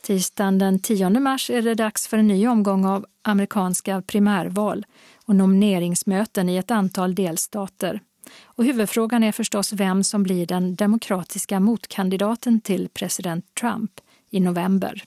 Tisdagen 0.02 0.58
den 0.58 0.80
10 0.80 1.10
mars 1.10 1.50
är 1.50 1.62
det 1.62 1.76
dags 1.76 2.08
för 2.08 2.18
en 2.18 2.28
ny 2.28 2.48
omgång 2.48 2.86
av 2.86 3.06
amerikanska 3.22 4.02
primärval 4.02 4.86
och 5.26 5.36
nomineringsmöten 5.36 6.50
i 6.50 6.58
ett 6.58 6.72
antal 6.72 7.16
delstater. 7.16 8.02
Och 8.44 8.66
huvudfrågan 8.66 9.24
är 9.24 9.32
förstås 9.32 9.74
vem 9.74 10.04
som 10.04 10.24
blir 10.24 10.46
den 10.46 10.76
demokratiska 10.76 11.60
motkandidaten 11.60 12.62
till 12.62 12.90
president 12.90 13.46
Trump 13.60 13.92
i 14.30 14.40
november. 14.40 15.04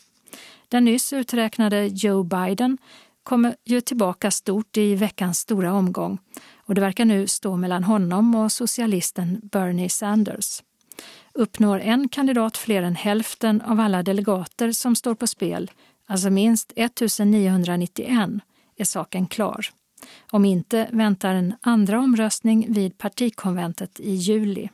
Den 0.69 0.85
nyss 0.85 1.13
uträknade 1.13 1.87
Joe 1.87 2.23
Biden 2.23 2.79
kommer 3.23 3.57
ju 3.65 3.81
tillbaka 3.81 4.31
stort 4.31 4.77
i 4.77 4.95
veckans 4.95 5.39
stora 5.39 5.73
omgång 5.73 6.19
och 6.57 6.75
det 6.75 6.81
verkar 6.81 7.05
nu 7.05 7.27
stå 7.27 7.57
mellan 7.57 7.85
honom 7.85 8.35
och 8.35 8.53
socialisten 8.53 9.41
Bernie 9.43 9.89
Sanders. 9.89 10.63
Uppnår 11.35 11.81
en 11.81 12.09
kandidat 12.09 12.57
fler 12.57 12.83
än 12.83 12.97
hälften 12.97 13.61
av 13.61 13.81
alla 13.81 14.03
delegater 14.03 14.73
som 14.73 14.97
står 14.97 15.15
på 15.15 15.27
spel, 15.27 15.71
alltså 16.07 16.31
minst 16.31 16.73
1991, 16.77 18.31
är 18.77 18.85
saken 18.85 19.27
klar. 19.27 19.67
Om 20.31 20.45
inte 20.45 20.89
väntar 20.93 21.35
en 21.35 21.55
andra 21.61 22.01
omröstning 22.01 22.73
vid 22.73 22.99
partikonventet 22.99 24.01
i 24.01 24.15
juli. 24.15 24.69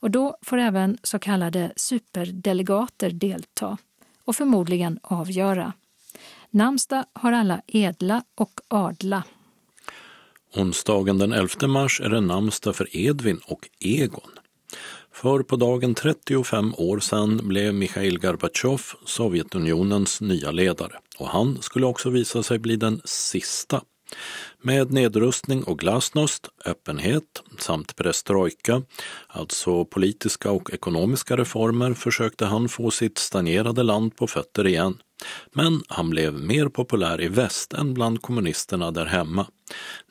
Och 0.00 0.10
då 0.10 0.36
får 0.42 0.58
även 0.58 0.98
så 1.02 1.18
kallade 1.18 1.72
superdelegater 1.76 3.10
delta 3.10 3.78
och 4.24 4.36
förmodligen 4.36 4.98
avgöra. 5.02 5.72
Namnsdag 6.50 7.04
har 7.12 7.32
alla 7.32 7.60
edla 7.66 8.24
och 8.34 8.60
adla. 8.68 9.22
Onsdagen 10.56 11.18
den 11.18 11.32
11 11.32 11.68
mars 11.68 12.00
är 12.00 12.08
det 12.08 12.20
namnsdag 12.20 12.76
för 12.76 12.96
Edvin 12.96 13.40
och 13.46 13.68
Egon. 13.80 14.30
För 15.12 15.42
på 15.42 15.56
dagen 15.56 15.94
35 15.94 16.74
år 16.74 17.00
sedan 17.00 17.40
blev 17.48 17.74
Mikhail 17.74 18.20
Gorbatjov 18.20 18.82
Sovjetunionens 19.04 20.20
nya 20.20 20.50
ledare 20.50 20.98
och 21.18 21.28
han 21.28 21.62
skulle 21.62 21.86
också 21.86 22.10
visa 22.10 22.42
sig 22.42 22.58
bli 22.58 22.76
den 22.76 23.00
sista. 23.04 23.82
Med 24.62 24.92
nedrustning 24.92 25.64
och 25.64 25.78
glasnost, 25.78 26.48
öppenhet 26.64 27.42
samt 27.58 27.96
perestrojka, 27.96 28.82
alltså 29.28 29.84
politiska 29.84 30.50
och 30.50 30.72
ekonomiska 30.72 31.36
reformer, 31.36 31.94
försökte 31.94 32.46
han 32.46 32.68
få 32.68 32.90
sitt 32.90 33.18
stagnerade 33.18 33.82
land 33.82 34.16
på 34.16 34.26
fötter 34.26 34.66
igen. 34.66 34.98
Men 35.52 35.82
han 35.88 36.10
blev 36.10 36.34
mer 36.34 36.68
populär 36.68 37.20
i 37.20 37.28
väst 37.28 37.72
än 37.72 37.94
bland 37.94 38.22
kommunisterna 38.22 38.90
där 38.90 39.06
hemma. 39.06 39.46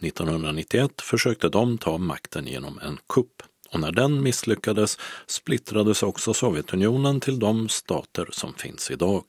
1991 0.02 1.02
försökte 1.02 1.50
de 1.50 1.78
ta 1.78 1.98
makten 1.98 2.48
genom 2.48 2.80
en 2.80 2.98
kupp 3.10 3.44
och 3.74 3.80
när 3.80 3.92
den 3.92 4.24
misslyckades 4.24 4.98
splittrades 5.28 6.04
också 6.04 6.34
Sovjetunionen 6.34 7.20
till 7.20 7.40
de 7.40 7.70
stater 7.70 8.28
som 8.32 8.54
finns 8.54 8.92
idag. 8.92 9.24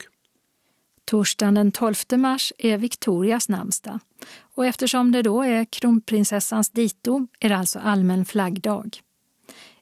Torsdagen 1.05 1.55
den 1.55 1.73
12 1.73 1.95
mars 2.17 2.53
är 2.59 2.79
Victorias 2.79 3.49
namnsdag 3.49 3.99
och 4.55 4.67
eftersom 4.67 5.13
det 5.13 5.23
då 5.23 5.43
är 5.43 5.65
kronprinsessans 5.65 6.71
dito 6.71 7.27
är 7.41 7.49
det 7.49 7.57
alltså 7.57 7.79
allmän 7.79 8.25
flaggdag. 8.25 9.01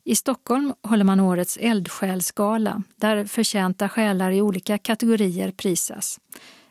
I 0.05 0.17
Stockholm 0.17 0.75
håller 0.83 1.05
man 1.05 1.21
årets 1.21 1.57
eldsjälsgala 1.57 2.83
där 2.97 3.25
förtjänta 3.25 3.89
själar 3.89 4.31
i 4.31 4.43
olika 4.43 4.79
kategorier 4.79 5.51
prisas. 5.51 6.21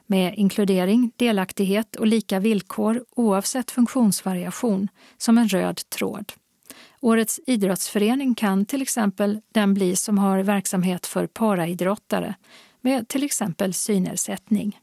Med 0.06 0.34
inkludering, 0.38 1.12
delaktighet 1.16 1.96
och 1.96 2.08
lika 2.08 2.40
villkor 2.40 3.06
oavsett 3.16 3.72
funktionsvariation 3.72 4.88
som 5.18 5.38
en 5.38 5.48
röd 5.48 5.82
tråd. 5.90 6.34
Årets 7.00 7.40
idrottsförening 7.48 8.36
kan 8.36 8.66
till 8.66 8.82
exempel 8.82 9.42
den 9.52 9.74
bli 9.74 9.96
som 9.96 10.18
har 10.18 10.40
verksamhet 10.40 11.06
för 11.06 11.28
paraidrottare 11.28 12.36
med 12.82 13.08
till 13.08 13.24
exempel 13.24 13.74
synnedsättning. 13.74 14.80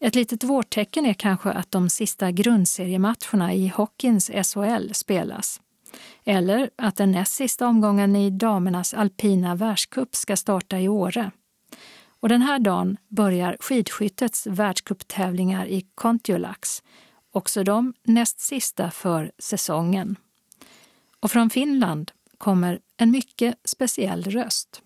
Ett 0.00 0.14
litet 0.14 0.44
vårtecken 0.44 1.06
är 1.06 1.14
kanske 1.14 1.50
att 1.50 1.70
de 1.70 1.88
sista 1.88 2.30
grundseriematcherna 2.30 3.54
i 3.54 3.68
hockeyns 3.68 4.30
SHL 4.30 4.92
spelas. 4.92 5.60
Eller 6.24 6.70
att 6.76 6.96
den 6.96 7.10
näst 7.10 7.34
sista 7.34 7.68
omgången 7.68 8.16
i 8.16 8.30
damernas 8.30 8.94
alpina 8.94 9.54
världscup 9.54 10.16
ska 10.16 10.36
starta 10.36 10.80
i 10.80 10.88
Åre. 10.88 11.30
Och 12.20 12.28
den 12.28 12.42
här 12.42 12.58
dagen 12.58 12.96
börjar 13.08 13.56
skidskyttets 13.60 14.46
världscuptävlingar 14.46 15.66
i 15.66 15.86
Kontiolax, 15.94 16.82
också 17.30 17.64
de 17.64 17.94
näst 18.02 18.40
sista 18.40 18.90
för 18.90 19.32
säsongen. 19.38 20.16
Och 21.20 21.30
från 21.30 21.50
Finland 21.50 22.10
kommer 22.38 22.80
en 22.96 23.10
mycket 23.10 23.54
speciell 23.64 24.24
röst. 24.24 24.82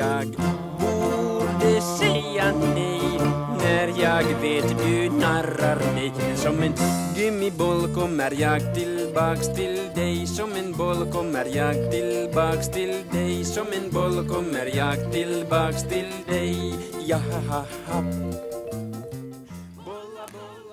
Jag 0.00 0.26
borde 0.80 1.80
säga 1.80 2.52
nej 2.74 3.18
när 3.58 4.02
jag 4.02 4.24
vet 4.40 4.78
du 4.78 5.10
narrar 5.10 5.94
mig. 5.94 6.12
Som 6.34 6.62
en 6.62 6.74
gummiboll 7.16 7.94
kommer 7.94 8.40
jag 8.40 8.74
tillbaks 8.74 9.54
till 9.54 9.80
dig. 9.94 10.26
Som 10.26 10.52
en 10.52 10.72
boll 10.72 11.12
kommer 11.12 11.56
jag 11.56 11.90
tillbaks 11.92 12.68
till 12.68 12.94
dig. 13.12 13.44
Som 13.44 13.66
en 13.72 13.90
boll 13.90 14.28
kommer 14.28 14.76
jag 14.76 15.12
tillbaks 15.12 15.82
till 15.88 16.10
dig. 16.28 16.74
Jaha, 17.06 17.64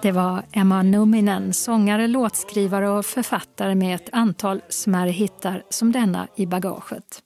det 0.02 0.12
var 0.12 0.44
Emma 0.52 0.84
Numminen, 0.84 1.54
sångare, 1.54 2.08
låtskrivare 2.08 2.90
och 2.90 3.06
författare 3.06 3.76
med 3.76 3.96
ett 3.96 4.10
antal 4.12 4.62
smärre 4.70 5.12
hittar 5.12 5.64
som 5.70 5.92
denna 5.92 6.28
i 6.36 6.46
bagaget. 6.46 7.24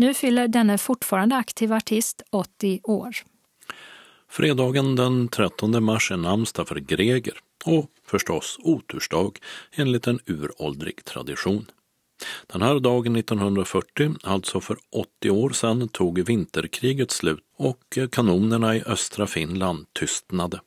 Nu 0.00 0.14
fyller 0.14 0.48
denne 0.48 0.78
fortfarande 0.78 1.36
aktiv 1.36 1.72
artist 1.72 2.22
80 2.30 2.80
år. 2.82 3.16
Fredagen 4.28 4.96
den 4.96 5.28
13 5.28 5.84
mars 5.84 6.10
är 6.10 6.16
namnsdag 6.16 6.68
för 6.68 6.76
Greger 6.76 7.38
och 7.64 7.86
förstås 8.06 8.56
otursdag 8.62 9.32
enligt 9.72 10.06
en 10.06 10.18
uråldrig 10.26 11.04
tradition. 11.04 11.66
Den 12.46 12.62
här 12.62 12.80
dagen 12.80 13.16
1940, 13.16 14.14
alltså 14.22 14.60
för 14.60 14.76
80 15.18 15.30
år 15.30 15.50
sedan, 15.50 15.88
tog 15.88 16.18
vinterkriget 16.18 17.10
slut 17.10 17.44
och 17.56 17.98
kanonerna 18.12 18.76
i 18.76 18.82
östra 18.86 19.26
Finland 19.26 19.86
tystnade. 19.92 20.60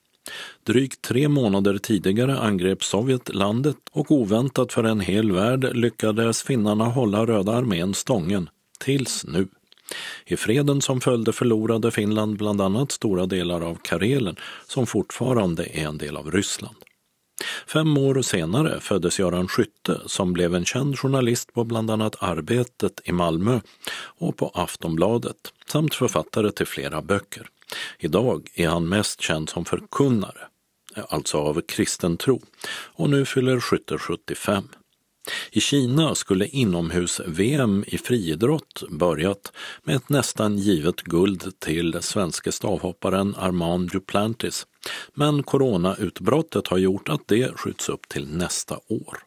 Drygt 0.63 1.01
tre 1.01 1.27
månader 1.27 1.77
tidigare 1.77 2.39
angrep 2.39 2.83
Sovjet 2.83 3.35
landet 3.35 3.77
och 3.91 4.11
oväntat 4.11 4.73
för 4.73 4.83
en 4.83 4.99
hel 4.99 5.31
värld 5.31 5.75
lyckades 5.75 6.43
finnarna 6.43 6.85
hålla 6.85 7.25
Röda 7.25 7.51
armén 7.51 7.93
stången. 7.93 8.49
Tills 8.83 9.25
nu. 9.25 9.47
I 10.25 10.37
freden 10.37 10.81
som 10.81 11.01
följde 11.01 11.33
förlorade 11.33 11.91
Finland 11.91 12.37
bland 12.37 12.61
annat 12.61 12.91
stora 12.91 13.25
delar 13.25 13.61
av 13.61 13.77
Karelen 13.83 14.35
som 14.67 14.87
fortfarande 14.87 15.65
är 15.65 15.87
en 15.87 15.97
del 15.97 16.17
av 16.17 16.31
Ryssland. 16.31 16.75
Fem 17.67 17.97
år 17.97 18.21
senare 18.21 18.79
föddes 18.79 19.19
Göran 19.19 19.47
Skytte 19.47 20.01
som 20.05 20.33
blev 20.33 20.55
en 20.55 20.65
känd 20.65 20.99
journalist 20.99 21.53
på 21.53 21.63
bland 21.63 21.91
annat 21.91 22.15
Arbetet 22.19 23.01
i 23.03 23.11
Malmö 23.11 23.59
och 23.95 24.37
på 24.37 24.51
Aftonbladet 24.53 25.53
samt 25.67 25.93
författare 25.93 26.51
till 26.51 26.67
flera 26.67 27.01
böcker. 27.01 27.47
Idag 27.99 28.49
är 28.55 28.67
han 28.67 28.89
mest 28.89 29.21
känd 29.21 29.49
som 29.49 29.65
förkunnare, 29.65 30.47
alltså 31.09 31.37
av 31.37 31.61
kristen 31.61 32.17
tro, 32.17 32.41
och 32.69 33.09
nu 33.09 33.25
fyller 33.25 33.59
Skytte 33.59 33.97
75. 33.97 34.67
I 35.51 35.59
Kina 35.59 36.15
skulle 36.15 36.47
inomhus-VM 36.47 37.83
i 37.87 37.97
friidrott 37.97 38.83
börjat 38.89 39.51
med 39.83 39.95
ett 39.95 40.09
nästan 40.09 40.57
givet 40.57 41.01
guld 41.01 41.59
till 41.59 41.97
svenske 42.01 42.51
stavhopparen 42.51 43.35
Armand 43.37 43.91
Duplantis. 43.91 44.65
Men 45.13 45.43
coronautbrottet 45.43 46.67
har 46.67 46.77
gjort 46.77 47.09
att 47.09 47.27
det 47.27 47.57
skjuts 47.57 47.89
upp 47.89 48.09
till 48.09 48.27
nästa 48.27 48.75
år. 48.87 49.17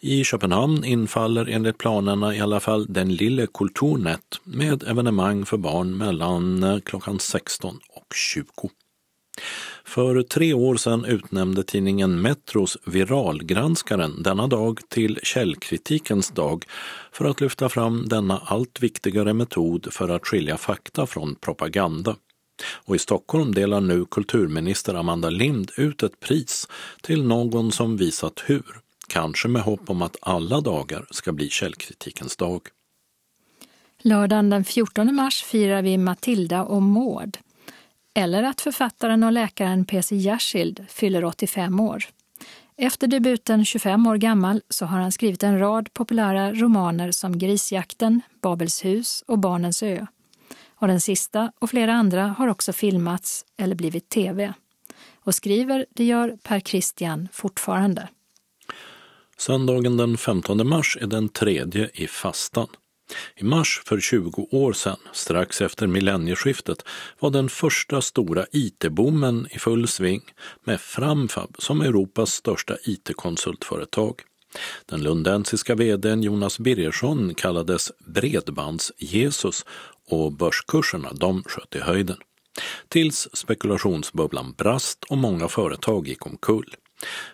I 0.00 0.24
Köpenhamn 0.24 0.84
infaller 0.84 1.46
enligt 1.46 1.78
planerna 1.78 2.34
i 2.34 2.40
alla 2.40 2.60
fall 2.60 2.86
den 2.88 3.14
lille 3.14 3.46
Kulturnet 3.46 4.40
med 4.44 4.82
evenemang 4.82 5.46
för 5.46 5.56
barn 5.56 5.96
mellan 5.96 6.62
eh, 6.62 6.78
klockan 6.80 7.18
16 7.18 7.80
och 7.88 8.14
20. 8.14 8.70
För 9.86 10.22
tre 10.22 10.54
år 10.54 10.76
sedan 10.76 11.04
utnämnde 11.04 11.62
tidningen 11.62 12.22
Metros 12.22 12.78
Viralgranskaren 12.84 14.22
denna 14.22 14.46
dag 14.46 14.80
till 14.88 15.18
källkritikens 15.22 16.30
dag 16.30 16.64
för 17.12 17.24
att 17.24 17.40
lyfta 17.40 17.68
fram 17.68 18.08
denna 18.08 18.38
allt 18.38 18.80
viktigare 18.80 19.32
metod 19.34 19.92
för 19.92 20.08
att 20.08 20.26
skilja 20.26 20.56
fakta 20.56 21.06
från 21.06 21.34
propaganda. 21.34 22.16
Och 22.74 22.96
i 22.96 22.98
Stockholm 22.98 23.54
delar 23.54 23.80
nu 23.80 24.04
kulturminister 24.04 24.94
Amanda 24.94 25.30
Lind 25.30 25.70
ut 25.76 26.02
ett 26.02 26.20
pris 26.20 26.68
till 27.02 27.24
någon 27.24 27.72
som 27.72 27.96
visat 27.96 28.42
hur, 28.46 28.64
kanske 29.08 29.48
med 29.48 29.62
hopp 29.62 29.90
om 29.90 30.02
att 30.02 30.16
alla 30.20 30.60
dagar 30.60 31.06
ska 31.10 31.32
bli 31.32 31.50
källkritikens 31.50 32.36
dag. 32.36 32.62
Lördagen 34.02 34.50
den 34.50 34.64
14 34.64 35.14
mars 35.14 35.42
firar 35.42 35.82
vi 35.82 35.98
Matilda 35.98 36.62
och 36.64 36.82
Maud 36.82 37.38
eller 38.14 38.42
att 38.42 38.60
författaren 38.60 39.22
och 39.22 39.32
läkaren 39.32 39.84
P.C. 39.84 40.16
Jersild 40.16 40.84
fyller 40.88 41.24
85 41.24 41.80
år. 41.80 42.04
Efter 42.76 43.06
debuten 43.06 43.64
25 43.64 44.06
år 44.06 44.16
gammal 44.16 44.62
så 44.68 44.86
har 44.86 45.00
han 45.00 45.12
skrivit 45.12 45.42
en 45.42 45.58
rad 45.58 45.92
populära 45.92 46.52
romaner 46.52 47.10
som 47.10 47.38
Grisjakten, 47.38 48.20
Babels 48.42 48.84
hus 48.84 49.24
och 49.26 49.38
Barnens 49.38 49.82
ö. 49.82 50.06
Och 50.68 50.88
den 50.88 51.00
sista 51.00 51.52
och 51.58 51.70
flera 51.70 51.92
andra 51.92 52.34
har 52.38 52.48
också 52.48 52.72
filmats 52.72 53.44
eller 53.56 53.74
blivit 53.74 54.08
tv. 54.08 54.52
Och 55.20 55.34
skriver 55.34 55.86
det 55.90 56.04
gör 56.04 56.36
Per 56.42 56.60
Christian 56.60 57.28
fortfarande. 57.32 58.08
Söndagen 59.36 59.96
den 59.96 60.16
15 60.16 60.68
mars 60.68 60.98
är 61.00 61.06
den 61.06 61.28
tredje 61.28 61.90
i 61.94 62.06
fastan. 62.06 62.68
I 63.36 63.44
mars 63.44 63.82
för 63.86 64.00
20 64.00 64.48
år 64.50 64.72
sedan, 64.72 64.96
strax 65.12 65.60
efter 65.60 65.86
millennieskiftet, 65.86 66.84
var 67.18 67.30
den 67.30 67.48
första 67.48 68.02
stora 68.02 68.46
IT-boomen 68.52 69.48
i 69.50 69.58
full 69.58 69.88
sving 69.88 70.22
med 70.64 70.80
Framfab 70.80 71.56
som 71.58 71.80
Europas 71.80 72.32
största 72.32 72.76
IT-konsultföretag. 72.84 74.14
Den 74.86 75.02
lundensiska 75.02 75.74
vdn 75.74 76.22
Jonas 76.22 76.58
Birgersson 76.58 77.34
kallades 77.34 77.92
Bredbands-Jesus 78.06 79.66
och 80.08 80.32
börskurserna 80.32 81.12
de 81.12 81.42
sköt 81.42 81.76
i 81.76 81.80
höjden. 81.80 82.16
Tills 82.88 83.28
spekulationsbubblan 83.32 84.54
brast 84.58 85.04
och 85.04 85.18
många 85.18 85.48
företag 85.48 86.08
gick 86.08 86.26
omkull. 86.26 86.74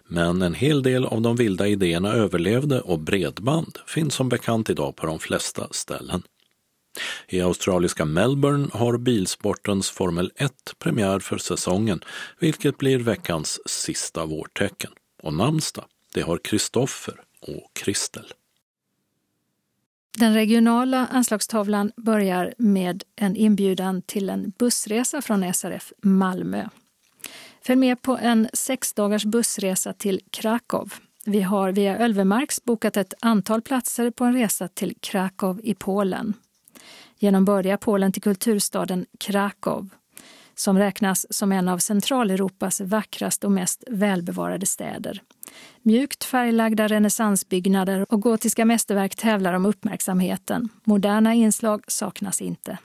Men 0.08 0.42
en 0.42 0.54
hel 0.54 0.82
del 0.82 1.06
av 1.06 1.22
de 1.22 1.36
vilda 1.36 1.68
idéerna 1.68 2.12
överlevde 2.12 2.80
och 2.80 2.98
bredband 2.98 3.78
finns 3.86 4.14
som 4.14 4.28
bekant 4.28 4.70
idag 4.70 4.96
på 4.96 5.06
de 5.06 5.18
flesta 5.18 5.68
ställen. 5.70 6.22
I 7.28 7.40
australiska 7.40 8.04
Melbourne 8.04 8.68
har 8.72 8.98
bilsportens 8.98 9.90
Formel 9.90 10.32
1 10.36 10.52
premiär 10.78 11.18
för 11.18 11.38
säsongen, 11.38 12.00
vilket 12.38 12.78
blir 12.78 12.98
veckans 12.98 13.60
sista 13.66 14.26
vårtecken. 14.26 14.90
Och 15.22 15.34
namnsdag, 15.34 15.84
det 16.14 16.20
har 16.20 16.38
Kristoffer 16.38 17.20
och 17.40 17.70
Kristel. 17.72 18.32
Den 20.18 20.34
regionala 20.34 21.06
anslagstavlan 21.06 21.92
börjar 21.96 22.54
med 22.58 23.04
en 23.16 23.36
inbjudan 23.36 24.02
till 24.02 24.30
en 24.30 24.52
bussresa 24.58 25.22
från 25.22 25.54
SRF 25.54 25.92
Malmö. 26.02 26.68
Följ 27.62 27.76
med 27.76 28.02
på 28.02 28.18
en 28.18 28.48
sex 28.52 28.92
dagars 28.92 29.24
bussresa 29.24 29.92
till 29.92 30.20
Krakow. 30.30 30.94
Vi 31.24 31.40
har 31.40 31.72
via 31.72 31.98
Ölvemarks 31.98 32.64
bokat 32.64 32.96
ett 32.96 33.14
antal 33.20 33.62
platser 33.62 34.10
på 34.10 34.24
en 34.24 34.34
resa 34.34 34.68
till 34.68 34.94
Krakow 35.00 35.60
i 35.62 35.74
Polen. 35.74 36.34
Genom 37.18 37.44
börjar 37.44 37.76
Polen 37.76 38.12
till 38.12 38.22
kulturstaden 38.22 39.06
Krakow 39.18 39.88
som 40.60 40.78
räknas 40.78 41.26
som 41.30 41.52
en 41.52 41.68
av 41.68 41.78
Centraleuropas 41.78 42.80
vackraste 42.80 43.46
och 43.46 43.52
mest 43.52 43.84
välbevarade 43.90 44.66
städer. 44.66 45.22
Mjukt 45.82 46.24
färglagda 46.24 46.88
renässansbyggnader 46.88 48.06
och 48.12 48.22
gotiska 48.22 48.64
mästerverk 48.64 49.16
tävlar 49.16 49.54
om 49.54 49.66
uppmärksamheten. 49.66 50.68
Moderna 50.84 51.34
inslag 51.34 51.84
saknas 51.88 52.40
inte. 52.40 52.78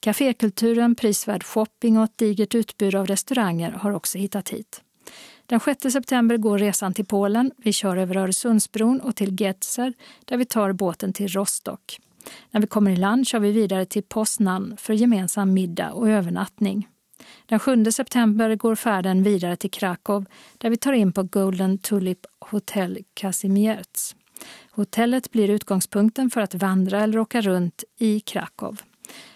Cafékulturen, 0.00 0.94
prisvärd 0.94 1.44
shopping 1.44 1.98
och 1.98 2.04
ett 2.04 2.18
digert 2.18 2.54
utbud 2.54 2.94
av 2.94 3.06
restauranger 3.06 3.70
har 3.70 3.92
också 3.92 4.18
hittat 4.18 4.48
hit. 4.48 4.82
Den 5.46 5.60
6 5.60 5.82
september 5.92 6.36
går 6.36 6.58
resan 6.58 6.94
till 6.94 7.06
Polen. 7.06 7.50
Vi 7.56 7.72
kör 7.72 7.96
över 7.96 8.16
Öresundsbron 8.16 9.00
och 9.00 9.16
till 9.16 9.40
Getzer 9.40 9.92
där 10.24 10.36
vi 10.36 10.44
tar 10.44 10.72
båten 10.72 11.12
till 11.12 11.28
Rostock. 11.28 11.98
När 12.50 12.60
vi 12.60 12.66
kommer 12.66 12.90
i 12.90 12.96
land 12.96 13.26
kör 13.26 13.38
vi 13.38 13.52
vidare 13.52 13.86
till 13.86 14.02
Poznan 14.02 14.76
för 14.78 14.94
gemensam 14.94 15.54
middag 15.54 15.92
och 15.92 16.08
övernattning. 16.08 16.88
Den 17.46 17.58
7 17.58 17.84
september 17.84 18.56
går 18.56 18.74
färden 18.74 19.22
vidare 19.22 19.56
till 19.56 19.70
Krakow 19.70 20.24
där 20.58 20.70
vi 20.70 20.76
tar 20.76 20.92
in 20.92 21.12
på 21.12 21.22
Golden 21.22 21.78
Tulip 21.78 22.26
Hotel 22.40 22.98
Kazimierz. 23.14 24.14
Hotellet 24.70 25.30
blir 25.30 25.50
utgångspunkten 25.50 26.30
för 26.30 26.40
att 26.40 26.54
vandra 26.54 27.00
eller 27.00 27.18
åka 27.18 27.40
runt 27.40 27.84
i 27.98 28.20
Krakow. 28.20 28.76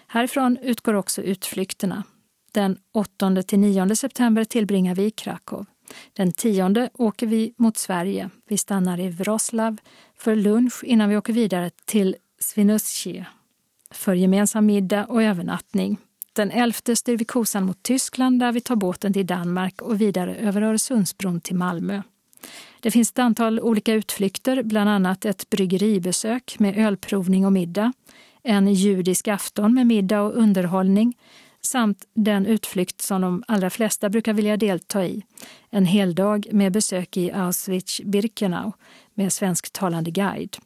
Härifrån 0.07 0.57
utgår 0.57 0.93
också 0.93 1.21
utflykterna. 1.21 2.03
Den 2.51 2.77
8-9 3.19 3.95
september 3.95 4.43
tillbringar 4.43 4.95
vi 4.95 5.03
i 5.05 5.11
Krakow. 5.11 5.65
Den 6.13 6.31
10 6.31 6.89
åker 6.93 7.27
vi 7.27 7.53
mot 7.57 7.77
Sverige. 7.77 8.29
Vi 8.47 8.57
stannar 8.57 8.99
i 8.99 9.09
Wroclaw 9.09 9.83
för 10.17 10.35
lunch 10.35 10.83
innan 10.83 11.09
vi 11.09 11.17
åker 11.17 11.33
vidare 11.33 11.69
till 11.85 12.15
Swinoujscie 12.39 13.25
för 13.91 14.13
gemensam 14.13 14.65
middag 14.65 15.05
och 15.05 15.23
övernattning. 15.23 15.97
Den 16.33 16.51
11 16.51 16.73
styr 16.95 17.17
vi 17.17 17.25
kosan 17.25 17.65
mot 17.65 17.83
Tyskland 17.83 18.39
där 18.39 18.51
vi 18.51 18.61
tar 18.61 18.75
båten 18.75 19.13
till 19.13 19.25
Danmark 19.25 19.81
och 19.81 20.01
vidare 20.01 20.35
över 20.35 20.61
Öresundsbron 20.61 21.41
till 21.41 21.55
Malmö. 21.55 22.01
Det 22.79 22.91
finns 22.91 23.11
ett 23.11 23.19
antal 23.19 23.59
olika 23.59 23.93
utflykter, 23.93 24.63
bland 24.63 24.89
annat 24.89 25.25
ett 25.25 25.49
bryggeribesök 25.49 26.59
med 26.59 26.77
ölprovning 26.77 27.45
och 27.45 27.53
middag 27.53 27.93
en 28.47 28.73
judisk 28.73 29.27
afton 29.27 29.73
med 29.73 29.87
middag 29.87 30.21
och 30.21 30.37
underhållning 30.37 31.17
samt 31.61 32.05
den 32.13 32.45
utflykt 32.45 33.01
som 33.01 33.21
de 33.21 33.43
allra 33.47 33.69
flesta 33.69 34.09
brukar 34.09 34.33
vilja 34.33 34.57
delta 34.57 35.05
i. 35.05 35.23
En 35.69 35.85
heldag 35.85 36.47
med 36.51 36.71
besök 36.71 37.17
i 37.17 37.31
Auschwitz-Birkenau 37.31 38.73
med 39.13 39.33
svensktalande 39.33 40.11
guide. 40.11 40.57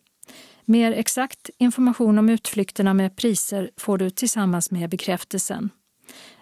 Mer 0.66 0.92
exakt 0.92 1.50
information 1.58 2.18
om 2.18 2.30
utflykterna 2.30 2.94
med 2.94 3.16
priser 3.16 3.72
får 3.78 3.98
du 3.98 4.10
tillsammans 4.10 4.72
med 4.72 4.90
bekräftelsen. 4.90 5.70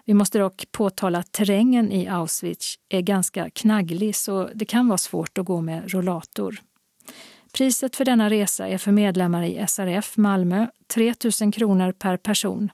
Vi 0.04 0.14
måste 0.14 0.38
dock 0.38 0.64
påtala 0.72 1.18
att 1.18 1.32
terrängen 1.32 1.92
i 1.92 2.08
Auschwitz 2.08 2.74
är 2.88 3.00
ganska 3.00 3.50
knagglig 3.50 4.16
så 4.16 4.50
det 4.54 4.64
kan 4.64 4.88
vara 4.88 4.98
svårt 4.98 5.38
att 5.38 5.46
gå 5.46 5.60
med 5.60 5.92
rollator. 5.92 6.60
Priset 7.52 7.96
för 7.96 8.04
denna 8.04 8.30
resa 8.30 8.68
är 8.68 8.78
för 8.78 8.92
medlemmar 8.92 9.42
i 9.42 9.64
SRF 9.68 10.16
Malmö 10.16 10.66
3 10.86 11.14
000 11.40 11.52
kronor 11.52 11.92
per 11.92 12.16
person. 12.16 12.70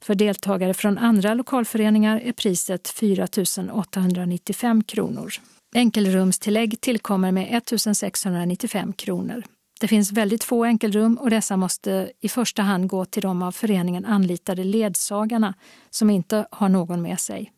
För 0.00 0.14
deltagare 0.14 0.74
från 0.74 0.98
andra 0.98 1.34
lokalföreningar 1.34 2.20
är 2.20 2.32
priset 2.32 2.88
4 2.88 3.28
895 3.72 4.84
kronor. 4.84 5.32
Enkelrumstillägg 5.74 6.80
tillkommer 6.80 7.32
med 7.32 7.62
1 7.72 7.96
695 7.96 8.92
kronor. 8.92 9.44
Det 9.80 9.88
finns 9.88 10.12
väldigt 10.12 10.44
få 10.44 10.64
enkelrum 10.64 11.14
och 11.14 11.30
dessa 11.30 11.56
måste 11.56 12.12
i 12.20 12.28
första 12.28 12.62
hand 12.62 12.88
gå 12.88 13.04
till 13.04 13.22
de 13.22 13.42
av 13.42 13.52
föreningen 13.52 14.04
anlitade 14.04 14.64
ledsagarna 14.64 15.54
som 15.90 16.10
inte 16.10 16.46
har 16.50 16.68
någon 16.68 17.02
med 17.02 17.20
sig. 17.20 17.52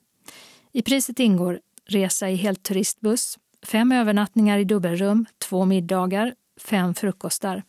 I 0.73 0.83
priset 0.83 1.21
ingår 1.21 1.61
resa 1.87 2.31
i 2.31 2.37
helt 2.37 2.63
turistbuss, 2.63 3.39
fem 3.67 3.93
övernattningar 3.93 4.59
i 4.59 4.65
dubbelrum, 4.65 5.27
två 5.39 5.65
middagar, 5.65 6.35
fem 6.63 6.95
frukostar, 6.95 7.63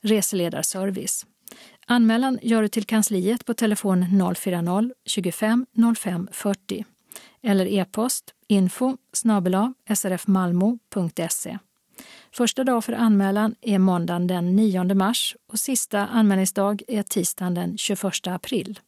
reseledarservice. 0.00 1.26
Anmälan 1.86 2.38
gör 2.42 2.62
du 2.62 2.68
till 2.68 2.84
kansliet 2.84 3.44
på 3.44 3.54
telefon 3.54 4.04
040-25 4.04 5.94
05 5.96 6.28
40 6.32 6.84
eller 7.42 7.66
e-post 7.66 8.34
info 8.48 8.96
srfmalmo.se. 9.94 11.58
Första 12.32 12.64
dag 12.64 12.84
för 12.84 12.92
anmälan 12.92 13.54
är 13.60 13.78
måndagen 13.78 14.26
den 14.26 14.56
9 14.56 14.94
mars 14.94 15.36
och 15.52 15.58
sista 15.58 16.06
anmälningsdag 16.06 16.82
är 16.88 17.02
tisdagen 17.02 17.54
den 17.54 17.78
21 17.78 18.26
april. 18.26 18.80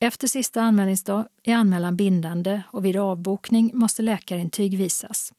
Efter 0.00 0.28
sista 0.28 0.62
anmälningsdag 0.62 1.26
är 1.42 1.54
anmälan 1.54 1.96
bindande 1.96 2.62
och 2.70 2.84
vid 2.84 2.96
avbokning 2.96 3.70
måste 3.74 4.02
läkarintyg 4.02 4.78
visas. 4.78 5.32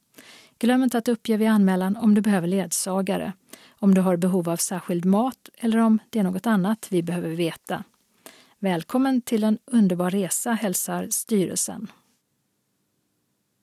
Glöm 0.60 0.84
inte 0.84 0.98
att 0.98 1.08
uppge 1.08 1.38
vid 1.38 1.48
anmälan 1.48 1.98
om 1.98 2.16
du 2.16 2.22
behöver 2.22 2.48
ledsagare, 2.48 3.34
om 3.70 3.94
du 3.94 4.02
har 4.02 4.18
behov 4.18 4.50
av 4.50 4.58
särskild 4.58 5.06
mat 5.06 5.50
eller 5.58 5.78
om 5.78 6.00
det 6.10 6.20
är 6.20 6.24
något 6.24 6.48
annat 6.48 6.88
vi 6.92 7.04
behöver 7.04 7.30
veta. 7.30 7.84
Välkommen 8.60 9.22
till 9.22 9.44
en 9.44 9.58
underbar 9.66 10.10
resa 10.10 10.52
hälsar 10.52 11.08
styrelsen. 11.10 11.88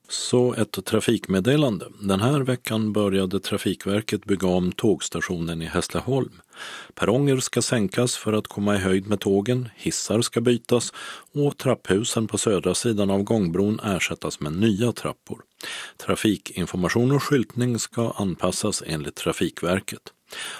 Så 0.09 0.55
ett 0.55 0.85
trafikmeddelande. 0.85 1.87
Den 2.01 2.21
här 2.21 2.41
veckan 2.41 2.93
började 2.93 3.41
Trafikverket 3.41 4.25
bygga 4.25 4.49
om 4.49 4.73
tågstationen 4.73 5.63
i 5.63 5.65
Hässleholm. 5.65 6.42
Perronger 6.95 7.37
ska 7.41 7.63
sänkas 7.63 8.17
för 8.17 8.33
att 8.33 8.47
komma 8.47 8.77
i 8.77 8.79
höjd 8.79 9.09
med 9.09 9.21
tågen, 9.21 9.69
hissar 9.77 10.23
ska 10.23 10.41
bytas 10.41 10.93
och 11.35 11.59
trapphusen 11.59 12.27
på 12.27 12.39
södra 12.39 12.75
sidan 12.75 13.11
av 13.11 13.23
gångbron 13.23 13.81
ersättas 13.85 14.41
med 14.41 14.53
nya 14.53 14.93
trappor. 14.93 15.41
Trafikinformation 15.97 17.13
och 17.13 17.23
skyltning 17.23 17.79
ska 17.79 18.11
anpassas 18.11 18.83
enligt 18.87 19.15
Trafikverket. 19.15 20.13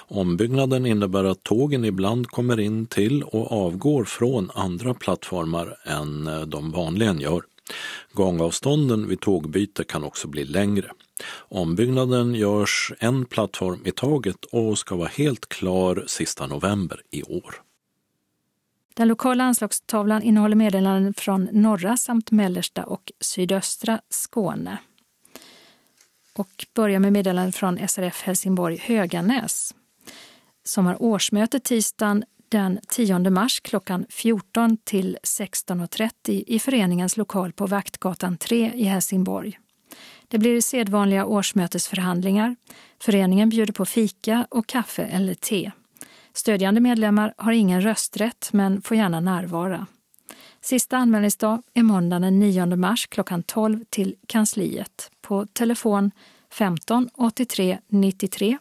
Ombyggnaden 0.07 0.85
innebär 0.85 1.23
att 1.23 1.43
tågen 1.43 1.85
ibland 1.85 2.27
kommer 2.27 2.59
in 2.59 2.85
till 2.85 3.23
och 3.23 3.51
avgår 3.51 4.03
från 4.03 4.51
andra 4.53 4.93
plattformar 4.93 5.77
än 5.83 6.27
eh, 6.27 6.41
de 6.41 6.71
vanligen 6.71 7.19
gör. 7.19 7.41
Gångavstånden 8.11 9.07
vid 9.07 9.19
tågbyte 9.19 9.83
kan 9.83 10.03
också 10.03 10.27
bli 10.27 10.45
längre. 10.45 10.91
Ombyggnaden 11.37 12.35
görs 12.35 12.93
en 12.99 13.25
plattform 13.25 13.81
i 13.85 13.91
taget 13.91 14.45
och 14.45 14.77
ska 14.77 14.95
vara 14.95 15.07
helt 15.07 15.49
klar 15.49 16.03
sista 16.07 16.47
november 16.47 17.01
i 17.11 17.23
år. 17.23 17.55
Den 18.93 19.07
lokala 19.07 19.43
anslagstavlan 19.43 20.23
innehåller 20.23 20.55
meddelanden 20.55 21.13
från 21.13 21.49
norra 21.51 21.97
samt 21.97 22.31
mellersta 22.31 22.83
och 22.83 23.11
sydöstra 23.19 24.01
Skåne. 24.09 24.77
Och 26.33 26.65
börjar 26.75 26.99
med 26.99 27.13
meddelanden 27.13 27.53
från 27.53 27.87
SRF 27.87 28.21
Helsingborg 28.21 28.77
Höganäs 28.77 29.73
som 30.63 30.85
har 30.85 31.01
årsmöte 31.01 31.59
tisdagen 31.59 32.23
den 32.53 32.79
10 32.87 33.29
mars 33.29 33.59
klockan 33.59 34.05
14 34.09 34.77
till 34.83 35.17
16.30 35.23 36.43
i 36.47 36.59
föreningens 36.59 37.17
lokal 37.17 37.53
på 37.53 37.67
Vaktgatan 37.67 38.37
3 38.37 38.71
i 38.75 38.83
Helsingborg. 38.83 39.59
Det 40.27 40.37
blir 40.37 40.61
sedvanliga 40.61 41.25
årsmötesförhandlingar. 41.25 42.55
Föreningen 42.99 43.49
bjuder 43.49 43.73
på 43.73 43.85
fika 43.85 44.47
och 44.49 44.67
kaffe 44.67 45.03
eller 45.03 45.33
te. 45.33 45.71
Stödjande 46.33 46.81
medlemmar 46.81 47.33
har 47.37 47.51
ingen 47.51 47.81
rösträtt 47.81 48.49
men 48.51 48.81
får 48.81 48.97
gärna 48.97 49.19
närvara. 49.19 49.87
Sista 50.61 50.97
anmälningsdag 50.97 51.61
är 51.73 51.83
måndagen 51.83 52.21
den 52.21 52.39
9 52.39 52.65
mars 52.65 53.07
klockan 53.07 53.43
12 53.43 53.83
till 53.89 54.15
kansliet 54.27 55.11
på 55.21 55.45
telefon 55.45 56.11
15 56.51 57.09
83 57.13 57.77
93 57.87 58.57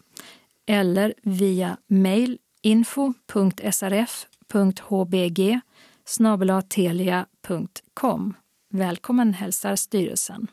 eller 0.67 1.15
via 1.23 1.77
mejl 1.87 2.39
info.srf.hbg 2.63 5.61
snabelatelia.com. 6.05 8.35
Välkommen 8.71 9.35
hälsar 9.35 9.77
styrelsen. 9.77 10.47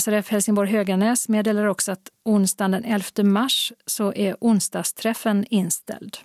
SRF 0.00 0.28
Helsingborg 0.28 0.70
Höganäs 0.70 1.28
meddelar 1.28 1.64
också 1.64 1.92
att 1.92 2.10
onsdagen 2.22 2.70
den 2.70 2.84
11 2.84 3.04
mars 3.22 3.72
så 3.86 4.12
är 4.12 4.36
onsdagsträffen 4.40 5.44
inställd. 5.50 6.16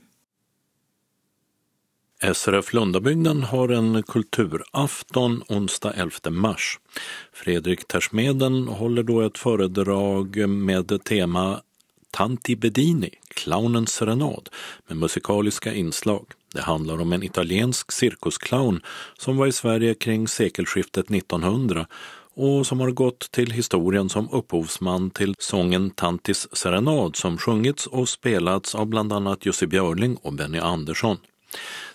SRF 2.34 2.74
Lundabygden 2.74 3.44
har 3.44 3.70
en 3.70 4.04
kulturafton 4.04 5.44
onsdag 5.50 5.94
11 5.94 6.12
mars. 6.30 6.80
Fredrik 7.34 7.88
Tersmeden 7.88 8.68
håller 8.68 9.04
då 9.04 9.22
ett 9.22 9.38
föredrag 9.38 10.50
med 10.50 11.04
tema 11.04 11.62
Tanti 12.16 12.56
Bedini, 12.56 13.10
clownens 13.34 13.94
serenad, 13.94 14.50
med 14.88 14.98
musikaliska 14.98 15.74
inslag. 15.74 16.26
Det 16.54 16.62
handlar 16.62 17.02
om 17.02 17.14
en 17.14 17.24
italiensk 17.24 17.92
cirkusclown 17.92 18.82
som 19.18 19.38
var 19.38 19.48
i 19.48 19.52
Sverige 19.52 19.94
kring 19.94 20.28
sekelskiftet 20.28 21.12
1900 21.12 21.88
och 22.36 22.68
som 22.68 22.80
har 22.80 22.92
gått 22.92 23.32
till 23.32 23.52
historien 23.52 24.10
som 24.10 24.30
upphovsman 24.32 25.10
till 25.10 25.36
sången 25.40 25.90
Tantis 25.90 26.48
serenad 26.58 27.16
som 27.16 27.38
sjungits 27.38 27.88
och 27.88 28.10
spelats 28.10 28.76
av 28.76 28.86
bland 28.86 29.14
annat 29.14 29.46
Jussi 29.46 29.68
Björling 29.68 30.18
och 30.22 30.34
Benny 30.34 30.60
Andersson. 30.60 31.18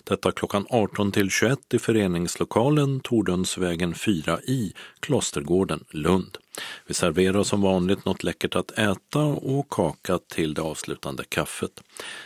Detta 0.03 0.31
klockan 0.31 0.65
18 0.69 1.11
till 1.11 1.29
21 1.29 1.59
i 1.73 1.79
föreningslokalen 1.79 2.99
Tordönsvägen 2.99 3.95
4 3.95 4.39
i 4.41 4.73
Klostergården, 4.99 5.83
Lund. 5.89 6.37
Vi 6.87 6.93
serverar 6.93 7.43
som 7.43 7.61
vanligt 7.61 8.05
något 8.05 8.23
läckert 8.23 8.55
att 8.55 8.71
äta 8.71 9.19
och 9.19 9.69
kaka 9.69 10.19
till 10.19 10.53
det 10.53 10.61
avslutande 10.61 11.23
kaffet. 11.23 11.83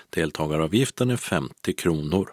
Deltagaravgiften 0.09 1.09
är 1.09 1.17
50 1.17 1.73
kronor. 1.73 2.29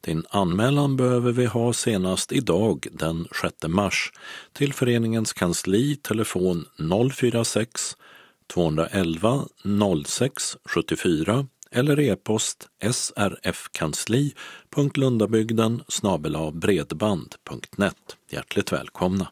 Din 0.00 0.24
anmälan 0.30 0.96
behöver 0.96 1.32
vi 1.32 1.46
ha 1.46 1.72
senast 1.72 2.32
idag 2.32 2.86
den 2.92 3.28
6 3.42 3.54
mars 3.66 4.12
till 4.52 4.72
föreningens 4.72 5.32
kansli 5.32 5.96
telefon 5.96 6.64
046 7.12 7.96
211 8.46 9.46
06 10.06 10.56
74 10.64 11.46
eller 11.70 12.00
e-post 12.00 12.68
srfkansli.lundabygden 12.90 15.82
bredband.net. 16.52 18.16
Hjärtligt 18.30 18.72
välkomna! 18.72 19.30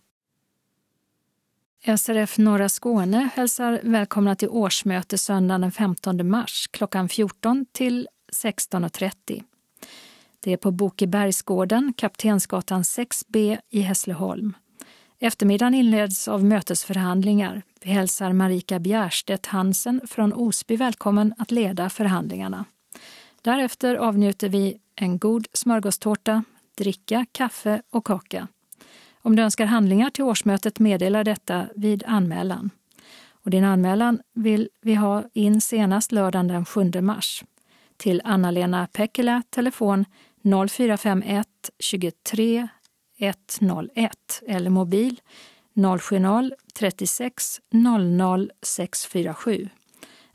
SRF 1.86 2.38
Norra 2.38 2.68
Skåne 2.68 3.28
hälsar 3.34 3.80
välkomna 3.82 4.34
till 4.34 4.48
årsmöte 4.48 5.18
söndagen 5.18 5.60
den 5.60 5.72
15 5.72 6.30
mars 6.30 6.68
klockan 6.70 7.09
14 7.09 7.66
till 7.72 8.09
16.30. 8.32 9.42
Det 10.40 10.52
är 10.52 10.56
på 10.56 10.70
Bokebergsgården, 10.70 11.92
Kaptensgatan 11.96 12.82
6B 12.82 13.59
i 13.70 13.80
Hässleholm. 13.80 14.56
Eftermiddagen 15.20 15.74
inleds 15.74 16.28
av 16.28 16.44
mötesförhandlingar. 16.44 17.62
Vi 17.82 17.90
hälsar 17.90 18.32
Marika 18.32 18.78
Bjärstedt 18.78 19.46
Hansen 19.46 20.00
från 20.06 20.32
Osby 20.32 20.76
välkommen 20.76 21.34
att 21.38 21.50
leda 21.50 21.90
förhandlingarna. 21.90 22.64
Därefter 23.42 23.94
avnjuter 23.94 24.48
vi 24.48 24.78
en 24.94 25.18
god 25.18 25.46
smörgåstårta, 25.52 26.44
dricka, 26.78 27.26
kaffe 27.32 27.82
och 27.90 28.06
kaka. 28.06 28.48
Om 29.28 29.36
du 29.36 29.42
önskar 29.42 29.66
handlingar 29.66 30.10
till 30.10 30.24
årsmötet 30.24 30.78
meddela 30.78 31.24
detta 31.24 31.66
vid 31.76 32.05
anmälan. 32.06 32.70
Och 33.30 33.50
din 33.50 33.64
anmälan 33.64 34.20
vill 34.34 34.68
vi 34.82 34.94
ha 34.94 35.24
in 35.34 35.60
senast 35.60 36.12
lördagen 36.12 36.48
den 36.48 36.64
7 36.64 36.90
mars. 37.00 37.44
Till 37.96 38.22
Anna-Lena 38.24 38.86
Pekkela, 38.92 39.42
telefon 39.50 40.05
0451 40.68 41.46
23 41.78 42.68
101 43.18 44.42
eller 44.46 44.70
mobil 44.70 45.20
070-36 45.74 47.60
00 47.70 48.50
647. 48.62 49.68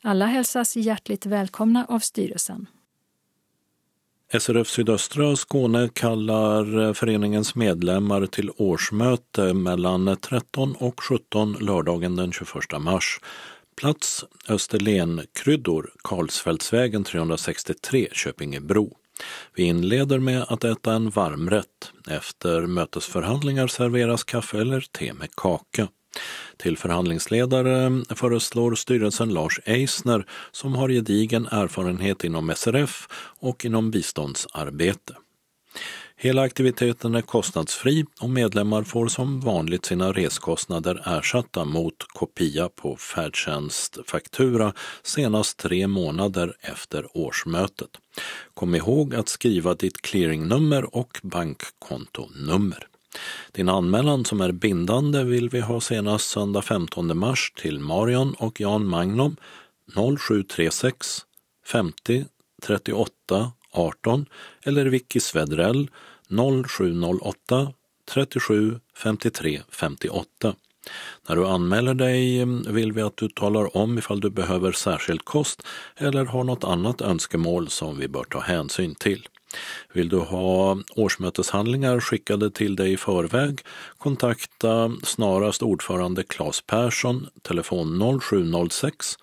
Alla 0.02 0.26
hälsas 0.26 0.76
hjärtligt 0.76 1.26
välkomna 1.26 1.86
av 1.90 1.99
styrelsen. 1.99 2.68
SRF 4.40 4.68
Sydöstra 4.68 5.36
Skåne 5.36 5.90
kallar 5.94 6.82
eh, 6.82 6.94
föreningens 6.94 7.56
medlemmar 7.56 8.26
till 8.26 8.52
årsmöte 8.58 9.54
mellan 9.54 10.18
13 10.22 10.76
och 10.76 11.04
17 11.04 11.54
lördagen 11.54 12.16
den 12.16 12.32
21 12.32 12.82
mars. 12.82 13.20
Plats 13.76 14.26
Österlen-kryddor, 14.50 15.90
Karlsfältsvägen 16.04 17.04
363, 17.04 18.08
Köpingebro. 18.12 18.98
Vi 19.56 19.64
inleder 19.64 20.20
med 20.20 20.46
att 20.50 20.64
äta 20.64 20.94
en 20.94 21.10
varmrätt. 21.10 21.92
Efter 22.10 22.62
mötesförhandlingar 22.62 23.68
serveras 23.68 24.24
kaffe 24.24 24.62
eller 24.62 24.82
te 24.82 25.14
med 25.14 25.36
kaka. 25.36 25.88
Till 26.57 26.77
förhandlingsledare 26.77 28.03
föreslår 28.15 28.76
styrelsen 28.76 29.30
Lars 29.30 29.60
Eisner 29.65 30.26
som 30.52 30.76
har 30.76 30.90
gedigen 30.90 31.48
erfarenhet 31.52 32.23
inom 32.23 32.53
SRF 32.56 33.07
och 33.40 33.65
inom 33.65 33.91
biståndsarbete. 33.91 35.14
Hela 36.15 36.41
aktiviteten 36.41 37.15
är 37.15 37.22
kostnadsfri 37.22 38.06
och 38.22 38.30
medlemmar 38.30 38.84
får 38.84 39.07
som 39.07 39.40
vanligt 39.40 39.85
sina 39.85 40.11
reskostnader 40.11 41.02
ersatta 41.06 41.65
mot 41.65 41.95
kopia 42.07 42.69
på 42.69 42.95
färdtjänstfaktura 42.95 44.73
senast 45.03 45.57
tre 45.57 45.88
månader 45.88 46.56
efter 46.61 47.18
årsmötet. 47.18 47.90
Kom 48.53 48.76
ihåg 48.76 49.15
att 49.15 49.30
skriva 49.30 49.73
ditt 49.73 50.02
clearingnummer 50.02 50.95
och 50.95 51.19
bankkontonummer. 51.23 52.88
Din 53.52 53.69
anmälan 53.69 54.26
som 54.26 54.41
är 54.41 54.52
bindande 54.52 55.23
vill 55.23 55.49
vi 55.49 55.60
ha 55.60 55.81
senast 55.81 56.30
söndag 56.30 56.61
15 56.61 57.18
mars 57.18 57.53
till 57.56 57.80
Marion 57.80 58.34
och 58.34 58.61
Jan 58.61 58.88
Magnum 58.88 59.35
0736 60.19 61.26
50 61.65 62.26
38 62.64 63.52
18 63.72 64.26
eller 64.64 64.85
Vicky 64.85 65.19
Svedrell 65.19 65.90
0708 66.68 67.73
37 68.06 68.80
53 68.95 69.61
58. 69.69 70.56
När 71.27 71.35
du 71.35 71.48
anmäler 71.48 71.94
dig 71.94 72.41
mm, 72.41 72.73
vill 72.73 72.91
vi 72.91 73.02
att 73.02 73.18
du 73.18 73.30
talar 73.30 73.77
om 73.77 73.98
ifall 73.98 74.19
du 74.19 74.30
behöver 74.30 74.72
särskild 74.72 75.26
kost 75.26 75.64
eller 75.95 76.26
har 76.26 76.44
något 76.44 76.64
annat 76.64 77.02
önskemål 77.02 77.69
som 77.69 77.98
vi 77.98 78.07
bör 78.07 78.23
ta 78.23 78.40
hänsyn 78.40 78.95
till. 78.95 79.27
Vill 79.94 80.10
du 80.10 80.18
ha 80.18 80.78
årsmöteshandlingar 80.96 82.00
skickade 82.00 82.52
till 82.52 82.76
dig 82.76 82.94
i 82.94 82.98
förväg? 82.98 83.60
Kontakta 83.98 84.92
snarast 85.04 85.64
ordförande 85.64 86.24
Claes 86.24 86.62
Persson, 86.62 87.28
telefon 87.42 88.20
0706 88.22 89.16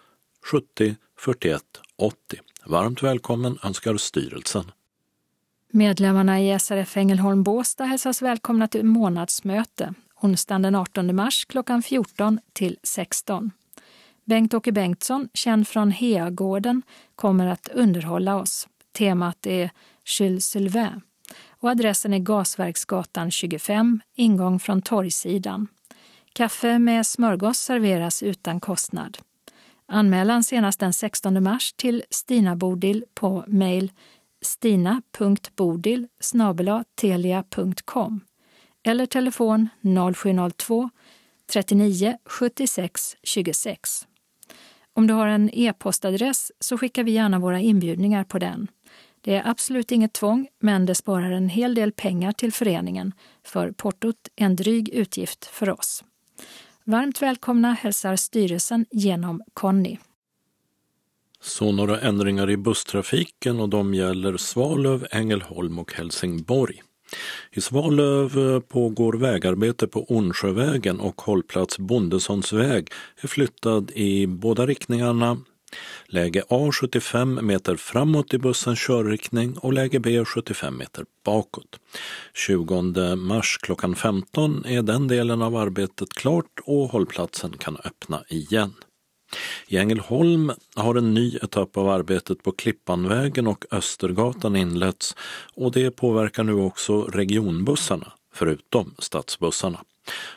70 0.45 0.97
41 1.19 1.63
80. 1.97 2.17
Varmt 2.65 3.03
välkommen 3.03 3.59
önskar 3.63 3.97
styrelsen. 3.97 4.65
Medlemmarna 5.73 6.41
i 6.41 6.59
SRF 6.59 6.97
Ängelholm 6.97 7.43
Båstad 7.43 7.85
hälsas 7.85 8.23
välkomna 8.23 8.69
till 8.69 8.85
månadsmöte 8.85 9.95
onsdagen 10.21 10.63
den 10.63 10.75
18 10.75 11.17
mars 11.17 11.45
klockan 11.45 11.83
14 11.83 12.41
till 12.53 12.77
16. 12.83 13.51
Bengt-Åke 14.25 14.73
Bengtsson, 14.73 15.29
känd 15.35 15.69
från 15.69 15.91
Heagården, 15.91 16.83
kommer 17.15 17.47
att 17.47 17.69
underhålla 17.69 18.37
oss. 18.37 18.69
Temat 18.93 19.47
är 19.47 19.71
Jules 20.19 20.47
Sylvain 20.47 21.01
och 21.49 21.71
adressen 21.71 22.15
är 22.15 22.19
Gasverksgatan 22.19 23.31
25, 23.31 24.01
ingång 24.15 24.59
från 24.59 24.83
torgsidan. 24.83 25.69
Kaffe 26.33 26.79
med 26.79 27.07
smörgås 27.07 27.59
serveras 27.59 28.23
utan 28.23 28.61
kostnad. 28.61 29.19
Anmälan 29.87 30.45
senast 30.45 30.81
den 30.81 30.93
16 30.93 31.43
mars 31.43 31.73
till 31.73 32.03
Stina 32.11 32.57
Bodil 32.57 33.05
på 33.15 33.45
mejl 33.47 33.93
stina.bodil 34.43 36.07
telia.com 36.95 38.21
eller 38.83 39.07
telefon 39.07 39.69
0702 40.15 40.91
39 41.53 42.17
76 42.25 43.17
26. 43.23 44.07
Om 44.93 45.07
du 45.07 45.15
har 45.15 45.27
en 45.27 45.51
e-postadress 45.53 46.53
så 46.61 46.79
skickar 46.79 47.05
vi 47.05 47.11
gärna 47.11 47.39
våra 47.39 47.61
inbjudningar 47.61 48.25
på 48.25 48.39
den. 48.39 48.69
Det 49.21 49.35
är 49.35 49.49
absolut 49.49 49.93
inget 49.93 50.13
tvång, 50.13 50.49
men 50.61 50.87
det 50.87 50.95
sparar 50.95 51.31
en 51.31 51.49
hel 51.49 51.75
del 51.75 51.93
pengar 51.93 52.33
till 52.33 52.53
föreningen, 52.53 53.13
för 53.45 53.73
portot 53.73 54.17
är 54.37 54.45
en 54.45 54.57
dryg 54.57 54.89
utgift 54.89 55.45
för 55.45 55.71
oss. 55.71 56.05
Varmt 56.85 57.23
välkomna 57.23 57.73
hälsar 57.73 58.17
styrelsen 58.17 58.87
genom 58.91 59.43
Conny. 59.55 59.99
Så 61.43 61.73
några 61.73 62.01
ändringar 62.01 62.51
i 62.51 62.57
busstrafiken 62.57 63.61
och 63.61 63.69
de 63.69 63.95
gäller 63.95 64.37
Svalöv, 64.37 65.07
Ängelholm 65.11 65.79
och 65.79 65.93
Helsingborg. 65.93 66.83
I 67.53 67.61
Svalöv 67.61 68.39
eh, 68.39 68.61
pågår 68.61 69.13
vägarbete 69.13 69.87
på 69.87 70.05
Ornsjövägen 70.05 71.01
och 71.01 71.21
hållplats 71.21 71.79
Bondessons 71.79 72.53
väg 72.53 72.89
är 73.21 73.29
flyttad 73.29 73.91
i 73.91 74.27
båda 74.27 74.67
riktningarna. 74.67 75.39
Läge 76.07 76.43
A 76.49 76.71
75 76.73 77.47
meter 77.47 77.77
framåt 77.77 78.35
i 78.35 78.39
bussens 78.39 78.87
körriktning 78.87 79.59
och 79.59 79.73
läge 79.73 80.01
B 80.01 80.25
75 80.25 80.79
meter 80.79 81.05
bakåt. 81.25 81.81
20 82.35 83.17
mars 83.17 83.59
klockan 83.63 83.95
15 83.95 84.65
är 84.67 84.83
den 84.83 85.09
delen 85.09 85.43
av 85.43 85.57
arbetet 85.57 86.13
klart 86.13 86.61
och 86.65 86.89
hållplatsen 86.89 87.57
kan 87.59 87.77
öppna 87.85 88.25
igen. 88.29 88.75
I 89.69 89.77
Ängelholm 89.77 90.53
har 90.77 90.95
en 90.95 91.15
ny 91.15 91.37
etapp 91.43 91.77
av 91.77 91.89
arbetet 91.89 92.43
på 92.43 92.53
Klippanvägen 92.53 93.47
och 93.47 93.65
Östergatan 93.71 94.57
inletts 94.57 95.17
och 95.55 95.73
det 95.73 95.91
påverkar 95.91 96.45
nu 96.45 96.53
också 96.53 97.03
regionbussarna, 97.03 98.13
förutom 98.35 98.95
stadsbussarna. 98.99 99.81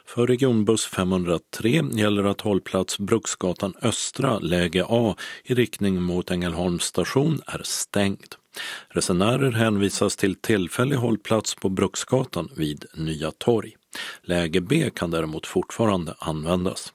För 0.05 0.27
regionbuss 0.27 0.85
503 0.85 1.83
gäller 1.91 2.23
att 2.23 2.41
hållplats 2.41 2.99
Bruksgatan 2.99 3.73
Östra, 3.81 4.39
läge 4.39 4.85
A, 4.89 5.15
i 5.43 5.53
riktning 5.53 6.01
mot 6.01 6.31
Ängelholms 6.31 6.83
station 6.83 7.41
är 7.47 7.61
stängd. 7.63 8.35
Resenärer 8.89 9.51
hänvisas 9.51 10.15
till 10.15 10.35
tillfällig 10.35 10.95
hållplats 10.95 11.55
på 11.55 11.69
Bruksgatan 11.69 12.49
vid 12.55 12.85
Nya 12.95 13.31
torg. 13.31 13.75
Läge 14.21 14.61
B 14.61 14.89
kan 14.95 15.11
däremot 15.11 15.47
fortfarande 15.47 16.15
användas 16.19 16.93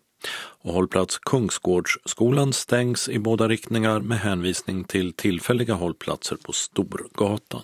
och 0.63 0.73
hållplats 0.75 1.19
Kungsgårdsskolan 1.19 2.53
stängs 2.53 3.09
i 3.09 3.19
båda 3.19 3.49
riktningar 3.49 4.01
med 4.01 4.19
hänvisning 4.19 4.85
till 4.85 5.13
tillfälliga 5.13 5.75
hållplatser 5.75 6.37
på 6.37 6.53
Storgatan. 6.53 7.63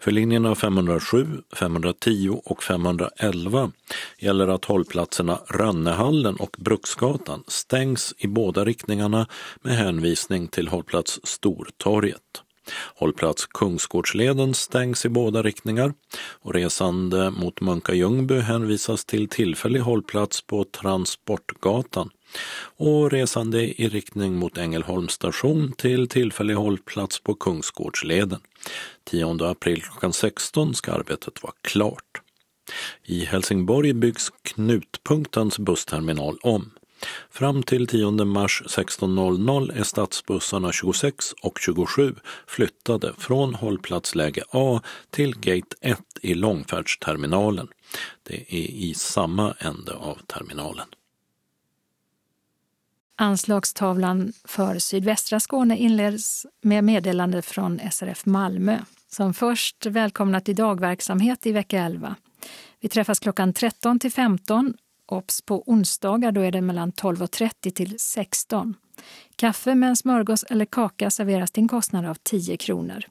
För 0.00 0.10
linjerna 0.10 0.54
507, 0.54 1.26
510 1.56 2.40
och 2.44 2.62
511 2.62 3.72
gäller 4.18 4.48
att 4.48 4.64
hållplatserna 4.64 5.40
Rönnehallen 5.48 6.36
och 6.36 6.56
Bruksgatan 6.58 7.44
stängs 7.48 8.14
i 8.18 8.26
båda 8.26 8.64
riktningarna 8.64 9.26
med 9.62 9.76
hänvisning 9.76 10.48
till 10.48 10.68
hållplats 10.68 11.20
Stortorget. 11.22 12.20
Hållplats 12.94 13.46
Kungsgårdsleden 13.46 14.54
stängs 14.54 15.04
i 15.04 15.08
båda 15.08 15.42
riktningar 15.42 15.92
och 16.16 16.54
resande 16.54 17.30
mot 17.30 17.60
Munka 17.60 17.94
Ljungby 17.94 18.38
hänvisas 18.38 19.04
till 19.04 19.28
tillfällig 19.28 19.80
hållplats 19.80 20.46
på 20.46 20.64
Transportgatan 20.64 22.10
och 22.76 23.10
resande 23.10 23.82
i 23.82 23.88
riktning 23.88 24.34
mot 24.34 24.58
Ängelholms 24.58 25.12
station 25.12 25.72
till 25.72 26.08
tillfällig 26.08 26.54
hållplats 26.54 27.20
på 27.20 27.34
Kungsgårdsleden. 27.34 28.40
10 29.04 29.44
april 29.44 29.82
klockan 29.82 30.12
16 30.12 30.74
ska 30.74 30.92
arbetet 30.92 31.42
vara 31.42 31.54
klart. 31.62 32.20
I 33.04 33.24
Helsingborg 33.24 33.92
byggs 33.92 34.32
Knutpunktens 34.42 35.58
bussterminal 35.58 36.38
om. 36.42 36.70
Fram 37.30 37.62
till 37.62 37.86
10 37.86 38.10
mars 38.10 38.62
16.00 38.66 39.78
är 39.78 39.82
stadsbussarna 39.82 40.72
26 40.72 41.32
och 41.42 41.58
27 41.58 42.14
flyttade 42.46 43.12
från 43.18 43.54
hållplatsläge 43.54 44.42
A 44.50 44.80
till 45.10 45.34
gate 45.38 45.76
1 45.80 45.98
i 46.22 46.34
långfärdsterminalen. 46.34 47.68
Det 48.22 48.34
är 48.34 48.70
i 48.70 48.94
samma 48.94 49.54
ände 49.58 49.92
av 49.92 50.18
terminalen. 50.26 50.86
Anslagstavlan 53.16 54.32
för 54.44 54.78
sydvästra 54.78 55.40
Skåne 55.40 55.76
inleds 55.78 56.46
med 56.62 56.84
meddelande 56.84 57.42
från 57.42 57.80
SRF 57.90 58.26
Malmö 58.26 58.78
som 59.12 59.34
först 59.34 59.86
välkomnar 59.86 60.40
till 60.40 60.56
dagverksamhet 60.56 61.46
i 61.46 61.52
vecka 61.52 61.78
11. 61.78 62.16
Vi 62.80 62.88
träffas 62.88 63.20
klockan 63.20 63.52
13 63.52 63.98
till 63.98 64.12
15 64.12 64.74
Ops 65.06 65.42
på 65.42 65.62
onsdagar 65.66 66.32
då 66.32 66.40
är 66.40 66.52
det 66.52 66.60
mellan 66.60 66.92
12.30 66.92 67.70
till 67.70 67.98
16. 67.98 68.74
Kaffe 69.36 69.74
med 69.74 69.88
en 69.88 69.96
smörgås 69.96 70.44
eller 70.44 70.64
kaka 70.64 71.10
serveras 71.10 71.50
till 71.50 71.62
en 71.62 71.68
kostnad 71.68 72.06
av 72.06 72.16
10 72.22 72.56
kronor. 72.56 73.04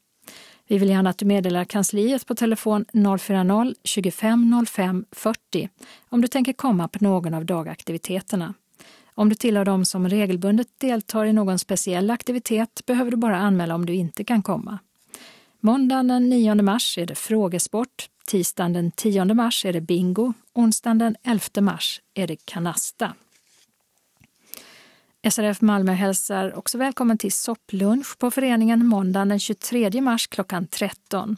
Vi 0.67 0.77
vill 0.77 0.89
gärna 0.89 1.09
att 1.09 1.17
du 1.17 1.25
meddelar 1.25 1.65
kansliet 1.65 2.27
på 2.27 2.35
telefon 2.35 2.85
040-25 2.93 4.65
05 4.65 5.05
40 5.11 5.69
om 6.09 6.21
du 6.21 6.27
tänker 6.27 6.53
komma 6.53 6.87
på 6.87 7.03
någon 7.03 7.33
av 7.33 7.45
dagaktiviteterna. 7.45 8.53
Om 9.15 9.29
du 9.29 9.35
tillhör 9.35 9.65
dem 9.65 9.85
som 9.85 10.09
regelbundet 10.09 10.67
deltar 10.77 11.25
i 11.25 11.33
någon 11.33 11.59
speciell 11.59 12.09
aktivitet 12.09 12.81
behöver 12.85 13.11
du 13.11 13.17
bara 13.17 13.37
anmäla 13.37 13.75
om 13.75 13.85
du 13.85 13.93
inte 13.93 14.23
kan 14.23 14.41
komma. 14.41 14.79
Måndagen 15.59 16.07
den 16.07 16.29
9 16.29 16.55
mars 16.55 16.97
är 16.97 17.05
det 17.05 17.15
frågesport, 17.15 18.09
tisdagen 18.27 18.73
den 18.73 18.91
10 18.91 19.25
mars 19.25 19.65
är 19.65 19.73
det 19.73 19.81
bingo, 19.81 20.33
onsdagen 20.53 20.97
den 20.97 21.15
11 21.23 21.61
mars 21.61 22.01
är 22.13 22.27
det 22.27 22.45
kanasta. 22.45 23.13
SRF 25.31 25.61
Malmö 25.61 25.91
hälsar 25.91 26.57
också 26.57 26.77
välkommen 26.77 27.17
till 27.17 27.31
sopplunch 27.31 28.17
på 28.17 28.31
föreningen 28.31 28.85
måndagen 28.85 29.29
den 29.29 29.39
23 29.39 30.01
mars 30.01 30.27
klockan 30.27 30.67
13. 30.67 31.37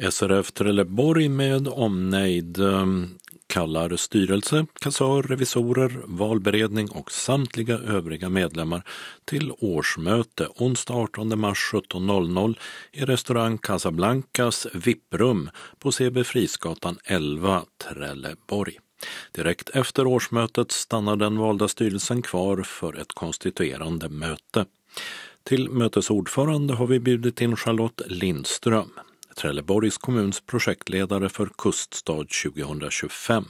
SRF 0.09 0.53
Trelleborg 0.53 1.29
med 1.29 1.69
omnejd 1.69 2.59
ehm, 2.59 3.09
kallar 3.47 3.97
styrelse, 3.97 4.67
kassör, 4.81 5.23
revisorer, 5.23 6.01
valberedning 6.05 6.91
och 6.91 7.13
samtliga 7.13 7.79
övriga 7.79 8.29
medlemmar 8.29 8.83
till 9.25 9.53
årsmöte 9.59 10.49
onsdag 10.57 10.95
18 10.95 11.41
mars 11.41 11.71
17.00 11.73 12.59
i 12.93 13.05
restaurang 13.05 13.59
Casablancas 13.59 14.67
VIP-rum 14.75 15.51
på 15.79 15.93
CB 15.93 16.25
Frisgatan 16.25 16.99
11, 17.05 17.63
Trelleborg. 17.85 18.79
Direkt 19.33 19.69
efter 19.69 20.07
årsmötet 20.07 20.73
stannar 20.73 21.17
den 21.17 21.37
valda 21.37 21.69
styrelsen 21.69 22.23
kvar 22.23 22.63
för 22.63 23.01
ett 23.01 23.13
konstituerande 23.13 24.09
möte. 24.09 24.65
Till 25.45 25.71
mötesordförande 25.71 26.75
har 26.75 26.87
vi 26.87 27.01
bjudit 27.01 27.41
in 27.41 27.57
Charlotte 27.57 28.03
Lindström. 28.07 28.91
Trelleborgs 29.37 29.99
kommuns 29.99 30.41
projektledare 30.41 31.29
för 31.29 31.51
Kuststad 31.59 32.25
2025. 32.45 33.45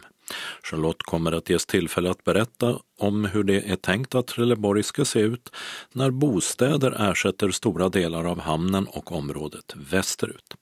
Charlotte 0.62 1.02
kommer 1.02 1.32
att 1.32 1.50
ges 1.50 1.66
tillfälle 1.66 2.10
att 2.10 2.24
berätta 2.24 2.78
om 2.98 3.24
hur 3.24 3.44
det 3.44 3.70
är 3.70 3.76
tänkt 3.76 4.14
att 4.14 4.26
Trelleborg 4.26 4.82
ska 4.82 5.04
se 5.04 5.20
ut 5.20 5.50
när 5.92 6.10
bostäder 6.10 7.10
ersätter 7.10 7.50
stora 7.50 7.88
delar 7.88 8.24
av 8.24 8.40
hamnen 8.40 8.86
och 8.86 9.12
området 9.12 9.74
västerut. 9.76 10.54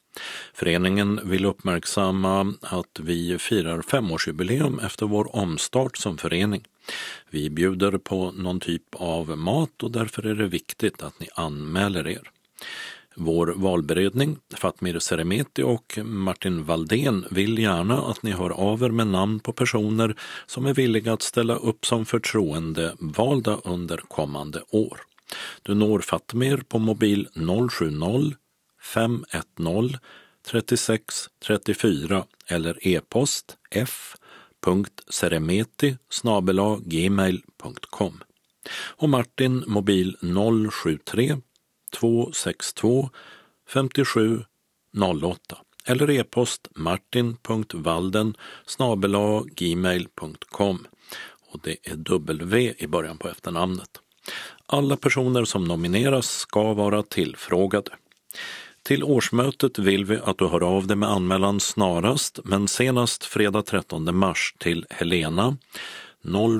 Föreningen 0.55 1.21
vill 1.25 1.45
uppmärksamma 1.45 2.55
att 2.61 3.01
vi 3.01 3.39
firar 3.39 3.83
femårsjubileum 3.83 4.79
efter 4.79 5.07
vår 5.07 5.37
omstart 5.37 5.97
som 5.97 6.19
förening. 6.19 6.65
Vi 7.31 7.51
bjuder 7.51 7.99
på 7.99 8.31
någon 8.31 8.61
typ 8.61 8.95
av 8.95 9.39
mat 9.39 9.83
och 9.83 9.91
därför 9.91 10.27
är 10.27 10.35
det 10.35 10.47
viktigt 10.47 11.03
att 11.03 11.21
ni 11.21 11.29
anmäler 11.35 12.09
er. 12.09 12.31
Vår 13.21 13.55
valberedning, 13.57 14.37
Fatmir 14.55 14.99
Seremeti 14.99 15.63
och 15.63 15.99
Martin 16.05 16.65
Valdén 16.65 17.25
vill 17.31 17.59
gärna 17.59 18.03
att 18.03 18.23
ni 18.23 18.31
hör 18.31 18.51
av 18.51 18.83
er 18.83 18.89
med 18.89 19.07
namn 19.07 19.41
på 19.41 19.53
personer 19.53 20.17
som 20.47 20.67
är 20.67 20.75
villiga 20.75 21.13
att 21.13 21.23
ställa 21.23 21.57
upp 21.57 21.87
som 21.87 22.07
förtroendevalda 22.07 23.59
under 23.65 23.97
kommande 23.97 24.63
år. 24.71 25.01
Du 25.63 25.75
når 25.75 26.01
Fatmir 26.01 26.57
på 26.57 26.79
mobil 26.79 27.29
070 27.71 28.35
510 28.83 29.99
36 30.47 31.29
34 31.47 32.25
eller 32.47 32.89
e-post 32.89 33.57
f.seremeti 34.61 35.97
gmail.com 36.85 38.23
och 38.79 39.09
Martin 39.09 39.65
mobil 39.67 40.17
073 40.71 41.37
262 41.91 43.11
57 43.69 44.45
08 45.23 45.59
eller 45.85 46.11
e-post 46.11 46.69
martin.valden 46.75 48.37
gmail.com 49.57 50.87
och 51.53 51.61
det 51.63 51.77
är 51.83 51.97
W 51.97 52.75
i 52.79 52.87
början 52.87 53.19
på 53.19 53.29
efternamnet. 53.29 53.91
Alla 54.67 54.97
personer 54.97 55.45
som 55.45 55.65
nomineras 55.65 56.31
ska 56.31 56.73
vara 56.75 57.03
tillfrågade. 57.03 57.91
Till 58.83 59.05
årsmötet 59.05 59.79
vill 59.79 60.05
vi 60.05 60.19
att 60.25 60.39
du 60.39 60.47
hör 60.47 60.63
av 60.63 60.87
dig 60.87 60.97
med 60.97 61.09
anmälan 61.09 61.61
snarast, 61.61 62.39
men 62.45 62.69
senast 62.69 63.25
fredag 63.25 63.63
13 63.63 64.17
mars 64.17 64.55
till 64.59 64.87
Helena 64.91 65.57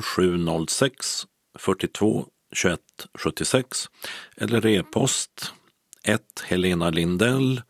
0706 0.03 1.27
42 1.59 2.27
2176 2.57 3.89
eller 4.37 4.67
e-post 4.67 5.53
1 6.05 6.23
Helena 6.47 6.91
Lindell 6.91 7.63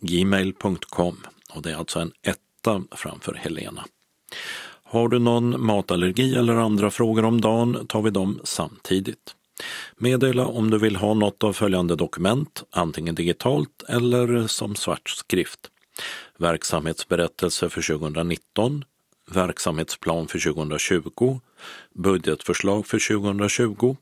gmail.com 0.00 1.16
och 1.54 1.62
det 1.62 1.70
är 1.70 1.76
alltså 1.76 1.98
en 1.98 2.12
etta 2.22 2.82
framför 2.90 3.34
Helena. 3.34 3.84
Har 4.82 5.08
du 5.08 5.18
någon 5.18 5.66
matallergi 5.66 6.34
eller 6.34 6.54
andra 6.54 6.90
frågor 6.90 7.24
om 7.24 7.40
dagen 7.40 7.86
tar 7.86 8.02
vi 8.02 8.10
dem 8.10 8.40
samtidigt. 8.44 9.34
Meddela 9.96 10.46
om 10.46 10.70
du 10.70 10.78
vill 10.78 10.96
ha 10.96 11.14
något 11.14 11.44
av 11.44 11.52
följande 11.52 11.96
dokument, 11.96 12.62
antingen 12.70 13.14
digitalt 13.14 13.82
eller 13.88 14.46
som 14.46 14.74
svart 14.74 15.08
skrift. 15.08 15.60
Verksamhetsberättelse 16.38 17.68
för 17.68 17.98
2019, 17.98 18.84
verksamhetsplan 19.30 20.28
för 20.28 20.52
2020, 20.52 21.40
budgetförslag 21.94 22.86
för 22.86 23.18
2020, 23.18 23.96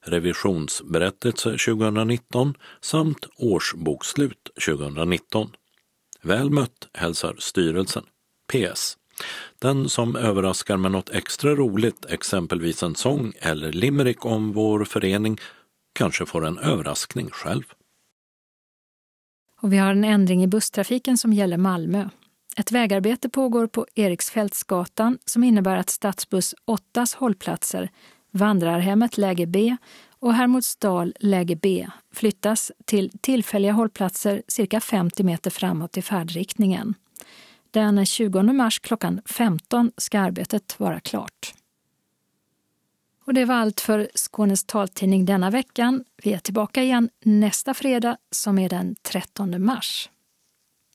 revisionsberättelse 0.00 1.50
2019 1.50 2.54
samt 2.80 3.26
årsbokslut 3.36 4.50
2019. 4.66 5.50
Väl 6.22 6.50
mött 6.50 6.88
hälsar 6.92 7.36
styrelsen. 7.38 8.04
PS. 8.52 8.98
Den 9.58 9.88
som 9.88 10.16
överraskar 10.16 10.76
med 10.76 10.90
något 10.90 11.10
extra 11.10 11.54
roligt, 11.54 12.04
exempelvis 12.08 12.82
en 12.82 12.94
sång 12.94 13.32
eller 13.40 13.72
limerick 13.72 14.24
om 14.24 14.52
vår 14.52 14.84
förening, 14.84 15.38
kanske 15.92 16.26
får 16.26 16.46
en 16.46 16.58
överraskning 16.58 17.30
själv. 17.30 17.62
Och 19.60 19.72
vi 19.72 19.78
har 19.78 19.90
en 19.90 20.04
ändring 20.04 20.42
i 20.42 20.46
busstrafiken 20.46 21.16
som 21.16 21.32
gäller 21.32 21.56
Malmö. 21.56 22.08
Ett 22.56 22.72
vägarbete 22.72 23.28
pågår 23.28 23.66
på 23.66 23.86
Eriksfältsgatan 23.94 25.18
som 25.24 25.44
innebär 25.44 25.76
att 25.76 25.90
stadsbuss 25.90 26.54
8 26.64 27.06
hållplatser, 27.16 27.90
Vandrarhemmet 28.30 29.18
läge 29.18 29.46
B 29.46 29.76
och 30.18 30.34
Hermodsdal 30.34 31.14
läge 31.20 31.56
B 31.56 31.86
flyttas 32.14 32.72
till 32.84 33.10
tillfälliga 33.20 33.72
hållplatser 33.72 34.42
cirka 34.48 34.80
50 34.80 35.22
meter 35.22 35.50
framåt 35.50 35.96
i 35.96 36.02
färdriktningen. 36.02 36.94
Den 37.70 38.06
20 38.06 38.42
mars 38.42 38.78
klockan 38.78 39.20
15 39.26 39.92
ska 39.96 40.20
arbetet 40.20 40.80
vara 40.80 41.00
klart. 41.00 41.54
Och 43.24 43.34
det 43.34 43.44
var 43.44 43.54
allt 43.54 43.80
för 43.80 44.08
Skånes 44.14 44.64
taltidning 44.64 45.24
denna 45.24 45.50
veckan. 45.50 46.04
Vi 46.22 46.32
är 46.32 46.38
tillbaka 46.38 46.82
igen 46.82 47.10
nästa 47.24 47.74
fredag 47.74 48.16
som 48.30 48.58
är 48.58 48.68
den 48.68 48.96
13 49.02 49.64
mars. 49.64 50.10